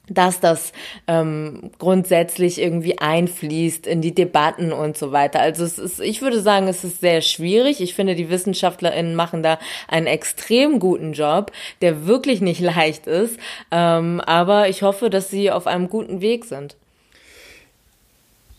dass 0.09 0.39
das 0.39 0.71
ähm, 1.07 1.71
grundsätzlich 1.79 2.61
irgendwie 2.61 2.99
einfließt 2.99 3.87
in 3.87 4.01
die 4.01 4.13
Debatten 4.13 4.71
und 4.71 4.97
so 4.97 5.11
weiter. 5.11 5.39
Also 5.39 5.63
es 5.63 5.77
ist, 5.77 5.99
ich 5.99 6.21
würde 6.21 6.41
sagen, 6.41 6.67
es 6.67 6.83
ist 6.83 7.01
sehr 7.01 7.21
schwierig. 7.21 7.81
Ich 7.81 7.93
finde, 7.93 8.15
die 8.15 8.29
WissenschaftlerInnen 8.29 9.15
machen 9.15 9.43
da 9.43 9.59
einen 9.87 10.07
extrem 10.07 10.79
guten 10.79 11.13
Job, 11.13 11.51
der 11.81 12.05
wirklich 12.05 12.41
nicht 12.41 12.59
leicht 12.75 13.07
ist. 13.07 13.37
Ähm, 13.71 14.21
aber 14.21 14.69
ich 14.69 14.81
hoffe, 14.81 15.09
dass 15.09 15.29
sie 15.29 15.51
auf 15.51 15.67
einem 15.67 15.89
guten 15.89 16.21
Weg 16.21 16.45
sind. 16.45 16.75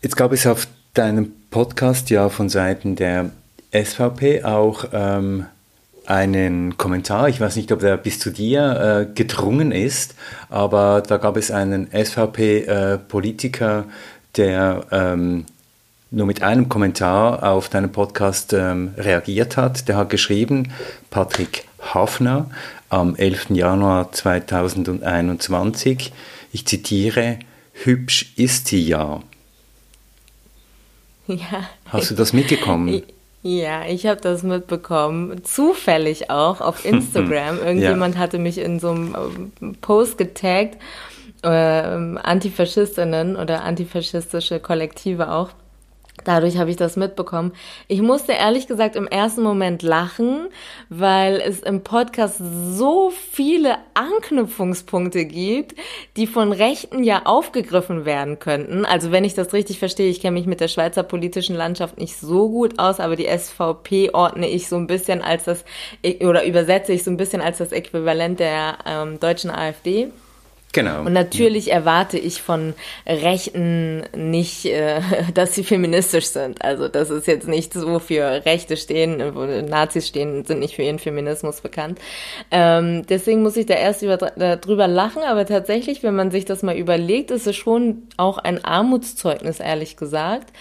Jetzt 0.03 0.17
gab 0.17 0.33
es 0.33 0.47
auf 0.47 0.69
deinem 0.95 1.33
Podcast 1.51 2.11
ja 2.11 2.29
von 2.29 2.49
Seiten 2.49 2.97
der 2.97 3.31
SVP 3.73 4.45
auch 4.45 4.87
ähm, 4.93 5.47
einen 6.09 6.77
Kommentar, 6.77 7.29
ich 7.29 7.41
weiß 7.41 7.57
nicht, 7.57 7.73
ob 7.73 7.81
der 7.81 7.97
bis 7.97 8.19
zu 8.19 8.31
dir 8.31 9.07
äh, 9.09 9.15
gedrungen 9.15 9.73
ist, 9.73 10.15
aber 10.49 11.03
da 11.07 11.17
gab 11.17 11.37
es 11.37 11.51
einen 11.51 11.89
SVP-Politiker, 11.93 13.81
äh, 13.81 13.93
der 14.37 14.87
ähm, 14.91 15.47
nur 16.11 16.27
mit 16.27 16.43
einem 16.43 16.69
Kommentar 16.69 17.43
auf 17.43 17.69
deinen 17.69 17.93
Podcast 17.93 18.53
ähm, 18.53 18.95
reagiert 18.97 19.57
hat. 19.57 19.89
Der 19.89 19.97
hat 19.97 20.11
geschrieben, 20.11 20.73
Patrick 21.11 21.65
Hafner 21.81 22.51
am 22.89 23.17
11. 23.17 23.51
Januar 23.51 24.13
2021, 24.13 26.13
ich 26.53 26.67
zitiere, 26.67 27.39
hübsch 27.73 28.33
ist 28.37 28.69
sie 28.69 28.87
ja. 28.87 29.23
Ja. 31.29 31.69
Hast 31.87 32.13
du 32.13 32.15
das 32.15 32.33
mitgekommen? 32.33 33.03
Ja, 33.47 33.87
ich 33.87 34.07
habe 34.07 34.21
das 34.21 34.43
mitbekommen. 34.43 35.45
Zufällig 35.45 36.31
auch 36.31 36.61
auf 36.61 36.85
Instagram. 36.85 37.59
Irgendjemand 37.59 38.17
ja. 38.17 38.21
hatte 38.21 38.39
mich 38.41 38.59
in 38.59 38.81
so 38.81 38.91
einem 38.91 39.53
ähm, 39.63 39.77
Post 39.81 40.19
getaggt. 40.19 40.77
Äh, 41.45 41.49
Antifaschistinnen 41.49 43.37
oder 43.37 43.63
antifaschistische 43.63 44.59
Kollektive 44.59 45.31
auch. 45.31 45.51
Dadurch 46.25 46.57
habe 46.57 46.71
ich 46.71 46.77
das 46.77 46.97
mitbekommen. 46.97 47.53
Ich 47.89 48.01
musste 48.01 48.33
ehrlich 48.33 48.67
gesagt 48.67 48.97
im 48.97 49.07
ersten 49.07 49.43
Moment 49.43 49.83
lachen, 49.83 50.49
weil 50.89 51.41
es 51.41 51.61
im 51.61 51.83
Podcast 51.83 52.39
so 52.39 53.11
viele 53.11 53.77
Anknüpfungspunkte 53.95 55.25
gibt, 55.27 55.75
die 56.17 56.27
von 56.27 56.53
Rechten 56.53 57.05
ja 57.05 57.23
aufgegriffen 57.27 58.05
werden 58.07 58.39
könnten. 58.39 58.85
Also 58.85 59.13
wenn 59.13 59.25
ich 59.25 59.35
das 59.35 59.53
richtig 59.53 59.79
verstehe, 59.79 60.09
ich 60.09 60.21
kenne 60.21 60.39
mich 60.39 60.47
mit 60.47 60.61
der 60.61 60.69
Schweizer 60.69 61.03
politischen 61.03 61.55
Landschaft 61.55 61.99
nicht 61.99 62.17
so 62.17 62.49
gut 62.49 62.79
aus, 62.79 62.99
aber 62.99 63.15
die 63.17 63.29
SVP 63.29 64.11
ordne 64.13 64.49
ich 64.49 64.69
so 64.69 64.77
ein 64.77 64.87
bisschen 64.87 65.23
als 65.23 65.45
das, 65.45 65.65
oder 66.21 66.45
übersetze 66.45 66.93
ich 66.93 67.05
so 67.05 67.11
ein 67.11 67.19
bisschen 67.19 67.43
als 67.43 67.59
das 67.59 67.73
Äquivalent 67.73 68.41
der 68.41 68.79
ähm, 68.87 69.21
deutschen 69.21 69.51
AfD. 69.51 70.11
Genau. 70.73 71.01
Und 71.01 71.15
natürlich 71.15 71.73
erwarte 71.73 72.19
ich 72.19 72.43
von 72.43 72.75
Rechten 73.07 74.05
nicht, 74.15 74.67
äh, 74.67 75.01
dass 75.35 75.55
sie 75.55 75.65
feministisch 75.65 76.27
sind. 76.27 76.63
Also 76.63 76.89
das 76.89 77.09
ist 77.09 77.27
jetzt 77.27 77.49
nicht 77.49 77.73
so 77.73 77.99
für 77.99 78.45
Rechte 78.45 78.77
stehen, 78.77 79.35
wo 79.35 79.45
Nazis 79.45 80.07
stehen, 80.07 80.45
sind 80.45 80.59
nicht 80.61 80.77
für 80.77 80.83
ihren 80.83 80.99
Feminismus 80.99 81.63
bekannt. 81.63 81.99
Ähm, 82.51 83.07
deswegen 83.07 83.43
muss 83.43 83.57
ich 83.57 83.67
da 83.67 83.75
erst 83.75 84.03
über, 84.03 84.19
drüber 84.19 84.87
lachen, 84.87 85.23
aber 85.23 85.47
tatsächlich, 85.47 86.03
wenn 86.03 86.15
man 86.15 86.31
sich 86.31 86.45
das 86.45 86.63
mal 86.63 86.77
überlegt, 86.77 87.31
ist 87.31 87.47
es 87.47 87.57
schon 87.57 88.09
auch 88.19 88.37
ein 88.37 88.63
Armutszeugnis, 88.63 89.61
ehrlich 89.61 89.97
gesagt 89.97 90.53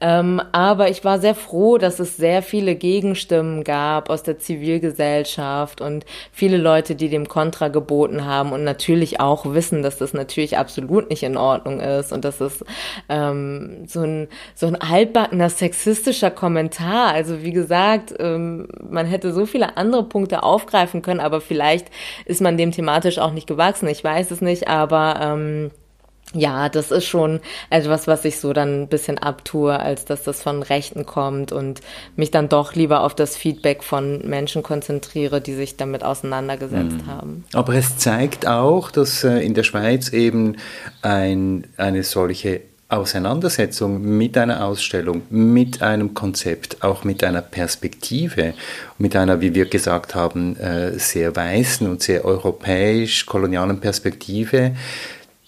Ähm, 0.00 0.40
aber 0.52 0.88
ich 0.88 1.04
war 1.04 1.18
sehr 1.18 1.34
froh, 1.34 1.76
dass 1.76 1.98
es 1.98 2.16
sehr 2.16 2.42
viele 2.42 2.74
Gegenstimmen 2.74 3.64
gab 3.64 4.08
aus 4.08 4.22
der 4.22 4.38
Zivilgesellschaft 4.38 5.80
und 5.82 6.06
viele 6.32 6.56
Leute, 6.56 6.94
die 6.94 7.10
dem 7.10 7.28
Kontra 7.28 7.68
geboten 7.68 8.24
haben 8.24 8.52
und 8.52 8.64
natürlich 8.64 9.20
auch 9.20 9.52
wissen, 9.52 9.82
dass 9.82 9.98
das 9.98 10.14
natürlich 10.14 10.56
absolut 10.56 11.10
nicht 11.10 11.22
in 11.22 11.36
Ordnung 11.36 11.80
ist 11.80 12.12
und 12.12 12.24
dass 12.24 12.40
es 12.40 12.64
ähm, 13.10 13.84
so 13.86 14.00
ein 14.00 14.28
so 14.54 14.66
ein 14.66 14.76
altbackener 14.76 15.50
sexistischer 15.50 16.30
Kommentar. 16.30 17.12
Also 17.12 17.42
wie 17.42 17.52
gesagt, 17.52 18.14
ähm, 18.18 18.68
man 18.88 19.06
hätte 19.06 19.32
so 19.34 19.44
viele 19.44 19.76
andere 19.76 20.04
Punkte 20.04 20.42
aufgreifen 20.42 21.02
können, 21.02 21.20
aber 21.20 21.40
vielleicht 21.40 21.88
ist 22.24 22.40
man 22.40 22.56
dem 22.56 22.72
thematisch 22.72 23.18
auch 23.18 23.32
nicht 23.32 23.46
gewachsen. 23.46 23.88
Ich 23.88 24.02
weiß 24.02 24.30
es 24.30 24.40
nicht, 24.40 24.68
aber 24.68 25.20
ähm, 25.22 25.70
ja, 26.32 26.68
das 26.68 26.90
ist 26.90 27.06
schon 27.06 27.40
etwas, 27.70 28.06
was 28.06 28.24
ich 28.24 28.38
so 28.38 28.52
dann 28.52 28.82
ein 28.82 28.88
bisschen 28.88 29.18
abtue, 29.18 29.78
als 29.78 30.04
dass 30.04 30.22
das 30.22 30.42
von 30.42 30.62
Rechten 30.62 31.04
kommt 31.04 31.50
und 31.50 31.80
mich 32.16 32.30
dann 32.30 32.48
doch 32.48 32.74
lieber 32.74 33.02
auf 33.02 33.14
das 33.14 33.36
Feedback 33.36 33.82
von 33.82 34.26
Menschen 34.28 34.62
konzentriere, 34.62 35.40
die 35.40 35.54
sich 35.54 35.76
damit 35.76 36.04
auseinandergesetzt 36.04 37.04
mhm. 37.04 37.06
haben. 37.06 37.44
Aber 37.52 37.74
es 37.74 37.98
zeigt 37.98 38.46
auch, 38.46 38.90
dass 38.90 39.24
äh, 39.24 39.38
in 39.38 39.54
der 39.54 39.64
Schweiz 39.64 40.10
eben 40.10 40.56
ein, 41.02 41.66
eine 41.76 42.04
solche 42.04 42.62
Auseinandersetzung 42.90 44.02
mit 44.02 44.36
einer 44.36 44.64
Ausstellung, 44.64 45.22
mit 45.30 45.80
einem 45.80 46.12
Konzept, 46.12 46.82
auch 46.82 47.04
mit 47.04 47.22
einer 47.22 47.40
Perspektive, 47.40 48.54
mit 48.98 49.14
einer, 49.14 49.40
wie 49.40 49.54
wir 49.54 49.66
gesagt 49.66 50.16
haben, 50.16 50.56
äh, 50.56 50.98
sehr 50.98 51.34
weißen 51.34 51.88
und 51.88 52.02
sehr 52.02 52.24
europäisch-kolonialen 52.24 53.78
Perspektive, 53.78 54.72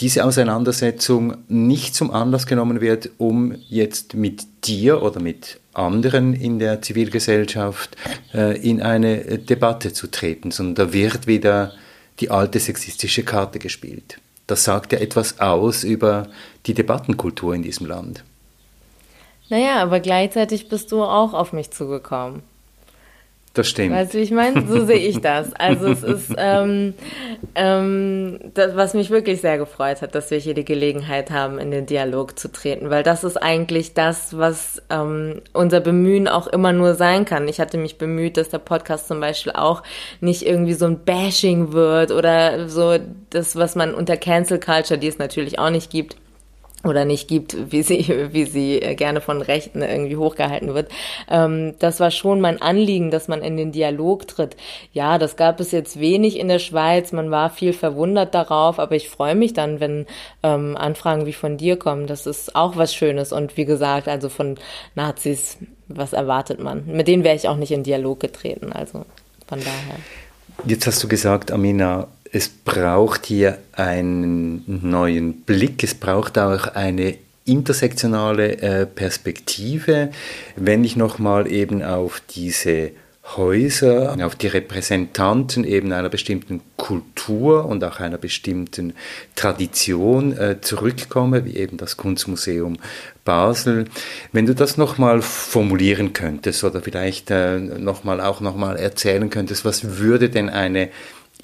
diese 0.03 0.25
Auseinandersetzung 0.25 1.37
nicht 1.47 1.95
zum 1.95 2.11
Anlass 2.11 2.47
genommen 2.47 2.81
wird, 2.81 3.11
um 3.19 3.55
jetzt 3.69 4.15
mit 4.15 4.67
dir 4.67 5.01
oder 5.01 5.21
mit 5.21 5.61
anderen 5.75 6.35
in 6.35 6.59
der 6.59 6.83
Zivilgesellschaft 6.83 7.97
äh, 8.35 8.61
in 8.61 8.83
eine 8.83 9.39
Debatte 9.39 9.93
zu 9.93 10.09
treten, 10.09 10.51
sondern 10.51 10.89
da 10.89 10.93
wird 10.93 11.29
wieder 11.29 11.73
die 12.19 12.31
alte 12.31 12.59
sexistische 12.59 13.23
Karte 13.23 13.61
gespielt. 13.61 14.19
Das 14.49 14.65
sagt 14.65 14.93
ja 14.93 14.99
etwas 14.99 15.39
aus 15.39 15.85
über 15.85 16.29
die 16.67 16.75
Debattenkultur 16.75 17.55
in 17.55 17.63
diesem 17.63 17.87
Land. 17.87 18.25
Naja, 19.51 19.83
aber 19.83 20.01
gleichzeitig 20.01 20.69
bist 20.69 20.91
du 20.91 21.05
auch 21.05 21.33
auf 21.33 21.53
mich 21.53 21.71
zugekommen. 21.71 22.43
Das 23.55 23.69
stimmt. 23.69 23.95
Weißt 23.95 24.15
du, 24.15 24.19
wie 24.19 24.23
ich 24.23 24.31
meine? 24.31 24.67
So 24.67 24.87
sehe 24.87 24.97
ich 24.97 25.21
das. 25.21 25.53
Also 25.53 25.89
es 25.89 26.03
ist, 26.03 26.35
ähm, 26.39 26.95
ähm, 27.55 28.39
das, 28.55 28.77
was 28.77 28.95
mich 28.95 29.11
wirklich 29.11 29.43
sehr 29.43 29.59
gefreut 29.59 30.01
hat, 30.01 30.15
dass 30.15 30.31
wir 30.31 30.39
hier 30.39 30.55
die 30.55 30.65
Gelegenheit 30.65 31.31
haben, 31.31 31.59
in 31.59 31.71
den 31.71 31.85
Dialog 31.85 32.39
zu 32.39 32.51
treten, 32.51 32.89
weil 32.89 33.03
das 33.03 33.25
ist 33.25 33.37
eigentlich 33.37 33.93
das, 33.93 34.39
was 34.39 34.81
ähm, 34.89 35.43
unser 35.53 35.81
Bemühen 35.81 36.29
auch 36.29 36.47
immer 36.47 36.73
nur 36.73 36.95
sein 36.95 37.27
kann. 37.27 37.47
Ich 37.47 37.61
hatte 37.61 37.77
mich 37.77 37.99
bemüht, 37.99 38.39
dass 38.39 38.49
der 38.49 38.59
Podcast 38.59 39.09
zum 39.09 39.21
Beispiel 39.21 39.53
auch 39.53 39.83
nicht 40.21 40.47
irgendwie 40.47 40.75
so 40.75 40.87
ein 40.87 41.01
Bashing 41.01 41.73
wird 41.73 42.11
oder 42.11 42.71
so 42.71 42.97
das, 43.29 43.57
was 43.57 43.75
man 43.75 43.93
unter 43.93 44.17
Cancel 44.17 44.61
Culture, 44.61 44.99
die 44.99 45.09
es 45.09 45.19
natürlich 45.19 45.59
auch 45.59 45.71
nicht 45.71 45.91
gibt, 45.91 46.17
oder 46.85 47.05
nicht 47.05 47.29
gibt, 47.29 47.57
wie 47.71 47.83
sie, 47.83 48.29
wie 48.33 48.45
sie 48.45 48.81
gerne 48.97 49.21
von 49.21 49.41
Rechten 49.41 49.83
irgendwie 49.83 50.17
hochgehalten 50.17 50.75
wird. 50.75 50.91
Ähm, 51.31 51.75
das 51.79 52.01
war 52.01 52.11
schon 52.11 52.41
mein 52.41 52.61
Anliegen, 52.61 53.11
dass 53.11 53.29
man 53.29 53.43
in 53.43 53.57
den 53.57 53.73
Dialog 53.73 54.27
tritt. 54.27 54.57
Ja, 54.93 55.19
das 55.19 55.37
gab 55.37 55.61
es 55.61 55.71
jetzt 55.71 56.01
wenig 56.01 56.39
in 56.39 56.49
der 56.49 56.59
Schweiz. 56.59 57.13
Man 57.13 57.31
war 57.31 57.51
viel 57.51 57.73
verwundert 57.73 58.35
darauf, 58.35 58.79
aber 58.79 58.97
ich 58.97 59.09
freue 59.09 59.35
mich 59.35 59.53
dann, 59.53 59.81
wenn 59.81 60.07
ähm, 60.43 60.77
Anfragen 60.77 61.27
wie 61.27 61.33
von 61.33 61.57
dir 61.57 61.77
kommen. 61.77 62.07
Das 62.07 62.27
ist 62.27 62.57
auch 62.57 62.77
was 62.77 62.95
Schönes. 62.95 63.33
Und 63.33 63.57
wie 63.57 63.65
gesagt, 63.65 64.09
also 64.09 64.29
von 64.29 64.57
Nazis, 64.95 65.59
was 65.89 66.13
erwartet 66.13 66.61
man? 66.61 66.87
Mit 66.87 67.07
denen 67.07 67.23
wäre 67.23 67.37
ich 67.37 67.49
auch 67.49 67.57
nicht 67.57 67.73
in 67.73 67.85
Dialog 67.85 68.21
getreten. 68.21 68.73
Also 68.73 69.05
von 69.47 69.61
daher. 69.61 69.99
Jetzt 70.65 70.87
hast 70.87 71.03
du 71.03 71.09
gesagt, 71.09 71.51
Amina, 71.51 72.09
es 72.33 72.49
braucht 72.49 73.27
hier 73.27 73.59
einen 73.73 74.65
neuen 74.67 75.43
Blick, 75.43 75.85
es 75.85 75.95
braucht 75.95 76.39
auch 76.39 76.67
eine 76.69 77.17
intersektionale 77.45 78.59
äh, 78.63 78.87
Perspektive. 78.87 80.11
Wenn 80.57 80.83
ich 80.83 80.97
nochmal 80.97 81.51
eben 81.51 81.83
auf 81.83 82.23
diese 82.31 82.93
Häuser, 83.37 84.17
auf 84.25 84.35
die 84.35 84.49
Repräsentanten 84.49 85.65
eben 85.65 85.93
einer 85.93 86.09
bestimmten 86.09 86.61
Kultur 86.77 87.67
und 87.67 87.85
auch 87.85 88.01
einer 88.01 88.19
bestimmten 88.19 88.95
Tradition 89.37 90.37
äh, 90.37 90.61
zurückkomme, 90.61 91.45
wie 91.45 91.57
eben 91.57 91.77
das 91.77 91.97
Kunstmuseum 91.97 92.79
Basel. 93.25 93.85
Wenn 94.33 94.47
du 94.47 94.55
das 94.55 94.77
nochmal 94.77 95.23
formulieren 95.23 96.13
könntest 96.13 96.65
oder 96.65 96.81
vielleicht 96.81 97.31
äh, 97.31 97.59
nochmal 97.59 98.21
auch 98.21 98.41
nochmal 98.41 98.77
erzählen 98.77 99.31
könntest, 99.31 99.65
was 99.65 99.99
würde 99.99 100.29
denn 100.29 100.49
eine 100.49 100.89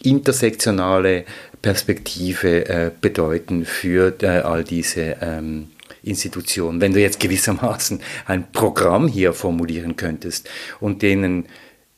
intersektionale 0.02 1.24
Perspektive 1.62 2.68
äh, 2.68 2.90
bedeuten 3.00 3.64
für 3.64 4.14
äh, 4.22 4.40
all 4.40 4.64
diese 4.64 5.16
ähm, 5.20 5.68
Institutionen. 6.02 6.80
Wenn 6.80 6.92
du 6.92 7.00
jetzt 7.00 7.20
gewissermaßen 7.20 8.00
ein 8.26 8.50
Programm 8.52 9.08
hier 9.08 9.32
formulieren 9.32 9.96
könntest 9.96 10.48
und 10.80 11.02
denen 11.02 11.46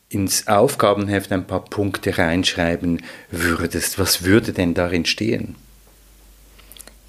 ins 0.09 0.49
Aufgabenheft 0.49 1.31
ein 1.31 1.47
paar 1.47 1.65
Punkte 1.65 2.19
reinschreiben 2.19 3.03
würdest, 3.31 3.99
was 3.99 4.25
würde 4.25 4.53
denn 4.53 4.75
darin 4.75 5.05
stehen? 5.05 5.55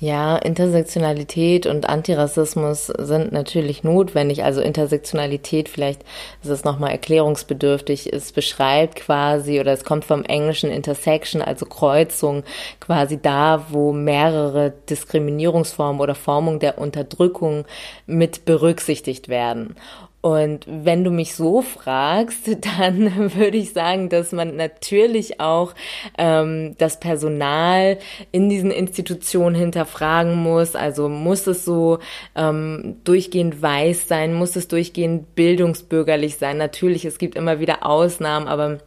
Ja, 0.02 0.36
Intersektionalität 0.38 1.68
und 1.68 1.88
Antirassismus 1.88 2.88
sind 2.88 3.32
natürlich 3.32 3.84
notwendig. 3.84 4.44
Also 4.44 4.60
Intersektionalität, 4.60 5.70
vielleicht 5.70 6.02
ist 6.42 6.50
es 6.50 6.64
nochmal 6.64 6.90
erklärungsbedürftig, 6.90 8.12
es 8.12 8.32
beschreibt 8.32 8.96
quasi 8.96 9.60
oder 9.60 9.74
es 9.74 9.84
kommt 9.84 10.04
vom 10.04 10.24
englischen 10.24 10.72
Intersection, 10.72 11.44
also 11.44 11.68
Kreuzung, 11.68 12.44
quasi 12.80 13.22
da, 13.22 13.68
wo 13.70 13.94
mehrere 13.94 14.74
Diskriminierungsformen 14.90 16.02
oder 16.02 16.16
Formungen 16.16 16.60
der 16.60 16.80
Unterdrückung 16.80 17.66
mit 18.08 18.44
berücksichtigt 18.44 19.30
werden. 19.30 19.76
Und 20.22 20.66
wenn 20.68 21.04
du 21.04 21.10
mich 21.10 21.34
so 21.36 21.64
fragst, 21.64 22.48
dann 22.80 23.34
würde 23.36 23.58
ich 23.58 23.74
sagen, 23.74 24.10
dass 24.10 24.32
man 24.32 24.56
natürlich 24.56 25.40
auch 25.40 25.74
ähm, 26.18 26.76
das 26.78 27.00
Personal 27.00 27.98
in 28.32 28.48
diesen 28.50 28.72
Institutionen 28.72 29.56
hinterfragen 29.56 30.36
muss. 30.36 30.76
Also 30.76 31.10
muss 31.10 31.48
es 31.48 31.66
so 31.66 32.00
ähm, 32.36 32.98
durchgehend 33.04 33.62
weiß 33.62 34.08
sein, 34.08 34.34
muss 34.34 34.56
es 34.56 34.68
durchgehend 34.68 35.34
bildungsbürgerlich 35.36 36.38
sein. 36.38 36.58
Natürlich, 36.58 37.06
es 37.06 37.18
gibt 37.18 37.36
immer 37.36 37.60
wieder 37.60 37.86
Ausnahmen, 37.86 38.48
aber 38.48 38.80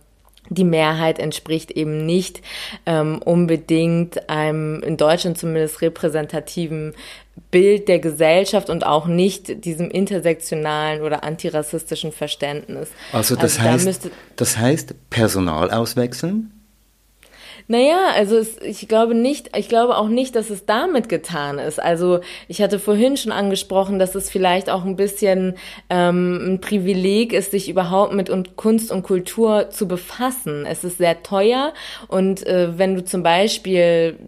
die 0.49 0.65
Mehrheit 0.65 1.19
entspricht 1.19 1.71
eben 1.71 2.05
nicht 2.05 2.43
ähm, 2.87 3.21
unbedingt 3.25 4.29
einem 4.29 4.83
in 4.83 4.97
Deutschland 4.97 5.39
zumindest 5.39 5.81
repräsentativen 5.81 6.95
Bild 7.51 7.89
der 7.89 7.99
Gesellschaft 7.99 8.71
und 8.71 8.87
auch 8.87 9.07
nicht 9.07 9.65
diesem 9.65 9.91
intersektionalen 9.91 11.03
oder 11.03 11.25
antirassistischen 11.25 12.13
Verständnis. 12.13 12.89
Also 13.13 13.35
das 13.35 13.59
also 13.59 13.71
heißt, 13.71 14.05
da 14.05 14.11
das 14.37 14.59
heißt 14.59 14.95
Personal 15.11 15.71
auswechseln? 15.71 16.54
Naja, 17.67 18.11
also 18.15 18.37
es, 18.37 18.61
ich 18.61 18.89
glaube 18.89 19.15
nicht, 19.15 19.57
ich 19.57 19.71
glaube 19.71 19.97
auch 19.97 20.09
nicht, 20.09 20.37
dass 20.37 20.51
es 20.51 20.67
damit 20.67 21.09
getan 21.09 21.59
ist. 21.59 21.81
Also 21.81 22.21
ich 22.47 22.61
hatte 22.61 22.79
vorhin 22.79 23.17
schon 23.17 23.33
angesprochen, 23.33 23.99
dass 23.99 24.15
es 24.15 24.29
vielleicht 24.29 24.69
auch 24.69 24.85
ein 24.85 24.97
bisschen 24.97 25.55
ähm, 25.89 26.41
ein 26.47 26.61
Privileg 26.61 27.33
ist, 27.33 27.53
sich 27.53 27.71
überhaupt 27.71 28.13
mit 28.13 28.29
und 28.29 28.57
Kunst 28.57 28.93
und 28.93 29.03
Kultur 29.03 29.71
zu 29.71 29.89
befassen. 29.89 30.67
Es 30.67 30.85
ist 30.85 30.99
sehr 30.99 31.23
teuer 31.23 31.73
und 32.09 32.47
äh, 32.47 32.79
wenn 32.79 32.97
du 32.97 33.05
zum 33.05 33.23
Beispiel 33.23 34.19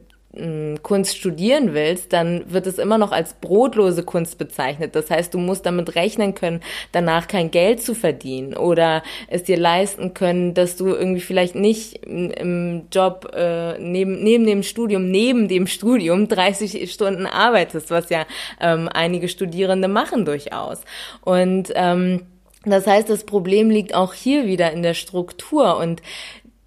Kunst 0.82 1.16
studieren 1.16 1.74
willst, 1.74 2.12
dann 2.12 2.45
wird 2.53 2.66
es 2.66 2.78
immer 2.78 2.99
noch 2.99 3.12
als 3.12 3.34
brotlose 3.34 4.03
Kunst 4.03 4.39
bezeichnet. 4.39 4.95
Das 4.95 5.11
heißt, 5.11 5.32
du 5.32 5.39
musst 5.39 5.66
damit 5.66 5.95
rechnen 5.95 6.34
können, 6.34 6.61
danach 6.93 7.28
kein 7.28 7.51
Geld 7.51 7.82
zu 7.82 7.95
verdienen 7.95 8.55
oder 8.55 9.03
es 9.28 9.45
dir 9.45 9.57
leisten 9.57 10.14
können, 10.14 10.55
dass 10.55 10.76
du 10.76 10.89
irgendwie 10.89 11.20
vielleicht 11.20 11.55
nicht 11.55 12.05
im 12.05 12.82
Job 12.93 13.32
äh, 13.34 13.78
neben, 13.78 14.22
neben 14.22 14.47
dem 14.47 14.62
Studium, 14.62 15.11
neben 15.11 15.49
dem 15.49 15.66
Studium 15.66 16.28
30 16.37 16.93
Stunden 16.93 17.26
arbeitest, 17.26 17.91
was 17.91 18.11
ja 18.11 18.26
ähm, 18.61 18.89
einige 18.93 19.28
Studierende 19.28 19.89
machen 19.89 20.24
durchaus. 20.24 20.80
Und 21.22 21.72
ähm, 21.74 22.22
das 22.64 22.87
heißt, 22.87 23.09
das 23.09 23.24
Problem 23.24 23.70
liegt 23.70 23.95
auch 23.95 24.12
hier 24.12 24.47
wieder 24.47 24.72
in 24.72 24.82
der 24.82 24.95
Struktur 24.95 25.76
und 25.78 26.03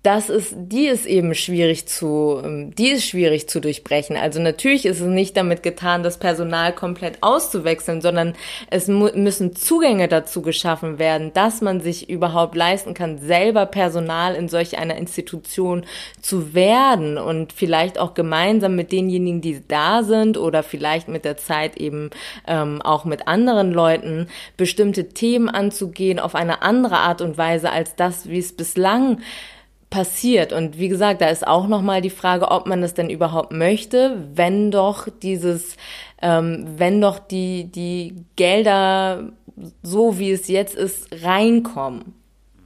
das 0.01 0.29
ist, 0.29 0.53
die 0.55 0.87
ist 0.87 1.05
eben 1.05 1.35
schwierig 1.35 1.85
zu, 1.85 2.41
ähm, 2.41 2.73
die 2.73 2.87
ist 2.91 3.03
schwierig 3.03 3.49
zu 3.49 3.59
durchbrechen. 3.59 4.15
Also 4.15 4.39
natürlich 4.39 4.85
ist 4.85 5.01
es 5.01 5.07
nicht 5.07 5.35
damit 5.35 5.61
getan, 5.61 6.03
das 6.03 6.17
Personal 6.17 6.73
komplett 6.73 7.17
auszuwechseln, 7.19 7.99
sondern 7.99 8.33
es 8.69 8.87
müssen 8.87 9.57
Zugänge 9.57 10.07
dazu 10.07 10.41
geschaffen 10.41 10.99
werden, 10.99 11.33
dass 11.33 11.59
man 11.59 11.81
sich 11.81 12.09
überhaupt 12.09 12.55
leisten 12.55 12.93
kann, 12.93 13.17
selber 13.17 13.65
Personal 13.65 14.35
in 14.35 14.47
solch 14.47 14.77
einer 14.77 14.95
Institution 14.95 15.85
zu 16.21 16.53
werden 16.53 17.17
und 17.17 17.51
vielleicht 17.51 17.99
auch 17.99 18.13
gemeinsam 18.13 18.77
mit 18.77 18.93
denjenigen, 18.93 19.41
die 19.41 19.61
da 19.67 20.03
sind 20.03 20.37
oder 20.37 20.63
vielleicht 20.63 21.09
mit 21.09 21.25
der 21.25 21.35
Zeit 21.35 21.75
eben 21.75 22.09
ähm, 22.47 22.81
auch 22.81 23.03
mit 23.03 23.27
anderen 23.27 23.73
Leuten 23.73 24.27
bestimmte 24.55 25.09
Themen 25.09 25.49
anzugehen 25.49 26.19
auf 26.19 26.35
eine 26.35 26.61
andere 26.61 26.99
Art 26.99 27.21
und 27.21 27.37
Weise 27.37 27.69
als 27.69 27.97
das, 27.97 28.29
wie 28.29 28.39
es 28.39 28.53
bislang 28.53 29.17
passiert. 29.89 30.53
Und 30.53 30.77
wie 30.77 30.87
gesagt, 30.87 31.21
da 31.21 31.29
ist 31.29 31.45
auch 31.47 31.67
nochmal 31.67 32.01
die 32.01 32.09
Frage, 32.09 32.51
ob 32.51 32.67
man 32.67 32.81
das 32.81 32.93
denn 32.93 33.09
überhaupt 33.09 33.51
möchte, 33.51 34.17
wenn 34.33 34.71
doch 34.71 35.07
dieses, 35.21 35.77
ähm, 36.21 36.65
wenn 36.77 37.01
doch 37.01 37.19
die, 37.19 37.65
die 37.65 38.25
Gelder 38.35 39.31
so 39.83 40.19
wie 40.19 40.31
es 40.31 40.47
jetzt 40.47 40.75
ist, 40.75 41.09
reinkommen. 41.23 42.13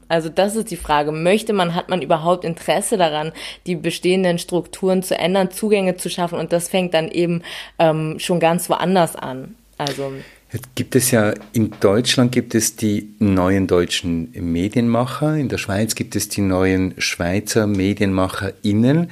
Also 0.08 0.30
das 0.30 0.56
ist 0.56 0.70
die 0.70 0.78
Frage. 0.78 1.12
Möchte 1.12 1.54
man, 1.54 1.74
hat 1.74 1.90
man 1.90 2.02
überhaupt 2.02 2.46
Interesse 2.46 2.98
daran, 2.98 3.32
die 3.66 3.76
bestehenden 3.76 4.38
Strukturen 4.38 5.02
zu 5.02 5.18
ändern, 5.18 5.50
Zugänge 5.50 5.96
zu 5.96 6.10
schaffen? 6.10 6.38
Und 6.38 6.54
das 6.54 6.68
fängt 6.68 6.94
dann 6.94 7.10
eben 7.10 7.42
ähm, 7.80 8.20
schon 8.20 8.40
ganz 8.40 8.70
woanders 8.70 9.16
an. 9.16 9.56
Also 9.78 10.12
Jetzt 10.54 10.76
gibt 10.76 10.96
es 10.96 11.10
ja 11.10 11.34
in 11.52 11.74
Deutschland 11.80 12.32
gibt 12.32 12.54
es 12.54 12.76
die 12.76 13.10
neuen 13.18 13.66
deutschen 13.66 14.32
Medienmacher, 14.34 15.36
in 15.36 15.50
der 15.50 15.58
Schweiz 15.58 15.96
gibt 15.96 16.16
es 16.16 16.30
die 16.30 16.42
neuen 16.42 16.94
Schweizer 17.00 17.66
MedienmacherInnen. 17.66 19.10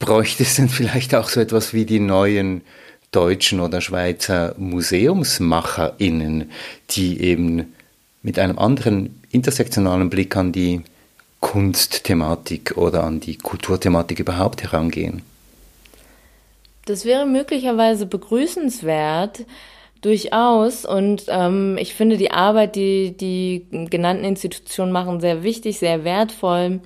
Bräuchte 0.00 0.42
es 0.42 0.56
denn 0.56 0.68
vielleicht 0.68 1.14
auch 1.14 1.28
so 1.28 1.38
etwas 1.38 1.72
wie 1.72 1.86
die 1.86 2.00
neuen 2.00 2.62
deutschen 3.12 3.60
oder 3.60 3.80
Schweizer 3.80 4.56
MuseumsmacherInnen, 4.58 6.50
die 6.90 7.20
eben 7.20 7.72
mit 8.22 8.40
einem 8.40 8.58
anderen 8.58 9.22
intersektionalen 9.30 10.10
Blick 10.10 10.34
an 10.34 10.50
die 10.50 10.80
Kunstthematik 11.38 12.76
oder 12.76 13.04
an 13.04 13.20
die 13.20 13.36
Kulturthematik 13.36 14.18
überhaupt 14.18 14.64
herangehen? 14.64 15.22
Das 16.86 17.04
wäre 17.04 17.24
möglicherweise 17.24 18.06
begrüßenswert. 18.06 19.44
Durchaus. 20.02 20.84
Und 20.84 21.24
ähm, 21.28 21.78
ich 21.80 21.94
finde 21.94 22.16
die 22.16 22.32
Arbeit, 22.32 22.76
die 22.76 23.16
die 23.16 23.66
genannten 23.88 24.24
Institutionen 24.24 24.92
machen, 24.92 25.20
sehr 25.20 25.42
wichtig, 25.42 25.78
sehr 25.78 26.04
wertvoll. 26.04 26.80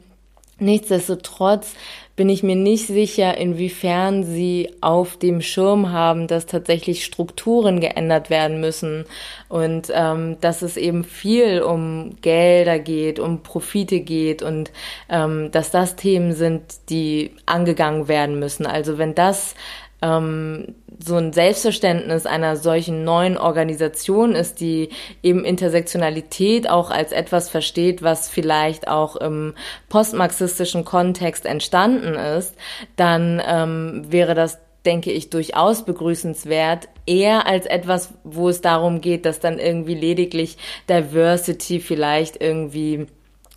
Nichtsdestotrotz 0.59 1.75
bin 2.15 2.31
ich 2.31 2.43
mir 2.43 2.57
nicht 2.57 2.87
sicher, 2.87 3.37
inwiefern 3.37 4.25
sie 4.25 4.71
auf 4.81 5.19
dem 5.19 5.43
Schirm 5.43 5.93
haben, 5.93 6.27
dass 6.29 6.47
tatsächlich 6.47 7.05
Strukturen 7.05 7.81
geändert 7.81 8.31
werden 8.31 8.59
müssen 8.59 9.05
und 9.51 9.93
ähm, 9.93 10.39
dass 10.41 10.63
es 10.63 10.79
eben 10.79 11.05
viel 11.05 11.61
um 11.61 12.17
Gelder 12.23 12.79
geht, 12.79 13.19
um 13.19 13.43
Profite 13.43 14.01
geht 14.01 14.43
und 14.43 14.73
ähm, 15.11 15.51
dass 15.53 15.71
das 15.71 15.97
Themen 15.97 16.33
sind, 16.33 16.63
die 16.89 17.33
angegangen 17.45 18.09
werden 18.09 18.39
müssen. 18.39 18.65
Also 18.65 18.97
wenn 18.97 19.15
das 19.15 19.55
ähm, 20.01 20.75
so 20.99 21.17
ein 21.17 21.33
Selbstverständnis 21.33 22.27
einer 22.27 22.57
solchen 22.57 23.05
neuen 23.05 23.37
Organisation 23.37 24.35
ist, 24.35 24.61
die 24.61 24.91
eben 25.23 25.45
Intersektionalität 25.45 26.69
auch 26.69 26.91
als 26.91 27.13
etwas 27.13 27.51
versteht, 27.51 28.03
was 28.03 28.29
vielleicht 28.29 28.89
auch 28.89 29.17
im 29.17 29.55
postmarxistischen 29.89 30.85
Kontext 30.85 31.47
entstanden 31.47 32.15
ist, 32.15 32.55
dann 32.97 33.43
ähm, 33.47 34.05
wäre 34.09 34.35
das 34.35 34.59
denke 34.87 35.11
ich, 35.11 35.31
durchaus 35.31 35.85
begrüßenswert, 35.85 36.89
eher 37.07 37.47
als 37.47 37.67
etwas, 37.67 38.15
wo 38.23 38.49
es 38.49 38.61
darum 38.61 39.01
geht, 39.01 39.27
dass 39.27 39.41
dann 39.41 39.59
irgendwie 39.59 39.95
lediglich 39.95 40.57
Diversity 40.89 41.81
vielleicht 41.81 42.41
irgendwie 42.41 43.09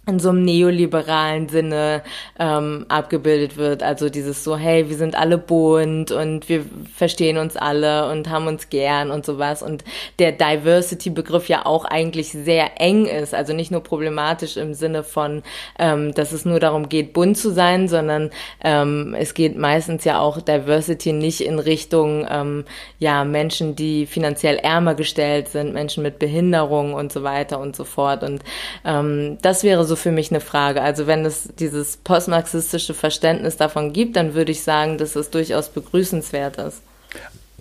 in 0.09 0.19
so 0.19 0.29
einem 0.29 0.43
neoliberalen 0.43 1.47
Sinne 1.47 2.03
ähm, 2.37 2.85
abgebildet 2.89 3.57
wird. 3.57 3.83
Also 3.83 4.09
dieses 4.09 4.43
so, 4.43 4.57
hey, 4.57 4.89
wir 4.89 4.97
sind 4.97 5.15
alle 5.15 5.37
bunt 5.37 6.11
und 6.11 6.49
wir 6.49 6.65
verstehen 6.95 7.37
uns 7.37 7.55
alle 7.55 8.11
und 8.11 8.29
haben 8.29 8.47
uns 8.47 8.69
gern 8.69 9.11
und 9.11 9.25
sowas. 9.25 9.61
Und 9.63 9.83
der 10.17 10.31
Diversity-Begriff 10.31 11.47
ja 11.47 11.65
auch 11.65 11.85
eigentlich 11.85 12.31
sehr 12.31 12.81
eng 12.81 13.05
ist. 13.05 13.33
Also 13.33 13.53
nicht 13.53 13.71
nur 13.71 13.81
problematisch 13.81 14.57
im 14.57 14.73
Sinne 14.73 15.03
von, 15.03 15.43
ähm, 15.77 16.13
dass 16.13 16.31
es 16.31 16.45
nur 16.45 16.59
darum 16.59 16.89
geht, 16.89 17.13
bunt 17.13 17.37
zu 17.37 17.51
sein, 17.51 17.87
sondern 17.87 18.31
ähm, 18.63 19.15
es 19.17 19.33
geht 19.33 19.57
meistens 19.57 20.03
ja 20.03 20.19
auch 20.19 20.41
Diversity 20.41 21.13
nicht 21.13 21.41
in 21.41 21.59
Richtung 21.59 22.25
ähm, 22.29 22.65
ja 22.97 23.23
Menschen, 23.23 23.75
die 23.75 24.05
finanziell 24.05 24.57
ärmer 24.57 24.95
gestellt 24.95 25.49
sind, 25.49 25.73
Menschen 25.73 26.03
mit 26.03 26.19
Behinderung 26.19 26.93
und 26.93 27.11
so 27.11 27.23
weiter 27.23 27.59
und 27.59 27.75
so 27.75 27.83
fort. 27.83 28.23
Und 28.23 28.41
ähm, 28.83 29.37
das 29.41 29.63
wäre 29.63 29.85
so 29.85 29.95
für 29.99 30.11
mich 30.11 30.31
eine 30.31 30.41
Frage. 30.41 30.81
Also 30.81 31.07
wenn 31.07 31.25
es 31.25 31.49
dieses 31.59 31.97
postmarxistische 31.97 32.93
Verständnis 32.93 33.57
davon 33.57 33.93
gibt, 33.93 34.15
dann 34.15 34.33
würde 34.33 34.51
ich 34.51 34.61
sagen, 34.61 34.97
dass 34.97 35.15
es 35.15 35.29
durchaus 35.29 35.69
begrüßenswert 35.69 36.57
ist. 36.57 36.81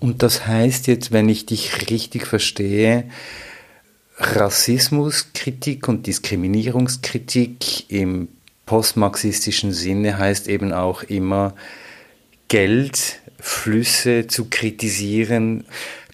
Und 0.01 0.23
das 0.23 0.47
heißt 0.47 0.87
jetzt, 0.87 1.13
wenn 1.13 1.29
ich 1.29 1.47
dich 1.47 1.91
richtig 1.91 2.27
verstehe, 2.27 3.05
Rassismuskritik 4.19 5.89
und 5.89 6.07
Diskriminierungskritik 6.07 7.91
im 7.91 8.29
postmarxistischen 8.67 9.73
Sinne 9.73 10.19
heißt 10.19 10.49
eben 10.49 10.73
auch 10.73 11.03
immer 11.03 11.55
Geldflüsse 12.49 14.27
zu 14.27 14.47
kritisieren, 14.51 15.65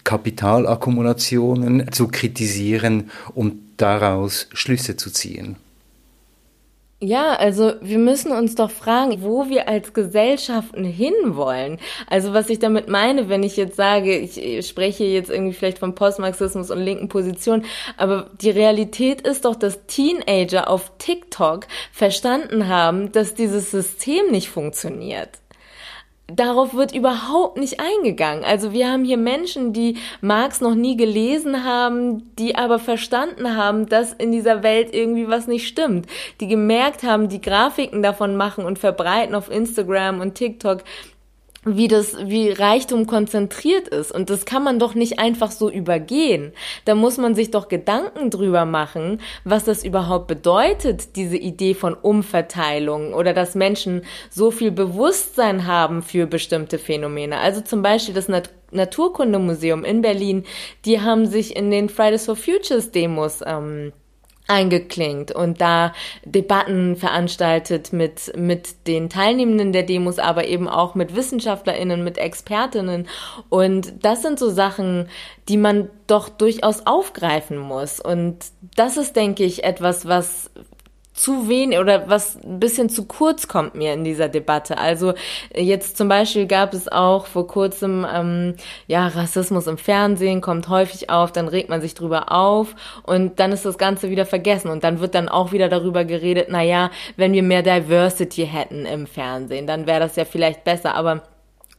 Kapitalakkumulationen 0.03 1.91
zu 1.91 2.07
kritisieren 2.07 3.09
und 3.33 3.55
daraus 3.77 4.47
Schlüsse 4.53 4.95
zu 4.95 5.09
ziehen. 5.11 5.57
Ja, 7.01 7.33
also 7.33 7.73
wir 7.81 7.97
müssen 7.97 8.31
uns 8.31 8.55
doch 8.55 8.71
fragen, 8.71 9.21
wo 9.21 9.49
wir 9.49 9.67
als 9.67 9.93
Gesellschaften 9.93 10.85
hinwollen. 10.85 11.77
Also 12.07 12.33
was 12.33 12.49
ich 12.49 12.59
damit 12.59 12.87
meine, 12.87 13.27
wenn 13.27 13.43
ich 13.43 13.57
jetzt 13.57 13.75
sage, 13.75 14.17
ich 14.17 14.65
spreche 14.65 15.03
jetzt 15.03 15.29
irgendwie 15.29 15.53
vielleicht 15.53 15.79
vom 15.79 15.93
Postmarxismus 15.93 16.71
und 16.71 16.79
linken 16.79 17.09
Positionen, 17.09 17.65
aber 17.97 18.31
die 18.39 18.49
Realität 18.49 19.19
ist 19.21 19.43
doch, 19.43 19.55
dass 19.55 19.85
Teenager 19.87 20.69
auf 20.69 20.93
TikTok 20.97 21.67
verstanden 21.91 22.69
haben, 22.69 23.11
dass 23.11 23.33
dieses 23.33 23.71
System 23.71 24.31
nicht 24.31 24.49
funktioniert 24.49 25.41
darauf 26.27 26.73
wird 26.73 26.93
überhaupt 26.95 27.57
nicht 27.57 27.79
eingegangen. 27.79 28.43
Also 28.43 28.73
wir 28.73 28.89
haben 28.89 29.05
hier 29.05 29.17
Menschen, 29.17 29.73
die 29.73 29.97
Marx 30.21 30.59
noch 30.59 30.75
nie 30.75 30.97
gelesen 30.97 31.63
haben, 31.63 32.31
die 32.37 32.55
aber 32.55 32.79
verstanden 32.79 33.55
haben, 33.55 33.87
dass 33.87 34.13
in 34.13 34.31
dieser 34.31 34.63
Welt 34.63 34.93
irgendwie 34.93 35.27
was 35.27 35.47
nicht 35.47 35.67
stimmt, 35.67 36.07
die 36.39 36.47
gemerkt 36.47 37.03
haben, 37.03 37.29
die 37.29 37.41
Grafiken 37.41 38.01
davon 38.01 38.35
machen 38.35 38.65
und 38.65 38.79
verbreiten 38.79 39.35
auf 39.35 39.51
Instagram 39.51 40.19
und 40.19 40.35
TikTok, 40.35 40.83
wie 41.65 41.87
das, 41.87 42.15
wie 42.25 42.51
Reichtum 42.51 43.07
konzentriert 43.07 43.87
ist. 43.87 44.11
Und 44.11 44.29
das 44.29 44.45
kann 44.45 44.63
man 44.63 44.79
doch 44.79 44.93
nicht 44.95 45.19
einfach 45.19 45.51
so 45.51 45.69
übergehen. 45.69 46.53
Da 46.85 46.95
muss 46.95 47.17
man 47.17 47.35
sich 47.35 47.51
doch 47.51 47.67
Gedanken 47.67 48.29
drüber 48.29 48.65
machen, 48.65 49.19
was 49.43 49.65
das 49.65 49.83
überhaupt 49.83 50.27
bedeutet, 50.27 51.15
diese 51.15 51.37
Idee 51.37 51.73
von 51.73 51.95
Umverteilung 51.95 53.13
oder 53.13 53.33
dass 53.33 53.55
Menschen 53.55 54.03
so 54.29 54.51
viel 54.51 54.71
Bewusstsein 54.71 55.65
haben 55.65 56.03
für 56.03 56.27
bestimmte 56.27 56.77
Phänomene. 56.77 57.39
Also 57.39 57.61
zum 57.61 57.81
Beispiel 57.81 58.13
das 58.13 58.27
Nat 58.27 58.49
Naturkundemuseum 58.71 59.85
in 59.85 60.01
Berlin, 60.01 60.43
die 60.85 60.99
haben 60.99 61.27
sich 61.27 61.55
in 61.55 61.71
den 61.71 61.87
Fridays 61.87 62.25
for 62.25 62.35
Futures 62.35 62.91
Demos 62.91 63.39
ähm, 63.45 63.93
eingeklinkt 64.47 65.31
und 65.31 65.61
da 65.61 65.93
Debatten 66.23 66.95
veranstaltet 66.95 67.93
mit, 67.93 68.31
mit 68.37 68.87
den 68.87 69.09
Teilnehmenden 69.09 69.71
der 69.73 69.83
Demos, 69.83 70.19
aber 70.19 70.47
eben 70.47 70.67
auch 70.67 70.95
mit 70.95 71.15
WissenschaftlerInnen, 71.15 72.03
mit 72.03 72.17
ExpertInnen. 72.17 73.07
Und 73.49 73.93
das 74.03 74.21
sind 74.21 74.39
so 74.39 74.49
Sachen, 74.49 75.09
die 75.49 75.57
man 75.57 75.89
doch 76.07 76.29
durchaus 76.29 76.85
aufgreifen 76.85 77.57
muss. 77.57 77.99
Und 77.99 78.37
das 78.75 78.97
ist, 78.97 79.15
denke 79.15 79.43
ich, 79.43 79.63
etwas, 79.63 80.07
was 80.07 80.51
zu 81.15 81.47
wenig 81.47 81.79
oder 81.79 82.09
was 82.09 82.35
ein 82.43 82.59
bisschen 82.59 82.89
zu 82.89 83.05
kurz 83.05 83.47
kommt 83.47 83.73
mir 83.73 83.93
in 83.93 84.03
dieser 84.03 84.27
Debatte. 84.27 84.77
Also 84.77 85.13
jetzt 85.55 85.95
zum 85.95 86.09
Beispiel 86.09 86.45
gab 86.45 86.73
es 86.73 86.89
auch 86.89 87.25
vor 87.25 87.47
kurzem, 87.47 88.05
ähm, 88.13 88.55
ja, 88.87 89.07
Rassismus 89.07 89.67
im 89.67 89.77
Fernsehen 89.77 90.41
kommt 90.41 90.67
häufig 90.67 91.09
auf, 91.09 91.31
dann 91.31 91.47
regt 91.47 91.69
man 91.69 91.81
sich 91.81 91.93
drüber 91.93 92.33
auf 92.33 92.75
und 93.03 93.39
dann 93.39 93.53
ist 93.53 93.65
das 93.65 93.77
Ganze 93.77 94.09
wieder 94.09 94.25
vergessen 94.25 94.69
und 94.69 94.83
dann 94.83 94.99
wird 94.99 95.15
dann 95.15 95.29
auch 95.29 95.53
wieder 95.53 95.69
darüber 95.69 96.03
geredet, 96.03 96.47
na 96.49 96.61
ja, 96.61 96.91
wenn 97.15 97.31
wir 97.31 97.43
mehr 97.43 97.63
Diversity 97.63 98.45
hätten 98.45 98.85
im 98.85 99.07
Fernsehen, 99.07 99.67
dann 99.67 99.87
wäre 99.87 100.01
das 100.01 100.17
ja 100.17 100.25
vielleicht 100.25 100.65
besser, 100.65 100.95
aber 100.95 101.23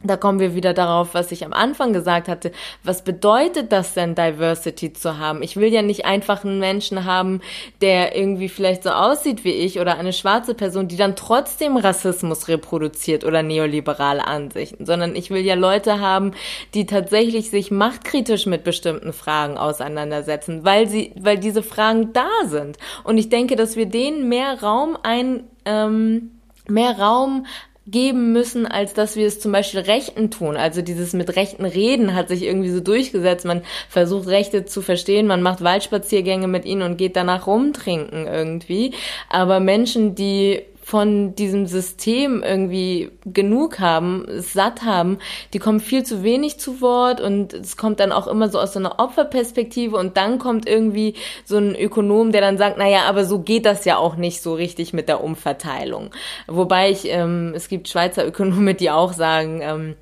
da 0.03 0.15
kommen 0.15 0.39
wir 0.39 0.53
wieder 0.53 0.75
darauf, 0.75 1.15
was 1.15 1.31
ich 1.31 1.43
am 1.43 1.53
Anfang 1.53 1.91
gesagt 1.91 2.27
hatte. 2.27 2.51
Was 2.83 3.03
bedeutet 3.03 3.71
das 3.71 3.95
denn, 3.95 4.13
Diversity 4.13 4.93
zu 4.93 5.17
haben? 5.17 5.41
Ich 5.41 5.55
will 5.55 5.73
ja 5.73 5.81
nicht 5.81 6.05
einfach 6.05 6.43
einen 6.43 6.59
Menschen 6.59 7.05
haben, 7.05 7.41
der 7.81 8.15
irgendwie 8.15 8.47
vielleicht 8.47 8.83
so 8.83 8.91
aussieht 8.91 9.43
wie 9.43 9.53
ich 9.53 9.79
oder 9.79 9.97
eine 9.97 10.13
schwarze 10.13 10.53
Person, 10.53 10.87
die 10.87 10.97
dann 10.97 11.15
trotzdem 11.15 11.77
Rassismus 11.77 12.47
reproduziert 12.47 13.25
oder 13.25 13.41
neoliberale 13.41 14.27
Ansichten, 14.27 14.85
sondern 14.85 15.15
ich 15.15 15.31
will 15.31 15.41
ja 15.41 15.55
Leute 15.55 15.99
haben, 15.99 16.31
die 16.75 16.85
tatsächlich 16.85 17.49
sich 17.49 17.71
machtkritisch 17.71 18.45
mit 18.45 18.63
bestimmten 18.63 19.13
Fragen 19.13 19.57
auseinandersetzen, 19.57 20.63
weil 20.63 20.87
sie, 20.87 21.11
weil 21.19 21.39
diese 21.39 21.63
Fragen 21.63 22.13
da 22.13 22.29
sind. 22.45 22.77
Und 23.03 23.17
ich 23.17 23.29
denke, 23.29 23.55
dass 23.55 23.75
wir 23.75 23.87
denen 23.87 24.29
mehr 24.29 24.61
Raum 24.61 24.95
ein, 25.01 25.45
ähm, 25.65 26.39
mehr 26.67 26.99
Raum 26.99 27.47
geben 27.87 28.33
müssen, 28.33 28.65
als 28.65 28.93
dass 28.93 29.15
wir 29.15 29.25
es 29.25 29.39
zum 29.39 29.53
Beispiel 29.53 29.79
Rechten 29.79 30.29
tun. 30.29 30.57
Also 30.57 30.81
dieses 30.81 31.13
mit 31.13 31.35
Rechten 31.35 31.65
reden 31.65 32.13
hat 32.13 32.27
sich 32.27 32.43
irgendwie 32.43 32.69
so 32.69 32.81
durchgesetzt. 32.81 33.45
Man 33.45 33.61
versucht 33.89 34.27
Rechte 34.27 34.65
zu 34.65 34.81
verstehen, 34.81 35.25
man 35.25 35.41
macht 35.41 35.63
Waldspaziergänge 35.63 36.47
mit 36.47 36.65
ihnen 36.65 36.81
und 36.81 36.97
geht 36.97 37.15
danach 37.15 37.47
rumtrinken 37.47 38.27
irgendwie. 38.27 38.93
Aber 39.29 39.59
Menschen, 39.61 40.15
die 40.15 40.63
von 40.87 41.35
diesem 41.35 41.65
System 41.65 42.41
irgendwie 42.43 43.11
genug 43.25 43.79
haben, 43.79 44.23
satt 44.37 44.83
haben, 44.83 45.17
die 45.51 45.59
kommen 45.59 45.81
viel 45.81 46.03
zu 46.03 46.23
wenig 46.23 46.61
zu 46.61 46.79
Wort 46.79 47.19
und 47.19 47.53
es 47.53 47.75
kommt 47.75 47.99
dann 47.99 48.13
auch 48.13 48.25
immer 48.25 48.47
so 48.47 48.57
aus 48.57 48.71
so 48.71 48.79
einer 48.79 48.97
Opferperspektive 48.97 49.97
und 49.97 50.15
dann 50.15 50.39
kommt 50.39 50.65
irgendwie 50.65 51.15
so 51.43 51.57
ein 51.57 51.75
Ökonom, 51.75 52.31
der 52.31 52.39
dann 52.39 52.57
sagt, 52.57 52.77
naja, 52.77 53.01
aber 53.05 53.25
so 53.25 53.39
geht 53.39 53.65
das 53.65 53.83
ja 53.83 53.97
auch 53.97 54.15
nicht 54.15 54.41
so 54.41 54.53
richtig 54.53 54.93
mit 54.93 55.09
der 55.09 55.21
Umverteilung. 55.21 56.11
Wobei 56.47 56.89
ich, 56.89 57.09
ähm, 57.09 57.51
es 57.53 57.67
gibt 57.67 57.89
Schweizer 57.89 58.25
Ökonomen, 58.25 58.77
die 58.77 58.89
auch 58.89 59.11
sagen, 59.11 59.59
ähm, 59.61 59.95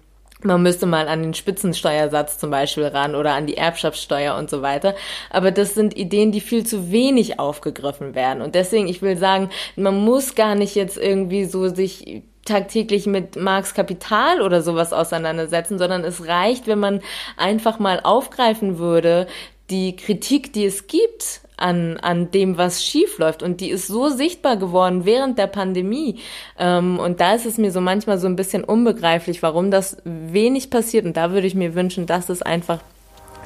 man 0.43 0.61
müsste 0.61 0.85
mal 0.85 1.07
an 1.07 1.23
den 1.23 1.33
Spitzensteuersatz 1.33 2.37
zum 2.37 2.51
Beispiel 2.51 2.85
ran 2.85 3.15
oder 3.15 3.33
an 3.33 3.47
die 3.47 3.57
Erbschaftssteuer 3.57 4.35
und 4.35 4.49
so 4.49 4.61
weiter. 4.61 4.95
Aber 5.29 5.51
das 5.51 5.73
sind 5.73 5.97
Ideen, 5.97 6.31
die 6.31 6.41
viel 6.41 6.65
zu 6.65 6.91
wenig 6.91 7.39
aufgegriffen 7.39 8.15
werden. 8.15 8.41
Und 8.41 8.55
deswegen, 8.55 8.87
ich 8.87 9.01
will 9.01 9.17
sagen, 9.17 9.49
man 9.75 9.95
muss 9.95 10.35
gar 10.35 10.55
nicht 10.55 10.75
jetzt 10.75 10.97
irgendwie 10.97 11.45
so 11.45 11.67
sich 11.69 12.23
tagtäglich 12.45 13.07
mit 13.07 13.35
Marx 13.35 13.73
Kapital 13.73 14.41
oder 14.41 14.61
sowas 14.61 14.93
auseinandersetzen, 14.93 15.79
sondern 15.79 16.03
es 16.03 16.27
reicht, 16.27 16.67
wenn 16.67 16.79
man 16.79 17.01
einfach 17.37 17.79
mal 17.79 17.99
aufgreifen 18.03 18.77
würde, 18.77 19.27
die 19.71 19.95
Kritik, 19.95 20.53
die 20.53 20.65
es 20.65 20.85
gibt 20.85 21.41
an, 21.57 21.97
an 21.97 22.31
dem, 22.31 22.57
was 22.57 22.83
schief 22.83 23.17
läuft. 23.17 23.43
Und 23.43 23.61
die 23.61 23.69
ist 23.69 23.87
so 23.87 24.09
sichtbar 24.09 24.57
geworden 24.57 25.05
während 25.05 25.37
der 25.37 25.47
Pandemie. 25.47 26.19
Ähm, 26.57 26.99
und 26.99 27.19
da 27.19 27.33
ist 27.33 27.45
es 27.45 27.57
mir 27.57 27.71
so 27.71 27.81
manchmal 27.81 28.17
so 28.17 28.27
ein 28.27 28.35
bisschen 28.35 28.63
unbegreiflich, 28.63 29.41
warum 29.43 29.71
das 29.71 29.97
wenig 30.03 30.69
passiert. 30.69 31.05
Und 31.05 31.17
da 31.17 31.31
würde 31.31 31.47
ich 31.47 31.55
mir 31.55 31.75
wünschen, 31.75 32.05
dass 32.05 32.29
es 32.29 32.41
einfach 32.41 32.79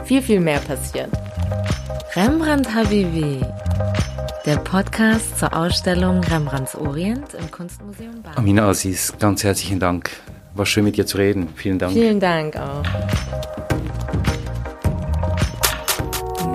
viel, 0.05 0.21
viel 0.21 0.39
mehr 0.39 0.59
passiert. 0.59 1.09
Rembrandt 2.15 2.73
Habibi, 2.73 3.41
der 4.45 4.57
Podcast 4.57 5.37
zur 5.37 5.53
Ausstellung 5.55 6.23
Rembrandts 6.23 6.75
Orient 6.75 7.33
im 7.35 7.51
Kunstmuseum 7.51 8.21
Basel. 8.23 8.37
Amina 8.37 8.67
Aziz, 8.67 9.13
ganz 9.19 9.43
herzlichen 9.43 9.79
Dank. 9.79 10.09
War 10.55 10.65
schön 10.65 10.83
mit 10.83 10.97
dir 10.97 11.05
zu 11.05 11.17
reden. 11.17 11.49
Vielen 11.55 11.77
Dank. 11.77 11.93
Vielen 11.93 12.19
Dank 12.19 12.55
auch. 12.55 12.83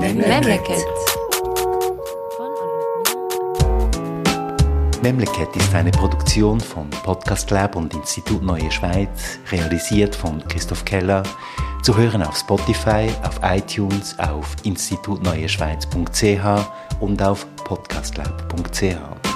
Memleket. 0.01 1.14
Memleket 5.05 5.55
ist 5.55 5.73
eine 5.75 5.91
Produktion 5.91 6.59
von 6.59 6.89
Podcast 6.89 7.51
Lab 7.51 7.77
und 7.77 7.93
Institut 7.93 8.43
Neue 8.43 8.73
Schweiz, 8.73 9.39
realisiert 9.53 10.17
von 10.17 10.43
Christoph 10.49 10.87
Keller, 10.87 11.23
zu 11.83 11.95
hören 11.95 12.23
auf 12.23 12.35
Spotify, 12.35 13.11
auf 13.23 13.39
iTunes, 13.43 14.19
auf 14.19 14.57
institutneueschweiz.ch 14.63 17.01
und 17.01 17.23
auf 17.23 17.47
podcastlab.ch. 17.65 19.34